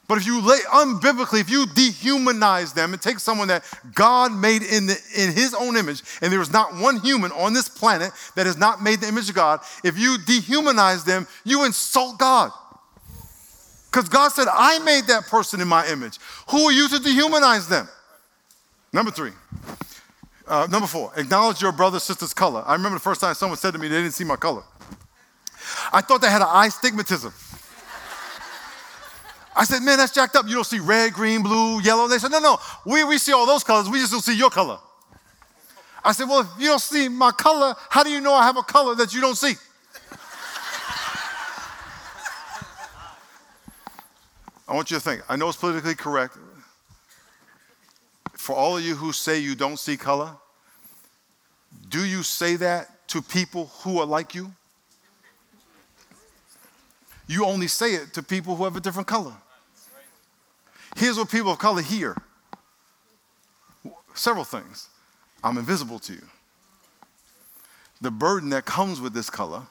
But 0.08 0.18
if 0.20 0.26
you 0.26 0.40
lay 0.40 0.60
unbiblically, 0.60 1.42
if 1.42 1.50
you 1.50 1.66
dehumanize 1.66 2.74
them 2.74 2.94
and 2.94 3.02
take 3.02 3.20
someone 3.20 3.50
that 3.50 3.66
God 3.94 4.32
made 4.32 4.64
in, 4.64 4.88
the, 4.88 4.98
in 5.18 5.34
his 5.34 5.54
own 5.54 5.76
image, 5.76 6.02
and 6.22 6.32
there 6.32 6.42
is 6.42 6.52
not 6.52 6.76
one 6.76 7.02
human 7.02 7.32
on 7.34 7.54
this 7.54 7.68
planet 7.68 8.12
that 8.36 8.48
is 8.48 8.58
not 8.58 8.82
made 8.82 9.02
the 9.02 9.08
image 9.10 9.28
of 9.28 9.36
God, 9.36 9.60
if 9.84 9.98
you 9.98 10.18
dehumanize 10.18 11.04
them, 11.04 11.28
you 11.44 11.66
insult 11.66 12.18
God. 12.18 12.52
Because 13.92 14.08
God 14.08 14.30
said, 14.30 14.48
I 14.52 14.80
made 14.80 15.08
that 15.08 15.28
person 15.28 15.60
in 15.60 15.68
my 15.68 15.88
image. 15.88 16.20
Who 16.52 16.64
are 16.68 16.72
you 16.72 16.88
to 16.88 16.96
dehumanize 16.96 17.68
them? 17.68 17.90
Number 18.94 19.12
three, 19.12 19.32
Uh, 20.48 20.66
number 20.72 20.88
four, 20.88 21.12
acknowledge 21.18 21.62
your 21.62 21.74
brother 21.74 22.00
sister's 22.00 22.34
color. 22.34 22.64
I 22.66 22.72
remember 22.72 22.96
the 22.96 23.04
first 23.04 23.20
time 23.20 23.36
someone 23.36 23.58
said 23.58 23.74
to 23.74 23.80
me 23.80 23.90
they 23.90 24.02
didn't 24.02 24.14
see 24.14 24.24
my 24.24 24.38
color. 24.38 24.64
I 25.92 26.00
thought 26.00 26.22
they 26.22 26.32
had 26.32 26.42
an 26.42 26.48
eye 26.50 26.70
stigmatism. 26.70 27.34
I 29.58 29.64
said, 29.64 29.82
man, 29.82 29.98
that's 29.98 30.14
jacked 30.14 30.36
up. 30.36 30.48
You 30.48 30.54
don't 30.54 30.66
see 30.66 30.80
red, 30.80 31.14
green, 31.14 31.42
blue, 31.42 31.82
yellow. 31.82 32.08
They 32.08 32.20
said, 32.20 32.30
no, 32.30 32.38
no, 32.38 32.60
we, 32.86 33.04
we 33.04 33.18
see 33.18 33.34
all 33.34 33.48
those 33.48 33.64
colors. 33.64 33.90
We 33.90 33.98
just 33.98 34.12
don't 34.12 34.22
see 34.22 34.38
your 34.38 34.52
color. 34.52 34.78
I 36.06 36.12
said, 36.12 36.30
well, 36.30 36.42
if 36.42 36.48
you 36.60 36.68
don't 36.68 36.80
see 36.80 37.10
my 37.10 37.32
color, 37.32 37.74
how 37.90 38.04
do 38.04 38.12
you 38.12 38.22
know 38.22 38.34
I 38.34 38.46
have 38.46 38.56
a 38.56 38.62
color 38.62 38.94
that 38.96 39.16
you 39.16 39.20
don't 39.20 39.36
see? 39.36 39.56
I 44.68 44.76
want 44.76 44.92
you 44.92 44.98
to 44.98 45.02
think. 45.02 45.24
I 45.28 45.36
know 45.36 45.48
it's 45.48 45.58
politically 45.58 45.96
correct. 45.96 46.38
For 48.34 48.56
all 48.56 48.78
of 48.78 48.84
you 48.84 48.94
who 48.94 49.12
say 49.12 49.40
you 49.40 49.56
don't 49.56 49.80
see 49.80 49.98
color, 49.98 50.36
do 51.90 52.06
you 52.06 52.22
say 52.22 52.58
that 52.58 53.08
to 53.08 53.24
people 53.24 53.72
who 53.82 54.00
are 54.00 54.06
like 54.06 54.36
you? 54.36 54.52
You 57.28 57.46
only 57.46 57.68
say 57.68 57.96
it 57.96 58.14
to 58.14 58.22
people 58.22 58.56
who 58.56 58.64
have 58.66 58.76
a 58.76 58.80
different 58.80 59.08
color. 59.08 59.34
Here's 60.98 61.18
what 61.18 61.30
people 61.30 61.52
of 61.52 61.60
color 61.60 61.82
hear 61.84 62.18
several 64.16 64.44
things. 64.44 64.90
I'm 65.44 65.60
invisible 65.60 66.00
to 66.00 66.14
you. 66.14 66.24
The 68.02 68.10
burden 68.10 68.50
that 68.50 68.66
comes 68.66 69.00
with 69.00 69.14
this 69.14 69.30
color, 69.30 69.62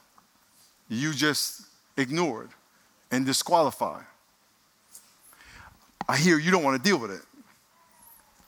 you 0.89 1.13
just 1.13 1.63
ignored 1.97 2.51
and 3.11 3.27
disqualify. 3.27 4.03
I 6.09 6.17
hear 6.17 6.39
you 6.39 6.53
don't 6.53 6.63
want 6.63 6.81
to 6.81 6.89
deal 6.89 6.99
with 6.99 7.11
it. 7.11 7.23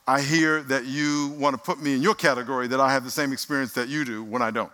I 0.07 0.21
hear 0.21 0.63
that 0.63 0.85
you 0.85 1.35
want 1.37 1.55
to 1.55 1.61
put 1.61 1.81
me 1.81 1.95
in 1.95 2.01
your 2.01 2.15
category 2.15 2.67
that 2.69 2.79
I 2.79 2.93
have 2.93 3.03
the 3.03 3.11
same 3.11 3.33
experience 3.33 3.73
that 3.73 3.89
you 3.89 4.05
do 4.05 4.23
when 4.23 4.41
I 4.41 4.51
don't. 4.51 4.71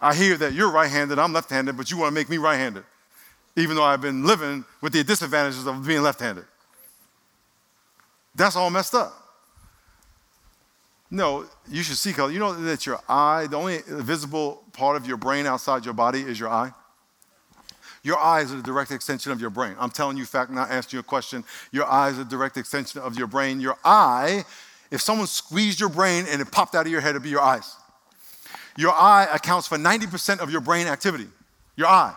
I 0.00 0.14
hear 0.14 0.36
that 0.36 0.52
you're 0.52 0.70
right 0.70 0.90
handed, 0.90 1.20
I'm 1.20 1.32
left 1.32 1.48
handed, 1.48 1.76
but 1.76 1.92
you 1.92 1.96
want 1.96 2.10
to 2.10 2.14
make 2.14 2.28
me 2.28 2.38
right 2.38 2.56
handed, 2.56 2.84
even 3.56 3.76
though 3.76 3.84
I've 3.84 4.00
been 4.00 4.24
living 4.24 4.64
with 4.80 4.92
the 4.92 5.04
disadvantages 5.04 5.66
of 5.66 5.86
being 5.86 6.02
left 6.02 6.20
handed. 6.20 6.44
That's 8.34 8.56
all 8.56 8.70
messed 8.70 8.94
up. 8.94 9.12
No, 11.10 11.44
you 11.68 11.82
should 11.82 11.98
see 11.98 12.14
color. 12.14 12.30
You 12.30 12.38
know 12.38 12.54
that 12.54 12.86
your 12.86 12.98
eye, 13.06 13.46
the 13.46 13.56
only 13.56 13.80
visible 13.86 14.64
part 14.72 14.96
of 14.96 15.06
your 15.06 15.18
brain 15.18 15.44
outside 15.44 15.84
your 15.84 15.92
body 15.92 16.20
is 16.20 16.40
your 16.40 16.48
eye? 16.48 16.72
Your 18.02 18.18
eyes 18.18 18.50
are 18.50 18.56
the 18.56 18.62
direct 18.62 18.90
extension 18.90 19.30
of 19.30 19.40
your 19.40 19.50
brain. 19.50 19.76
I'm 19.78 19.90
telling 19.90 20.16
you 20.16 20.24
fact, 20.24 20.50
not 20.50 20.70
asking 20.70 20.96
you 20.96 21.00
a 21.00 21.04
question. 21.04 21.44
Your 21.70 21.84
eyes 21.84 22.18
are 22.18 22.22
a 22.22 22.24
direct 22.24 22.56
extension 22.56 23.00
of 23.00 23.16
your 23.16 23.26
brain. 23.26 23.60
Your 23.60 23.76
eye, 23.84 24.44
if 24.90 25.02
someone 25.02 25.26
squeezed 25.26 25.78
your 25.78 25.90
brain 25.90 26.24
and 26.28 26.40
it 26.40 26.50
popped 26.50 26.74
out 26.74 26.86
of 26.86 26.90
your 26.90 27.02
head, 27.02 27.10
it'd 27.10 27.22
be 27.22 27.28
your 27.28 27.42
eyes. 27.42 27.76
Your 28.76 28.92
eye 28.92 29.28
accounts 29.32 29.68
for 29.68 29.76
90% 29.76 30.40
of 30.40 30.50
your 30.50 30.62
brain 30.62 30.86
activity. 30.86 31.28
Your 31.76 31.88
eye. 31.88 32.14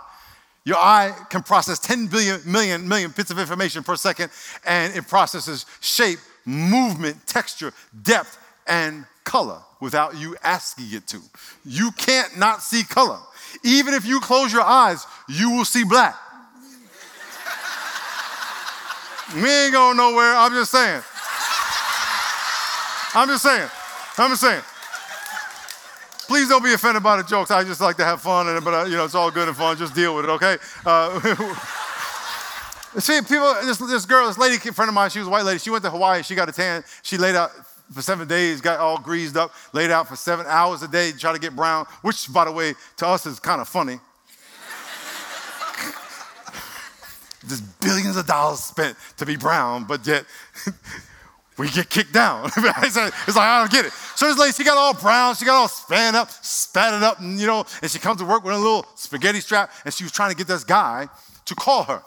Your 0.65 0.78
eye 0.78 1.15
can 1.30 1.43
process 1.43 1.78
10 1.80 2.08
billion, 2.08 2.41
million, 2.43 2.88
million 2.88 3.12
bits 3.12 3.30
of 3.30 3.38
information 3.38 3.84
per 3.84 3.95
second, 3.95 4.32
and 4.65 4.95
it 4.95 5.08
processes 5.08 5.67
shape, 5.80 6.17
movement, 6.43 7.25
texture, 7.28 7.71
depth, 8.01 8.38
and 8.67 9.06
color 9.23 9.60
without 9.80 10.17
you 10.17 10.36
asking 10.43 10.88
it 10.91 11.08
to. 11.08 11.19
You 11.63 11.91
can't 11.91 12.38
not 12.39 12.63
see 12.63 12.84
color. 12.84 13.19
Even 13.63 13.93
if 13.93 14.06
you 14.06 14.19
close 14.19 14.51
your 14.51 14.63
eyes, 14.63 15.06
you 15.30 15.51
will 15.51 15.65
see 15.65 15.84
black. 15.84 16.15
we 19.36 19.47
ain't 19.47 19.73
going 19.73 19.97
nowhere. 19.97 20.36
I'm 20.36 20.51
just 20.51 20.71
saying. 20.71 21.01
I'm 23.13 23.28
just 23.28 23.43
saying. 23.43 23.69
I'm 24.17 24.32
just 24.32 24.41
saying. 24.41 24.63
Please 26.27 26.49
don't 26.49 26.63
be 26.63 26.73
offended 26.73 27.03
by 27.03 27.17
the 27.17 27.23
jokes. 27.23 27.51
I 27.51 27.63
just 27.63 27.81
like 27.81 27.97
to 27.97 28.03
have 28.03 28.21
fun, 28.21 28.47
and 28.47 28.65
but 28.65 28.73
uh, 28.73 28.85
you 28.85 28.95
know 28.95 29.05
it's 29.05 29.13
all 29.13 29.29
good 29.29 29.47
and 29.47 29.55
fun. 29.55 29.77
Just 29.77 29.93
deal 29.93 30.15
with 30.15 30.25
it, 30.25 30.29
okay? 30.29 30.57
Uh, 30.85 31.19
see, 32.99 33.21
people. 33.21 33.53
This, 33.61 33.77
this 33.77 34.05
girl, 34.05 34.27
this 34.27 34.38
lady, 34.38 34.57
friend 34.57 34.89
of 34.89 34.95
mine, 34.95 35.11
she 35.11 35.19
was 35.19 35.27
a 35.27 35.31
white 35.31 35.45
lady. 35.45 35.59
She 35.59 35.69
went 35.69 35.83
to 35.83 35.91
Hawaii. 35.91 36.23
She 36.23 36.33
got 36.33 36.49
a 36.49 36.51
tan. 36.51 36.83
She 37.03 37.17
laid 37.17 37.35
out 37.35 37.51
for 37.91 38.01
seven 38.01 38.27
days, 38.27 38.59
got 38.59 38.79
all 38.79 38.97
greased 38.97 39.38
up, 39.38 39.53
laid 39.71 39.91
out 39.91 40.07
for 40.07 40.15
seven 40.15 40.47
hours 40.47 40.81
a 40.81 40.88
day, 40.88 41.11
to 41.11 41.17
try 41.17 41.31
to 41.31 41.39
get 41.39 41.55
brown. 41.55 41.85
Which, 42.01 42.31
by 42.33 42.45
the 42.45 42.51
way, 42.51 42.73
to 42.97 43.07
us 43.07 43.27
is 43.27 43.39
kind 43.39 43.61
of 43.61 43.67
funny. 43.67 43.99
Just 47.47 47.79
billions 47.79 48.17
of 48.17 48.25
dollars 48.25 48.61
spent 48.61 48.97
to 49.17 49.25
be 49.27 49.35
brown, 49.35 49.83
but 49.83 50.07
yet 50.07 50.25
we 51.57 51.69
get 51.69 51.89
kicked 51.89 52.13
down. 52.13 52.45
it's 52.57 52.95
like, 52.95 53.13
I 53.37 53.59
don't 53.59 53.71
get 53.71 53.85
it. 53.85 53.93
So 54.15 54.27
this 54.27 54.37
lady, 54.37 54.53
she 54.53 54.63
got 54.63 54.77
all 54.77 54.93
brown, 54.93 55.35
she 55.35 55.45
got 55.45 55.55
all 55.55 55.67
span 55.67 56.15
up, 56.15 56.29
spatted 56.29 57.01
up, 57.01 57.19
and 57.19 57.39
you 57.39 57.47
know, 57.47 57.65
and 57.81 57.89
she 57.89 57.99
comes 57.99 58.19
to 58.19 58.25
work 58.25 58.43
with 58.43 58.53
a 58.53 58.57
little 58.57 58.85
spaghetti 58.95 59.39
strap, 59.39 59.71
and 59.85 59.93
she 59.93 60.03
was 60.03 60.11
trying 60.11 60.31
to 60.31 60.35
get 60.35 60.47
this 60.47 60.63
guy 60.63 61.07
to 61.45 61.55
call 61.55 61.83
her. 61.83 62.01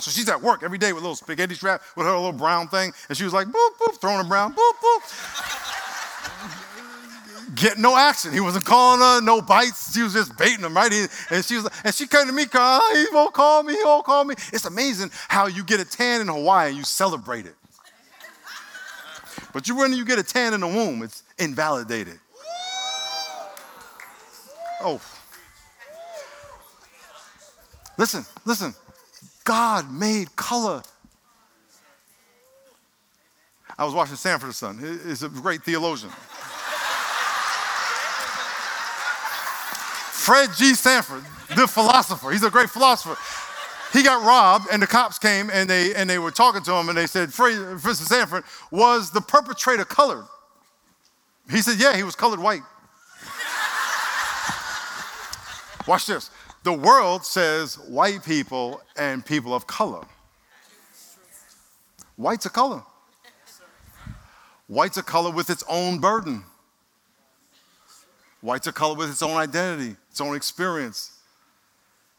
So 0.00 0.10
she's 0.10 0.28
at 0.28 0.42
work 0.42 0.62
every 0.62 0.78
day 0.78 0.92
with 0.92 1.02
a 1.02 1.06
little 1.06 1.16
spaghetti 1.16 1.54
strap 1.54 1.82
with 1.96 2.06
her 2.06 2.14
little 2.14 2.32
brown 2.32 2.68
thing, 2.68 2.92
and 3.08 3.16
she 3.16 3.24
was 3.24 3.32
like, 3.32 3.46
boop, 3.46 3.70
boop, 3.80 4.00
throwing 4.00 4.24
a 4.24 4.28
brown, 4.28 4.54
boop, 4.54 4.72
boop. 4.82 5.74
Get 7.54 7.78
no 7.78 7.96
action. 7.96 8.32
He 8.32 8.40
wasn't 8.40 8.64
calling 8.64 9.00
her, 9.00 9.20
no 9.20 9.40
bites. 9.40 9.94
She 9.94 10.02
was 10.02 10.12
just 10.14 10.36
baiting 10.36 10.64
him, 10.64 10.74
right? 10.74 10.90
And 11.30 11.44
she 11.44 11.56
was, 11.56 11.68
and 11.84 11.94
she 11.94 12.06
came 12.06 12.26
to 12.26 12.32
me, 12.32 12.46
oh, 12.52 13.06
he 13.08 13.14
won't 13.14 13.32
call 13.34 13.62
me, 13.62 13.74
oh, 13.74 13.76
he 13.76 13.84
won't 13.84 14.00
oh, 14.00 14.02
call 14.02 14.24
me. 14.24 14.34
It's 14.52 14.64
amazing 14.64 15.10
how 15.28 15.46
you 15.46 15.62
get 15.62 15.78
a 15.78 15.84
tan 15.84 16.22
in 16.22 16.28
Hawaii 16.28 16.70
and 16.70 16.76
you 16.76 16.84
celebrate 16.84 17.46
it. 17.46 17.54
But 19.54 19.68
you, 19.68 19.76
when 19.76 19.92
you 19.92 20.04
get 20.04 20.18
a 20.18 20.24
tan 20.24 20.52
in 20.52 20.60
the 20.60 20.66
womb, 20.66 21.04
it's 21.04 21.22
invalidated. 21.38 22.18
Oh. 24.82 25.00
Listen, 27.96 28.26
listen. 28.44 28.74
God 29.44 29.90
made 29.92 30.34
color. 30.34 30.82
I 33.78 33.84
was 33.84 33.94
watching 33.94 34.16
Sanford 34.16 34.54
Son. 34.54 34.78
He's 34.78 35.22
a 35.22 35.28
great 35.28 35.62
theologian. 35.62 36.10
Fred 40.10 40.50
G. 40.56 40.74
Sanford, 40.74 41.22
the 41.56 41.68
philosopher. 41.68 42.30
He's 42.30 42.42
a 42.42 42.50
great 42.50 42.70
philosopher 42.70 43.16
he 43.94 44.02
got 44.02 44.26
robbed, 44.26 44.66
and 44.72 44.82
the 44.82 44.86
cops 44.88 45.20
came 45.20 45.50
and 45.50 45.70
they 45.70 45.94
and 45.94 46.10
they 46.10 46.18
were 46.18 46.32
talking 46.32 46.62
to 46.62 46.72
him, 46.72 46.88
and 46.88 46.98
they 46.98 47.06
said, 47.06 47.28
Mr. 47.28 47.94
Sanford, 47.94 48.42
was 48.72 49.12
the 49.12 49.20
perpetrator 49.20 49.84
colored? 49.84 50.26
He 51.48 51.58
said, 51.58 51.78
Yeah, 51.78 51.96
he 51.96 52.02
was 52.02 52.16
colored 52.16 52.40
white. 52.40 52.62
Watch 55.86 56.06
this. 56.06 56.30
The 56.64 56.72
world 56.72 57.24
says 57.24 57.76
white 57.78 58.24
people 58.24 58.80
and 58.96 59.24
people 59.24 59.54
of 59.54 59.66
color. 59.66 60.04
White's 62.16 62.46
a 62.46 62.50
color. 62.50 62.82
White's 64.66 64.96
a 64.96 65.02
color 65.02 65.30
with 65.30 65.50
its 65.50 65.62
own 65.68 65.98
burden. 65.98 66.42
White's 68.40 68.66
a 68.66 68.72
color 68.72 68.96
with 68.96 69.10
its 69.10 69.22
own 69.22 69.36
identity, 69.36 69.94
its 70.10 70.20
own 70.20 70.34
experience. 70.34 71.18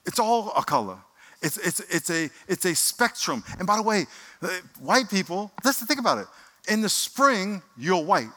It's 0.06 0.20
all 0.20 0.54
a 0.56 0.64
color. 0.64 1.00
It's, 1.42 1.58
it's, 1.58 1.80
it's, 1.82 2.10
a, 2.10 2.30
it's 2.48 2.66
a 2.66 2.76
spectrum. 2.76 3.44
And 3.58 3.68
by 3.68 3.76
the 3.76 3.84
way, 3.84 4.06
uh, 4.42 4.50
white 4.80 5.10
people, 5.10 5.52
let's 5.64 5.84
think 5.86 6.00
about 6.00 6.20
it. 6.20 6.28
In 6.68 6.82
the 6.82 6.90
spring, 6.90 7.62
you're 7.78 8.04
white. 8.04 8.30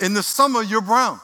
In 0.00 0.14
the 0.14 0.22
summer, 0.22 0.62
you're 0.62 0.80
brown. 0.80 1.20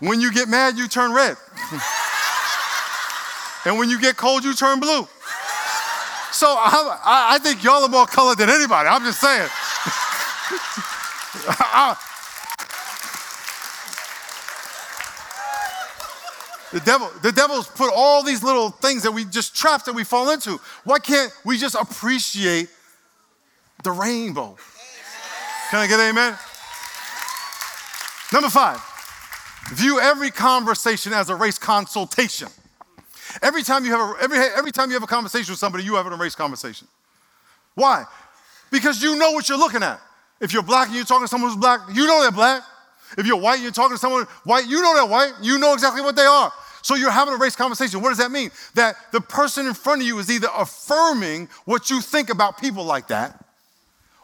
When 0.00 0.20
you 0.20 0.32
get 0.32 0.48
mad, 0.48 0.76
you 0.76 0.88
turn 0.88 1.12
red. 1.12 1.36
and 3.64 3.78
when 3.78 3.88
you 3.88 4.00
get 4.00 4.16
cold, 4.16 4.44
you 4.44 4.54
turn 4.54 4.80
blue. 4.80 5.06
So 6.32 6.48
I, 6.48 7.28
I 7.30 7.38
think 7.38 7.64
y'all 7.64 7.82
are 7.82 7.88
more 7.88 8.06
colored 8.06 8.38
than 8.38 8.50
anybody. 8.50 8.88
I'm 8.88 9.04
just 9.04 9.20
saying. 9.20 9.48
The 16.72 16.80
devil, 16.80 17.10
the 17.22 17.32
devil's 17.32 17.68
put 17.68 17.92
all 17.94 18.22
these 18.22 18.42
little 18.42 18.70
things 18.70 19.02
that 19.04 19.12
we 19.12 19.24
just 19.24 19.54
traps 19.54 19.84
that 19.84 19.94
we 19.94 20.04
fall 20.04 20.30
into. 20.30 20.58
Why 20.84 20.98
can't 20.98 21.32
we 21.44 21.58
just 21.58 21.76
appreciate 21.76 22.68
the 23.84 23.92
rainbow? 23.92 24.56
Can 25.70 25.80
I 25.80 25.86
get 25.86 26.00
amen? 26.00 26.36
Number 28.32 28.48
five, 28.48 28.80
view 29.72 30.00
every 30.00 30.30
conversation 30.30 31.12
as 31.12 31.30
a 31.30 31.36
race 31.36 31.58
consultation. 31.58 32.48
Every 33.42 33.62
time 33.62 33.84
you 33.84 33.92
have 33.92 34.00
a, 34.00 34.22
every, 34.22 34.38
every 34.38 34.72
time 34.72 34.90
you 34.90 34.94
have 34.94 35.02
a 35.02 35.08
conversation 35.08 35.52
with 35.52 35.58
somebody, 35.58 35.84
you 35.84 35.94
have 35.94 36.06
a 36.06 36.16
race 36.16 36.34
conversation. 36.34 36.88
Why? 37.74 38.04
Because 38.70 39.02
you 39.02 39.16
know 39.16 39.32
what 39.32 39.48
you're 39.48 39.58
looking 39.58 39.82
at. 39.82 40.00
If 40.40 40.52
you're 40.52 40.62
black 40.62 40.88
and 40.88 40.96
you're 40.96 41.04
talking 41.04 41.24
to 41.24 41.28
someone 41.28 41.50
who's 41.50 41.60
black, 41.60 41.80
you 41.92 42.06
know 42.06 42.22
they're 42.22 42.32
black. 42.32 42.62
If 43.16 43.26
you're 43.26 43.36
white 43.36 43.54
and 43.54 43.62
you're 43.62 43.72
talking 43.72 43.96
to 43.96 44.00
someone 44.00 44.24
white, 44.44 44.66
you 44.66 44.80
know 44.82 44.94
they're 44.94 45.06
white. 45.06 45.32
You 45.42 45.58
know 45.58 45.72
exactly 45.74 46.02
what 46.02 46.16
they 46.16 46.24
are. 46.24 46.52
So 46.82 46.94
you're 46.94 47.10
having 47.10 47.34
a 47.34 47.36
race 47.36 47.56
conversation. 47.56 48.00
What 48.00 48.10
does 48.10 48.18
that 48.18 48.30
mean? 48.30 48.50
That 48.74 48.96
the 49.10 49.20
person 49.20 49.66
in 49.66 49.74
front 49.74 50.02
of 50.02 50.06
you 50.06 50.18
is 50.18 50.30
either 50.30 50.48
affirming 50.56 51.48
what 51.64 51.90
you 51.90 52.00
think 52.00 52.30
about 52.30 52.60
people 52.60 52.84
like 52.84 53.08
that, 53.08 53.44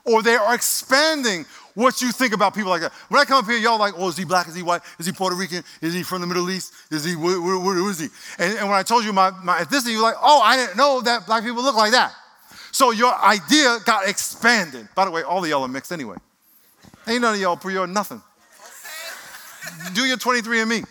or 0.05 0.23
they 0.23 0.37
are 0.37 0.55
expanding 0.55 1.45
what 1.75 2.03
you 2.03 2.13
think 2.13 2.33
about 2.33 2.55
people 2.55 2.71
like 2.71 2.83
that. 2.83 2.93
When 3.09 3.21
I 3.21 3.25
come 3.25 3.43
up 3.43 3.51
here, 3.51 3.59
y'all 3.59 3.79
like, 3.79 3.95
oh, 3.97 4.09
is 4.09 4.17
he 4.17 4.25
black? 4.25 4.47
Is 4.49 4.55
he 4.55 4.63
white? 4.63 4.83
Is 4.99 5.07
he 5.07 5.13
Puerto 5.13 5.35
Rican? 5.35 5.65
Is 5.81 5.95
he 5.95 6.03
from 6.03 6.21
the 6.21 6.27
Middle 6.27 6.51
East? 6.51 6.73
Is 6.91 7.05
he, 7.05 7.17
where, 7.17 7.41
where, 7.41 7.59
where 7.59 7.91
is 7.91 7.99
he? 7.99 8.09
And, 8.39 8.59
and, 8.59 8.69
when 8.69 8.77
I 8.77 8.83
told 8.83 9.05
you 9.05 9.13
my, 9.13 9.31
my 9.43 9.59
ethnicity, 9.59 9.93
you're 9.93 10.03
like, 10.03 10.17
oh, 10.23 10.41
I 10.43 10.57
didn't 10.57 10.77
know 10.77 11.01
that 11.01 11.27
black 11.27 11.43
people 11.43 11.63
look 11.63 11.77
like 11.77 11.93
that. 11.93 12.13
So 12.71 12.91
your 12.91 13.15
idea 13.15 13.79
got 13.85 14.09
expanded. 14.09 14.89
By 14.95 15.05
the 15.05 15.11
way, 15.11 15.23
all 15.23 15.43
of 15.43 15.51
y'all 15.51 15.63
are 15.63 15.69
mixed 15.69 15.93
anyway. 15.93 16.17
Ain't 17.07 17.23
none 17.23 17.35
of 17.35 17.41
y'all 17.41 17.57
pure 17.57 17.87
nothing. 17.87 18.23
Do 19.95 20.05
your 20.05 20.17
23 20.17 20.61
and 20.61 20.71
me. 20.71 20.83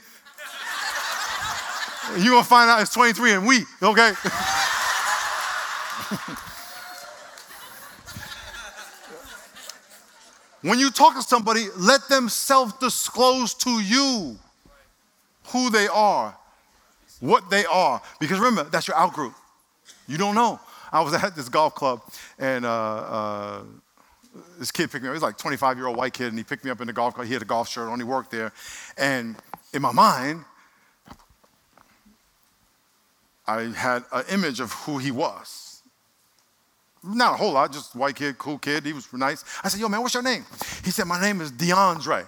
You're 2.18 2.34
gonna 2.34 2.44
find 2.44 2.70
out 2.70 2.82
it's 2.82 2.94
23 2.94 3.34
and 3.34 3.48
we, 3.48 3.64
okay? 3.82 4.12
when 10.62 10.78
you 10.78 10.92
talk 10.92 11.16
to 11.16 11.22
somebody, 11.22 11.68
let 11.78 12.08
them 12.10 12.28
self 12.28 12.80
disclose 12.80 13.54
to 13.56 13.70
you 13.82 14.38
who 15.48 15.70
they 15.70 15.88
are, 15.88 16.36
what 17.22 17.50
they 17.50 17.66
are. 17.66 18.02
Because 18.20 18.40
remember, 18.40 18.70
that's 18.70 18.88
your 18.88 18.98
out 18.98 19.14
group. 19.14 19.34
You 20.08 20.18
don't 20.18 20.36
know. 20.36 20.60
I 20.92 21.02
was 21.02 21.14
at 21.14 21.36
this 21.36 21.48
golf 21.48 21.76
club 21.76 22.02
and 22.38 22.66
uh, 22.66 22.70
uh, 22.70 23.62
this 24.62 24.72
kid 24.72 24.92
picked 24.92 25.02
me 25.02 25.10
up. 25.10 25.14
He 25.14 25.16
was 25.16 25.24
like 25.24 25.40
25 25.40 25.78
year 25.78 25.88
old 25.88 25.98
white 25.98 26.14
kid 26.14 26.28
and 26.28 26.38
he 26.38 26.44
picked 26.44 26.64
me 26.64 26.70
up 26.70 26.82
in 26.82 26.88
the 26.88 26.94
golf 26.94 27.16
club. 27.16 27.26
He 27.26 27.34
had 27.34 27.42
a 27.42 27.46
golf 27.46 27.68
shirt 27.68 27.90
on, 27.90 28.00
he 28.00 28.04
worked 28.04 28.30
there. 28.30 28.54
And 28.96 29.36
in 29.74 29.82
my 29.82 29.92
mind, 29.92 30.46
I 33.48 33.64
had 33.76 34.04
an 34.14 34.24
image 34.30 34.60
of 34.60 34.72
who 34.72 35.00
he 35.00 35.10
was. 35.10 35.82
Not 37.04 37.34
a 37.34 37.38
whole 37.38 37.54
lot, 37.54 37.74
just 37.74 37.96
white 37.96 38.16
kid, 38.16 38.38
cool 38.38 38.60
kid. 38.60 38.86
He 38.86 38.94
was 38.94 39.12
nice. 39.12 39.44
I 39.64 39.70
said, 39.70 39.80
Yo, 39.80 39.90
man, 39.90 40.02
what's 40.02 40.14
your 40.14 40.22
name? 40.22 40.46
He 40.86 40.92
said, 40.92 41.06
My 41.06 41.20
name 41.20 41.42
is 41.42 41.52
DeAndre. 41.52 42.28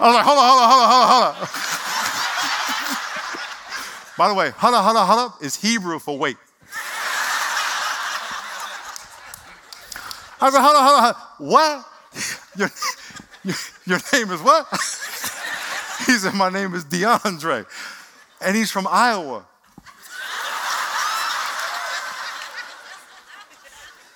I 0.00 0.06
was 0.06 0.14
like, 0.16 0.24
hold 0.24 0.38
on, 0.38 0.44
hold 0.46 0.60
on, 0.60 0.70
hold 0.70 0.82
on, 0.82 0.88
hold 0.88 1.02
on, 1.02 1.34
hold 1.34 1.48
on. 1.48 1.73
By 4.16 4.28
the 4.28 4.34
way, 4.34 4.46
on, 4.46 5.06
hold 5.06 5.18
on 5.18 5.32
is 5.42 5.56
Hebrew 5.56 5.98
for 5.98 6.16
wait. 6.16 6.36
I 10.40 10.50
said, 10.50 10.60
on, 10.76 10.84
hold 10.84 11.04
on. 11.04 11.14
What? 11.50 11.86
Your, 12.56 12.70
your, 13.42 13.56
your 13.86 13.98
name 14.12 14.30
is 14.30 14.40
what? 14.40 14.68
he 16.06 16.12
said, 16.12 16.34
my 16.34 16.48
name 16.48 16.74
is 16.74 16.84
DeAndre. 16.84 17.66
And 18.40 18.56
he's 18.56 18.70
from 18.70 18.86
Iowa. 18.88 19.44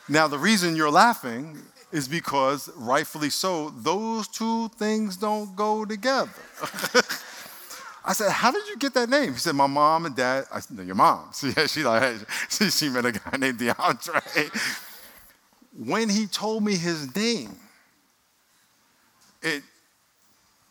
Now, 0.09 0.29
the 0.29 0.39
reason 0.39 0.77
you're 0.77 0.91
laughing 0.91 1.59
is 1.91 2.07
because, 2.07 2.71
rightfully 2.77 3.31
so, 3.31 3.71
those 3.71 4.29
two 4.29 4.69
things 4.79 5.17
don't 5.17 5.57
go 5.57 5.85
together. 5.85 6.31
I 8.09 8.15
said, 8.15 8.31
How 8.31 8.51
did 8.51 8.67
you 8.67 8.79
get 8.79 8.95
that 8.95 9.11
name? 9.11 9.35
He 9.35 9.39
said, 9.39 9.55
My 9.55 9.67
mom 9.67 10.07
and 10.07 10.17
dad. 10.17 10.47
I 10.53 10.61
said, 10.61 10.79
No, 10.79 10.83
your 10.83 10.95
mom. 10.95 11.31
Yeah, 11.43 11.67
she 11.67 11.85
like, 11.85 12.17
she, 12.49 12.71
she 12.71 12.89
met 12.89 13.05
a 13.05 13.13
guy 13.13 13.37
named 13.39 13.59
DeAndre. 13.59 14.85
When 15.79 16.09
he 16.09 16.27
told 16.27 16.65
me 16.65 16.75
his 16.75 17.15
name, 17.15 17.55
it 19.43 19.63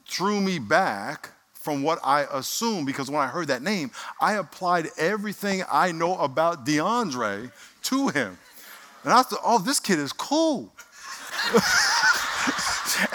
threw 0.05 0.41
me 0.41 0.59
back 0.59 1.29
from 1.53 1.81
what 1.81 1.99
I 2.03 2.23
assumed 2.33 2.87
because 2.87 3.09
when 3.09 3.21
I 3.21 3.27
heard 3.27 3.47
that 3.47 3.61
name, 3.61 3.91
I 4.19 4.33
applied 4.33 4.87
everything 4.97 5.63
I 5.71 5.93
know 5.93 6.17
about 6.17 6.65
DeAndre 6.65 7.51
to 7.83 8.07
him. 8.09 8.37
And 9.05 9.13
I 9.13 9.21
thought, 9.21 9.39
oh, 9.45 9.59
this 9.59 9.79
kid 9.79 9.99
is 9.99 10.11
cool. 10.11 10.73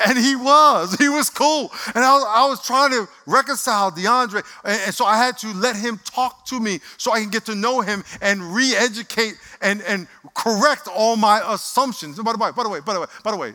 And 0.06 0.18
he 0.18 0.36
was. 0.36 0.94
He 0.94 1.08
was 1.08 1.30
cool. 1.30 1.70
And 1.94 2.04
I 2.04 2.14
was, 2.14 2.24
I 2.26 2.46
was 2.46 2.66
trying 2.66 2.90
to 2.90 3.08
reconcile 3.26 3.90
DeAndre. 3.90 4.44
And, 4.64 4.80
and, 4.86 4.94
so 4.94 5.04
I 5.04 5.16
had 5.16 5.38
to 5.38 5.52
let 5.54 5.76
him 5.76 6.00
talk 6.04 6.46
to 6.46 6.60
me 6.60 6.80
so 6.96 7.12
I 7.12 7.20
can 7.20 7.30
get 7.30 7.44
to 7.46 7.54
know 7.54 7.80
him 7.80 8.04
and 8.20 8.54
re 8.54 8.74
educate 8.76 9.34
and, 9.60 9.82
and 9.82 10.06
correct 10.34 10.88
all 10.88 11.16
my 11.16 11.42
assumptions. 11.52 12.18
By 12.18 12.32
the 12.32 12.38
way, 12.38 12.50
by 12.54 12.62
the 12.62 12.68
way, 12.68 12.80
by 12.80 12.94
the 12.94 13.00
way, 13.00 13.06
by 13.24 13.30
the 13.30 13.36
way, 13.36 13.54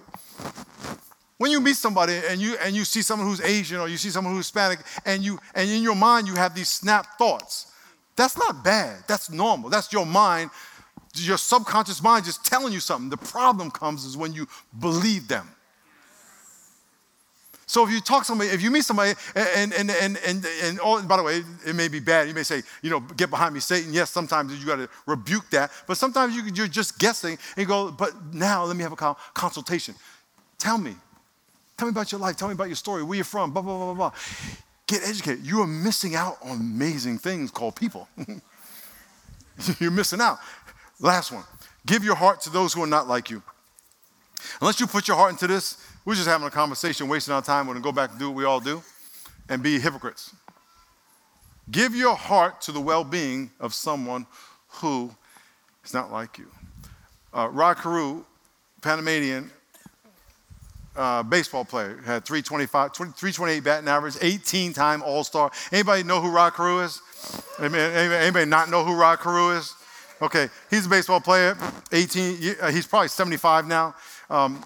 when 1.37 1.51
you 1.51 1.61
meet 1.61 1.75
somebody 1.75 2.19
and 2.29 2.41
you 2.41 2.57
and 2.63 2.75
you 2.75 2.83
see 2.83 3.01
someone 3.01 3.27
who's 3.27 3.41
Asian 3.41 3.79
or 3.79 3.87
you 3.87 3.97
see 3.97 4.09
someone 4.09 4.33
who's 4.33 4.47
Hispanic 4.47 4.79
and 5.05 5.23
you 5.23 5.39
and 5.53 5.69
in 5.69 5.83
your 5.83 5.95
mind 5.95 6.27
you 6.27 6.35
have 6.35 6.55
these 6.55 6.69
snap 6.69 7.17
thoughts, 7.17 7.71
that's 8.15 8.37
not 8.37 8.63
bad. 8.63 9.03
That's 9.07 9.29
normal. 9.29 9.69
That's 9.69 9.93
your 9.93 10.05
mind 10.05 10.49
your 11.25 11.37
subconscious 11.37 12.03
mind 12.03 12.25
just 12.25 12.45
telling 12.45 12.73
you 12.73 12.79
something. 12.79 13.09
The 13.09 13.17
problem 13.17 13.71
comes 13.71 14.05
is 14.05 14.17
when 14.17 14.33
you 14.33 14.47
believe 14.79 15.27
them. 15.27 15.49
So 17.69 17.85
if 17.85 17.91
you 17.91 17.99
talk 17.99 18.21
to 18.21 18.25
somebody, 18.25 18.49
if 18.49 18.61
you 18.61 18.71
meet 18.71 18.85
somebody, 18.85 19.13
and 19.35 19.73
and 19.73 19.91
and 19.91 20.17
and 20.25 20.45
and, 20.63 20.79
oh, 20.81 21.01
by 21.03 21.17
the 21.17 21.23
way, 21.23 21.43
it 21.65 21.75
may 21.75 21.89
be 21.89 21.99
bad. 21.99 22.29
You 22.29 22.33
may 22.33 22.43
say, 22.43 22.63
you 22.81 22.89
know, 22.89 23.01
get 23.01 23.29
behind 23.29 23.53
me, 23.53 23.59
Satan. 23.59 23.91
Yes, 23.91 24.09
sometimes 24.09 24.57
you 24.57 24.65
got 24.65 24.77
to 24.77 24.89
rebuke 25.05 25.49
that, 25.49 25.69
but 25.85 25.97
sometimes 25.97 26.33
you, 26.33 26.43
you're 26.55 26.69
just 26.69 26.97
guessing 26.97 27.37
and 27.57 27.67
go. 27.67 27.91
But 27.91 28.33
now 28.33 28.63
let 28.63 28.77
me 28.77 28.83
have 28.83 28.93
a 28.93 29.15
consultation. 29.33 29.95
Tell 30.57 30.77
me, 30.77 30.95
tell 31.75 31.89
me 31.89 31.91
about 31.91 32.09
your 32.09 32.21
life. 32.21 32.37
Tell 32.37 32.47
me 32.47 32.53
about 32.53 32.67
your 32.67 32.77
story. 32.77 33.03
Where 33.03 33.17
you're 33.17 33.25
from. 33.25 33.51
Blah 33.51 33.61
blah 33.61 33.75
blah 33.75 33.93
blah 33.93 34.09
blah. 34.09 34.19
Get 34.87 35.03
educated. 35.03 35.45
You 35.45 35.59
are 35.59 35.67
missing 35.67 36.15
out 36.15 36.37
on 36.41 36.61
amazing 36.61 37.17
things 37.17 37.51
called 37.51 37.75
people. 37.75 38.07
you're 39.79 39.91
missing 39.91 40.21
out. 40.21 40.39
Last 41.01 41.33
one. 41.33 41.43
Give 41.85 42.01
your 42.05 42.15
heart 42.15 42.39
to 42.41 42.49
those 42.49 42.71
who 42.71 42.81
are 42.81 42.87
not 42.87 43.09
like 43.09 43.29
you. 43.29 43.43
Unless 44.61 44.79
you 44.79 44.87
put 44.87 45.09
your 45.09 45.17
heart 45.17 45.31
into 45.31 45.47
this, 45.47 45.77
we're 46.07 46.15
just 46.15 46.25
having 46.25 46.47
a 46.47 46.49
conversation, 46.49 47.09
wasting 47.09 47.33
our 47.33 47.41
time. 47.41 47.67
We're 47.67 47.73
going 47.73 47.83
to 47.83 47.87
go 47.89 47.91
back 47.91 48.11
and 48.11 48.19
do 48.19 48.29
what 48.29 48.37
we 48.37 48.45
all 48.45 48.61
do 48.61 48.81
and 49.49 49.61
be 49.61 49.77
hypocrites. 49.77 50.33
Give 51.69 51.93
your 51.93 52.15
heart 52.15 52.61
to 52.61 52.71
the 52.71 52.79
well 52.79 53.03
being 53.03 53.51
of 53.59 53.73
someone 53.73 54.25
who 54.69 55.11
is 55.83 55.93
not 55.93 56.09
like 56.09 56.37
you. 56.37 56.47
Uh, 57.33 57.49
Rod 57.51 57.73
Carew, 57.73 58.23
Panamanian 58.81 59.51
uh, 60.95 61.23
baseball 61.23 61.65
player, 61.65 61.97
had 62.05 62.23
325, 62.23 62.93
328 62.93 63.59
batting 63.59 63.89
average, 63.89 64.15
18 64.21 64.71
time 64.71 65.03
All 65.03 65.25
Star. 65.25 65.51
Anybody 65.73 66.03
know 66.03 66.21
who 66.21 66.31
Rod 66.31 66.53
Carew 66.53 66.85
is? 66.85 67.01
Anybody, 67.59 67.81
anybody 67.83 68.45
not 68.45 68.69
know 68.69 68.85
who 68.85 68.95
Rod 68.95 69.19
Carew 69.19 69.57
is? 69.57 69.73
Okay, 70.21 70.47
he's 70.69 70.85
a 70.85 70.89
baseball 70.89 71.19
player, 71.19 71.57
18, 71.91 72.55
uh, 72.61 72.71
he's 72.71 72.87
probably 72.87 73.09
75 73.09 73.67
now. 73.67 73.93
Um, 74.29 74.63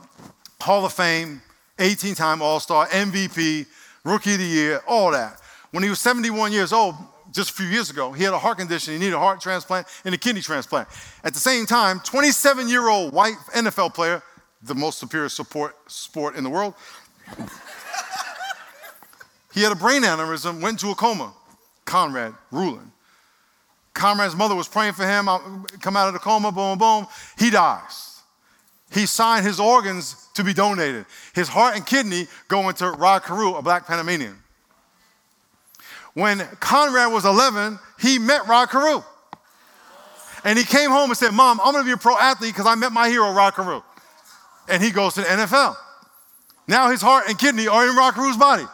Hall 0.62 0.86
of 0.86 0.94
Fame, 0.94 1.42
18 1.80 2.16
time 2.16 2.42
All 2.42 2.60
Star, 2.60 2.88
MVP, 2.88 3.66
Rookie 4.04 4.34
of 4.34 4.40
the 4.40 4.46
Year, 4.46 4.82
all 4.88 5.12
that. 5.12 5.40
When 5.72 5.84
he 5.84 5.90
was 5.90 6.00
71 6.00 6.52
years 6.52 6.74
old, 6.74 6.96
just 7.32 7.52
a 7.52 7.54
few 7.54 7.66
years 7.66 7.90
ago, 7.90 8.12
he 8.12 8.24
had 8.24 8.34
a 8.34 8.40
heart 8.40 8.58
condition. 8.58 8.94
He 8.94 9.00
needed 9.00 9.16
a 9.16 9.20
heart 9.20 9.40
transplant 9.40 9.88
and 10.04 10.14
a 10.14 10.18
kidney 10.18 10.42
transplant. 10.42 10.88
At 11.24 11.34
the 11.34 11.40
same 11.40 11.66
time, 11.66 12.00
27 12.02 12.68
year 12.68 12.88
old 12.88 13.14
white 13.14 13.36
NFL 13.56 13.94
player, 13.94 14.22
the 14.62 14.76
most 14.76 15.00
superior 15.00 15.30
support, 15.30 15.76
sport 15.90 16.36
in 16.36 16.44
the 16.44 16.50
world, 16.50 16.74
he 19.54 19.62
had 19.62 19.72
a 19.72 19.76
brain 19.76 20.04
aneurysm, 20.04 20.62
went 20.62 20.82
into 20.82 20.92
a 20.92 20.96
coma. 20.96 21.34
Konrad 21.86 22.36
Reuland. 22.52 22.92
Konrad's 23.94 24.36
mother 24.36 24.56
was 24.56 24.68
praying 24.68 24.94
for 24.94 25.06
him, 25.06 25.26
come 25.82 25.98
out 25.98 26.08
of 26.08 26.14
the 26.14 26.20
coma, 26.20 26.52
boom, 26.52 26.78
boom. 26.78 27.08
He 27.38 27.50
dies. 27.50 28.11
He 28.94 29.06
signed 29.06 29.46
his 29.46 29.60
organs 29.60 30.28
to 30.34 30.44
be 30.44 30.54
donated. 30.54 31.06
His 31.34 31.48
heart 31.48 31.76
and 31.76 31.86
kidney 31.86 32.28
go 32.48 32.68
into 32.70 32.90
Rod 32.92 33.24
Carew, 33.24 33.56
a 33.56 33.62
black 33.62 33.88
Panamanian. 33.88 34.38
When 36.14 36.40
Konrad 36.60 37.12
was 37.12 37.24
11, 37.26 37.80
he 38.00 38.20
met 38.20 38.48
Rod 38.48 38.70
Carew. 38.70 39.02
And 40.44 40.58
he 40.58 40.66
came 40.66 40.90
home 40.90 41.10
and 41.10 41.18
said, 41.18 41.32
Mom, 41.32 41.62
I'm 41.64 41.74
gonna 41.74 41.86
be 41.86 41.92
a 41.92 41.98
pro 41.98 42.18
athlete 42.18 42.54
because 42.54 42.68
I 42.68 42.76
met 42.76 42.92
my 42.92 43.10
hero, 43.10 43.32
Rod 43.32 43.54
Carew. 43.54 43.82
And 44.68 44.84
he 44.84 44.92
goes 44.92 45.14
to 45.14 45.22
the 45.22 45.28
NFL. 45.28 45.76
Now 46.68 46.90
his 46.90 47.02
heart 47.02 47.26
and 47.28 47.38
kidney 47.38 47.68
are 47.68 47.88
in 47.88 47.96
Rod 47.96 48.14
Carew's 48.14 48.38
body. 48.38 48.66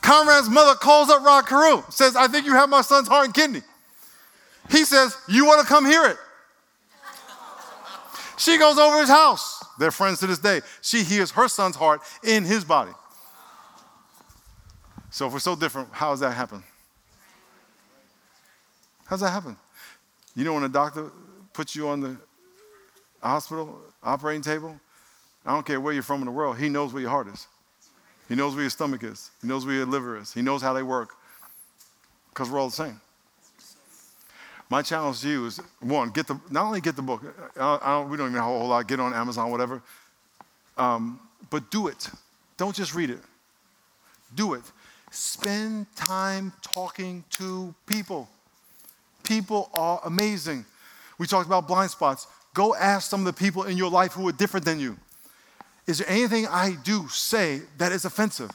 Konrad's 0.00 0.48
mother 0.48 0.74
calls 0.74 1.10
up 1.10 1.24
Rod 1.24 1.46
Carew, 1.46 1.82
says, 1.88 2.14
I 2.14 2.28
think 2.28 2.46
you 2.46 2.52
have 2.52 2.68
my 2.68 2.82
son's 2.82 3.08
heart 3.08 3.24
and 3.26 3.34
kidney. 3.34 3.62
He 4.70 4.84
says, 4.84 5.16
You 5.28 5.46
want 5.46 5.60
to 5.60 5.66
come 5.66 5.84
hear 5.84 6.04
it? 6.06 6.16
She 8.36 8.58
goes 8.58 8.78
over 8.78 9.00
his 9.00 9.08
house. 9.08 9.64
They're 9.78 9.90
friends 9.90 10.20
to 10.20 10.26
this 10.26 10.38
day. 10.38 10.60
She 10.82 11.02
hears 11.02 11.30
her 11.32 11.48
son's 11.48 11.76
heart 11.76 12.00
in 12.22 12.44
his 12.44 12.64
body. 12.64 12.92
So 15.10 15.26
if 15.26 15.32
we're 15.32 15.38
so 15.38 15.54
different, 15.54 15.88
how 15.92 16.10
does 16.10 16.20
that 16.20 16.32
happen? 16.32 16.62
How 19.04 19.16
does 19.16 19.20
that 19.20 19.30
happen? 19.30 19.56
You 20.34 20.44
know 20.44 20.54
when 20.54 20.64
a 20.64 20.68
doctor 20.68 21.12
puts 21.52 21.76
you 21.76 21.88
on 21.88 22.00
the 22.00 22.16
hospital, 23.22 23.80
operating 24.02 24.42
table, 24.42 24.78
I 25.46 25.52
don't 25.52 25.64
care 25.64 25.80
where 25.80 25.92
you're 25.92 26.02
from 26.02 26.20
in 26.20 26.26
the 26.26 26.32
world, 26.32 26.58
He 26.58 26.68
knows 26.68 26.92
where 26.92 27.02
your 27.02 27.10
heart 27.10 27.28
is. 27.28 27.46
He 28.28 28.34
knows 28.34 28.54
where 28.54 28.62
your 28.62 28.70
stomach 28.70 29.02
is. 29.02 29.30
He 29.42 29.48
knows 29.48 29.66
where 29.66 29.74
your 29.74 29.86
liver 29.86 30.18
is. 30.18 30.32
He 30.32 30.42
knows 30.42 30.62
how 30.62 30.72
they 30.72 30.82
work 30.82 31.10
because 32.30 32.50
we're 32.50 32.58
all 32.58 32.68
the 32.68 32.74
same. 32.74 33.00
My 34.70 34.82
challenge 34.82 35.20
to 35.20 35.28
you 35.28 35.46
is 35.46 35.60
one, 35.80 36.10
get 36.10 36.26
the, 36.26 36.40
not 36.50 36.64
only 36.64 36.80
get 36.80 36.96
the 36.96 37.02
book, 37.02 37.22
I 37.58 37.78
don't, 37.82 38.10
we 38.10 38.16
don't 38.16 38.28
even 38.30 38.40
have 38.40 38.50
a 38.50 38.58
whole 38.58 38.68
lot, 38.68 38.88
get 38.88 38.98
on 38.98 39.12
Amazon, 39.12 39.50
whatever, 39.50 39.82
um, 40.76 41.20
but 41.50 41.70
do 41.70 41.88
it. 41.88 42.08
Don't 42.56 42.74
just 42.74 42.94
read 42.94 43.10
it. 43.10 43.20
Do 44.34 44.54
it. 44.54 44.62
Spend 45.10 45.86
time 45.94 46.52
talking 46.62 47.24
to 47.32 47.74
people. 47.86 48.28
People 49.22 49.70
are 49.74 50.00
amazing. 50.04 50.64
We 51.18 51.26
talked 51.26 51.46
about 51.46 51.68
blind 51.68 51.90
spots. 51.90 52.26
Go 52.54 52.74
ask 52.74 53.08
some 53.08 53.20
of 53.20 53.26
the 53.26 53.32
people 53.32 53.64
in 53.64 53.76
your 53.76 53.90
life 53.90 54.12
who 54.12 54.26
are 54.28 54.32
different 54.32 54.64
than 54.64 54.80
you. 54.80 54.96
Is 55.86 55.98
there 55.98 56.08
anything 56.08 56.46
I 56.46 56.76
do 56.82 57.08
say 57.08 57.60
that 57.78 57.92
is 57.92 58.04
offensive? 58.04 58.50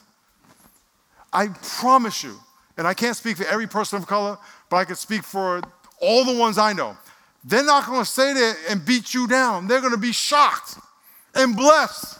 I 1.32 1.48
promise 1.78 2.24
you, 2.24 2.36
and 2.76 2.86
I 2.86 2.94
can't 2.94 3.16
speak 3.16 3.36
for 3.36 3.46
every 3.46 3.68
person 3.68 3.98
of 3.98 4.06
color, 4.06 4.36
but 4.68 4.76
I 4.76 4.84
can 4.84 4.96
speak 4.96 5.22
for 5.22 5.62
all 6.00 6.24
the 6.24 6.38
ones 6.38 6.58
I 6.58 6.72
know. 6.72 6.96
They're 7.44 7.64
not 7.64 7.86
going 7.86 8.00
to 8.00 8.10
say 8.10 8.34
that 8.34 8.56
and 8.68 8.84
beat 8.84 9.14
you 9.14 9.26
down. 9.26 9.66
They're 9.66 9.80
going 9.80 9.92
to 9.92 9.98
be 9.98 10.12
shocked 10.12 10.76
and 11.34 11.56
blessed. 11.56 12.18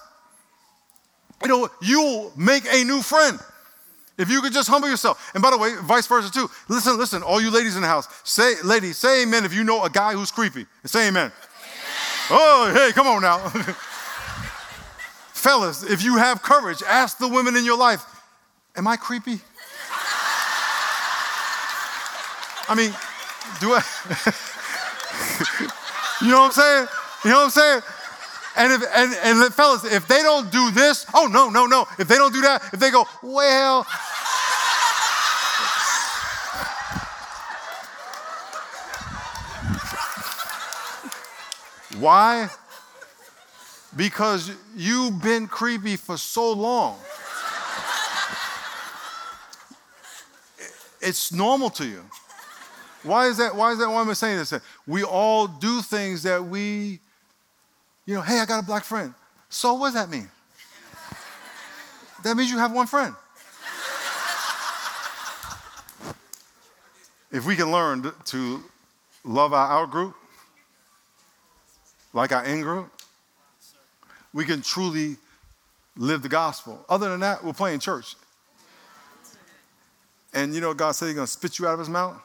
You 1.42 1.48
know, 1.48 1.68
you'll 1.82 2.32
make 2.36 2.64
a 2.70 2.84
new 2.84 3.02
friend. 3.02 3.38
If 4.18 4.30
you 4.30 4.42
could 4.42 4.52
just 4.52 4.68
humble 4.68 4.88
yourself. 4.88 5.30
And 5.34 5.42
by 5.42 5.50
the 5.50 5.56
way, 5.56 5.74
vice 5.82 6.06
versa 6.06 6.30
too. 6.30 6.50
Listen, 6.68 6.98
listen, 6.98 7.22
all 7.22 7.40
you 7.40 7.50
ladies 7.50 7.76
in 7.76 7.82
the 7.82 7.88
house, 7.88 8.06
say, 8.22 8.54
ladies, 8.62 8.98
say 8.98 9.22
amen 9.22 9.46
if 9.46 9.54
you 9.54 9.64
know 9.64 9.82
a 9.82 9.88
guy 9.88 10.12
who's 10.12 10.30
creepy. 10.30 10.66
Say 10.84 11.08
amen. 11.08 11.32
amen. 11.32 11.32
Oh, 12.30 12.70
hey, 12.74 12.92
come 12.92 13.06
on 13.06 13.22
now. 13.22 13.38
Fellas, 15.32 15.82
if 15.82 16.04
you 16.04 16.18
have 16.18 16.42
courage, 16.42 16.82
ask 16.86 17.16
the 17.16 17.28
women 17.28 17.56
in 17.56 17.64
your 17.64 17.78
life, 17.78 18.04
am 18.76 18.86
I 18.86 18.96
creepy? 18.96 19.32
I 22.68 22.74
mean, 22.76 22.92
do 23.58 23.72
I? 23.72 23.82
you 26.22 26.28
know 26.28 26.40
what 26.40 26.46
I'm 26.46 26.52
saying? 26.52 26.88
You 27.24 27.30
know 27.30 27.36
what 27.36 27.44
I'm 27.44 27.50
saying? 27.50 27.82
And 28.56 28.72
if 28.72 28.82
and, 28.94 29.42
and 29.42 29.54
fellas, 29.54 29.84
if 29.84 30.08
they 30.08 30.22
don't 30.22 30.50
do 30.50 30.70
this, 30.70 31.06
oh 31.14 31.26
no, 31.26 31.50
no, 31.50 31.66
no. 31.66 31.86
If 31.98 32.08
they 32.08 32.16
don't 32.16 32.32
do 32.32 32.40
that, 32.42 32.62
if 32.72 32.80
they 32.80 32.90
go, 32.90 33.06
well. 33.22 33.86
Why? 41.98 42.48
Because 43.94 44.52
you've 44.76 45.22
been 45.22 45.48
creepy 45.48 45.96
for 45.96 46.16
so 46.16 46.52
long. 46.52 46.98
It's 51.00 51.32
normal 51.32 51.70
to 51.70 51.86
you. 51.86 52.04
Why 53.02 53.28
is 53.28 53.38
that? 53.38 53.54
Why 53.54 53.72
is 53.72 53.78
that? 53.78 53.88
Why 53.88 54.02
am 54.02 54.10
I 54.10 54.12
saying 54.12 54.38
this? 54.38 54.52
We 54.86 55.04
all 55.04 55.46
do 55.46 55.80
things 55.80 56.22
that 56.24 56.44
we, 56.44 57.00
you 58.04 58.14
know, 58.14 58.20
hey, 58.20 58.40
I 58.40 58.46
got 58.46 58.62
a 58.62 58.66
black 58.66 58.84
friend. 58.84 59.14
So 59.48 59.74
what 59.74 59.88
does 59.88 59.94
that 59.94 60.10
mean? 60.10 60.28
That 62.22 62.36
means 62.36 62.50
you 62.50 62.58
have 62.58 62.72
one 62.72 62.86
friend. 62.86 63.14
If 67.32 67.46
we 67.46 67.56
can 67.56 67.70
learn 67.70 68.12
to 68.26 68.62
love 69.24 69.52
our 69.52 69.82
out 69.82 69.90
group 69.90 70.14
like 72.12 72.32
our 72.32 72.44
in 72.44 72.60
group, 72.60 72.90
we 74.34 74.44
can 74.44 74.60
truly 74.62 75.16
live 75.96 76.22
the 76.22 76.28
gospel. 76.28 76.84
Other 76.88 77.08
than 77.08 77.20
that, 77.20 77.44
we're 77.44 77.52
playing 77.52 77.78
church. 77.78 78.16
And 80.34 80.54
you 80.54 80.60
know, 80.60 80.74
God 80.74 80.92
said 80.92 81.06
He's 81.06 81.14
going 81.14 81.26
to 81.26 81.32
spit 81.32 81.58
you 81.58 81.66
out 81.66 81.74
of 81.74 81.78
His 81.78 81.88
mouth 81.88 82.20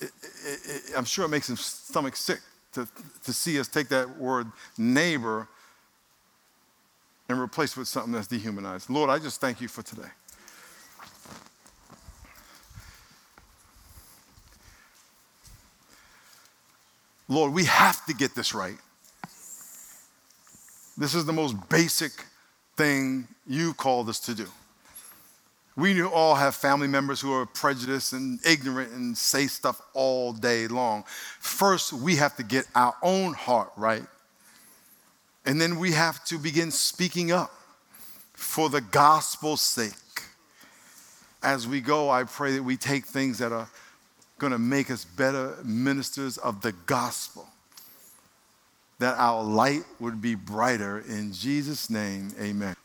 it, 0.00 0.10
it, 0.44 0.82
I'm 0.96 1.04
sure 1.04 1.24
it 1.24 1.28
makes 1.28 1.46
his 1.46 1.60
stomach 1.60 2.16
sick 2.16 2.40
to, 2.72 2.86
to 3.24 3.32
see 3.32 3.58
us 3.58 3.68
take 3.68 3.88
that 3.88 4.18
word 4.18 4.46
neighbor 4.76 5.48
and 7.28 7.40
replace 7.40 7.72
it 7.72 7.78
with 7.78 7.88
something 7.88 8.12
that's 8.12 8.26
dehumanized. 8.26 8.88
Lord, 8.90 9.10
I 9.10 9.18
just 9.18 9.40
thank 9.40 9.60
you 9.60 9.68
for 9.68 9.82
today. 9.82 10.08
Lord, 17.28 17.52
we 17.52 17.64
have 17.64 18.04
to 18.06 18.14
get 18.14 18.34
this 18.34 18.54
right. 18.54 18.76
This 20.96 21.14
is 21.14 21.26
the 21.26 21.32
most 21.32 21.56
basic 21.68 22.12
thing 22.76 23.26
you 23.46 23.74
called 23.74 24.08
us 24.08 24.20
to 24.20 24.34
do. 24.34 24.46
We 25.76 26.02
all 26.02 26.34
have 26.34 26.54
family 26.54 26.88
members 26.88 27.20
who 27.20 27.32
are 27.34 27.44
prejudiced 27.44 28.14
and 28.14 28.40
ignorant 28.46 28.92
and 28.92 29.16
say 29.16 29.46
stuff 29.46 29.80
all 29.92 30.32
day 30.32 30.68
long. 30.68 31.04
First, 31.38 31.92
we 31.92 32.16
have 32.16 32.34
to 32.36 32.42
get 32.42 32.66
our 32.74 32.94
own 33.02 33.34
heart 33.34 33.72
right. 33.76 34.04
And 35.44 35.60
then 35.60 35.78
we 35.78 35.92
have 35.92 36.24
to 36.26 36.38
begin 36.38 36.70
speaking 36.70 37.30
up 37.30 37.52
for 38.32 38.70
the 38.70 38.80
gospel's 38.80 39.60
sake. 39.60 39.92
As 41.42 41.68
we 41.68 41.80
go, 41.80 42.10
I 42.10 42.24
pray 42.24 42.54
that 42.54 42.62
we 42.62 42.76
take 42.76 43.04
things 43.04 43.38
that 43.38 43.52
are 43.52 43.68
going 44.38 44.52
to 44.52 44.58
make 44.58 44.90
us 44.90 45.04
better 45.04 45.56
ministers 45.62 46.38
of 46.38 46.62
the 46.62 46.72
gospel, 46.86 47.46
that 48.98 49.16
our 49.18 49.42
light 49.44 49.84
would 50.00 50.20
be 50.20 50.34
brighter. 50.34 51.00
In 51.00 51.32
Jesus' 51.32 51.90
name, 51.90 52.32
amen. 52.40 52.76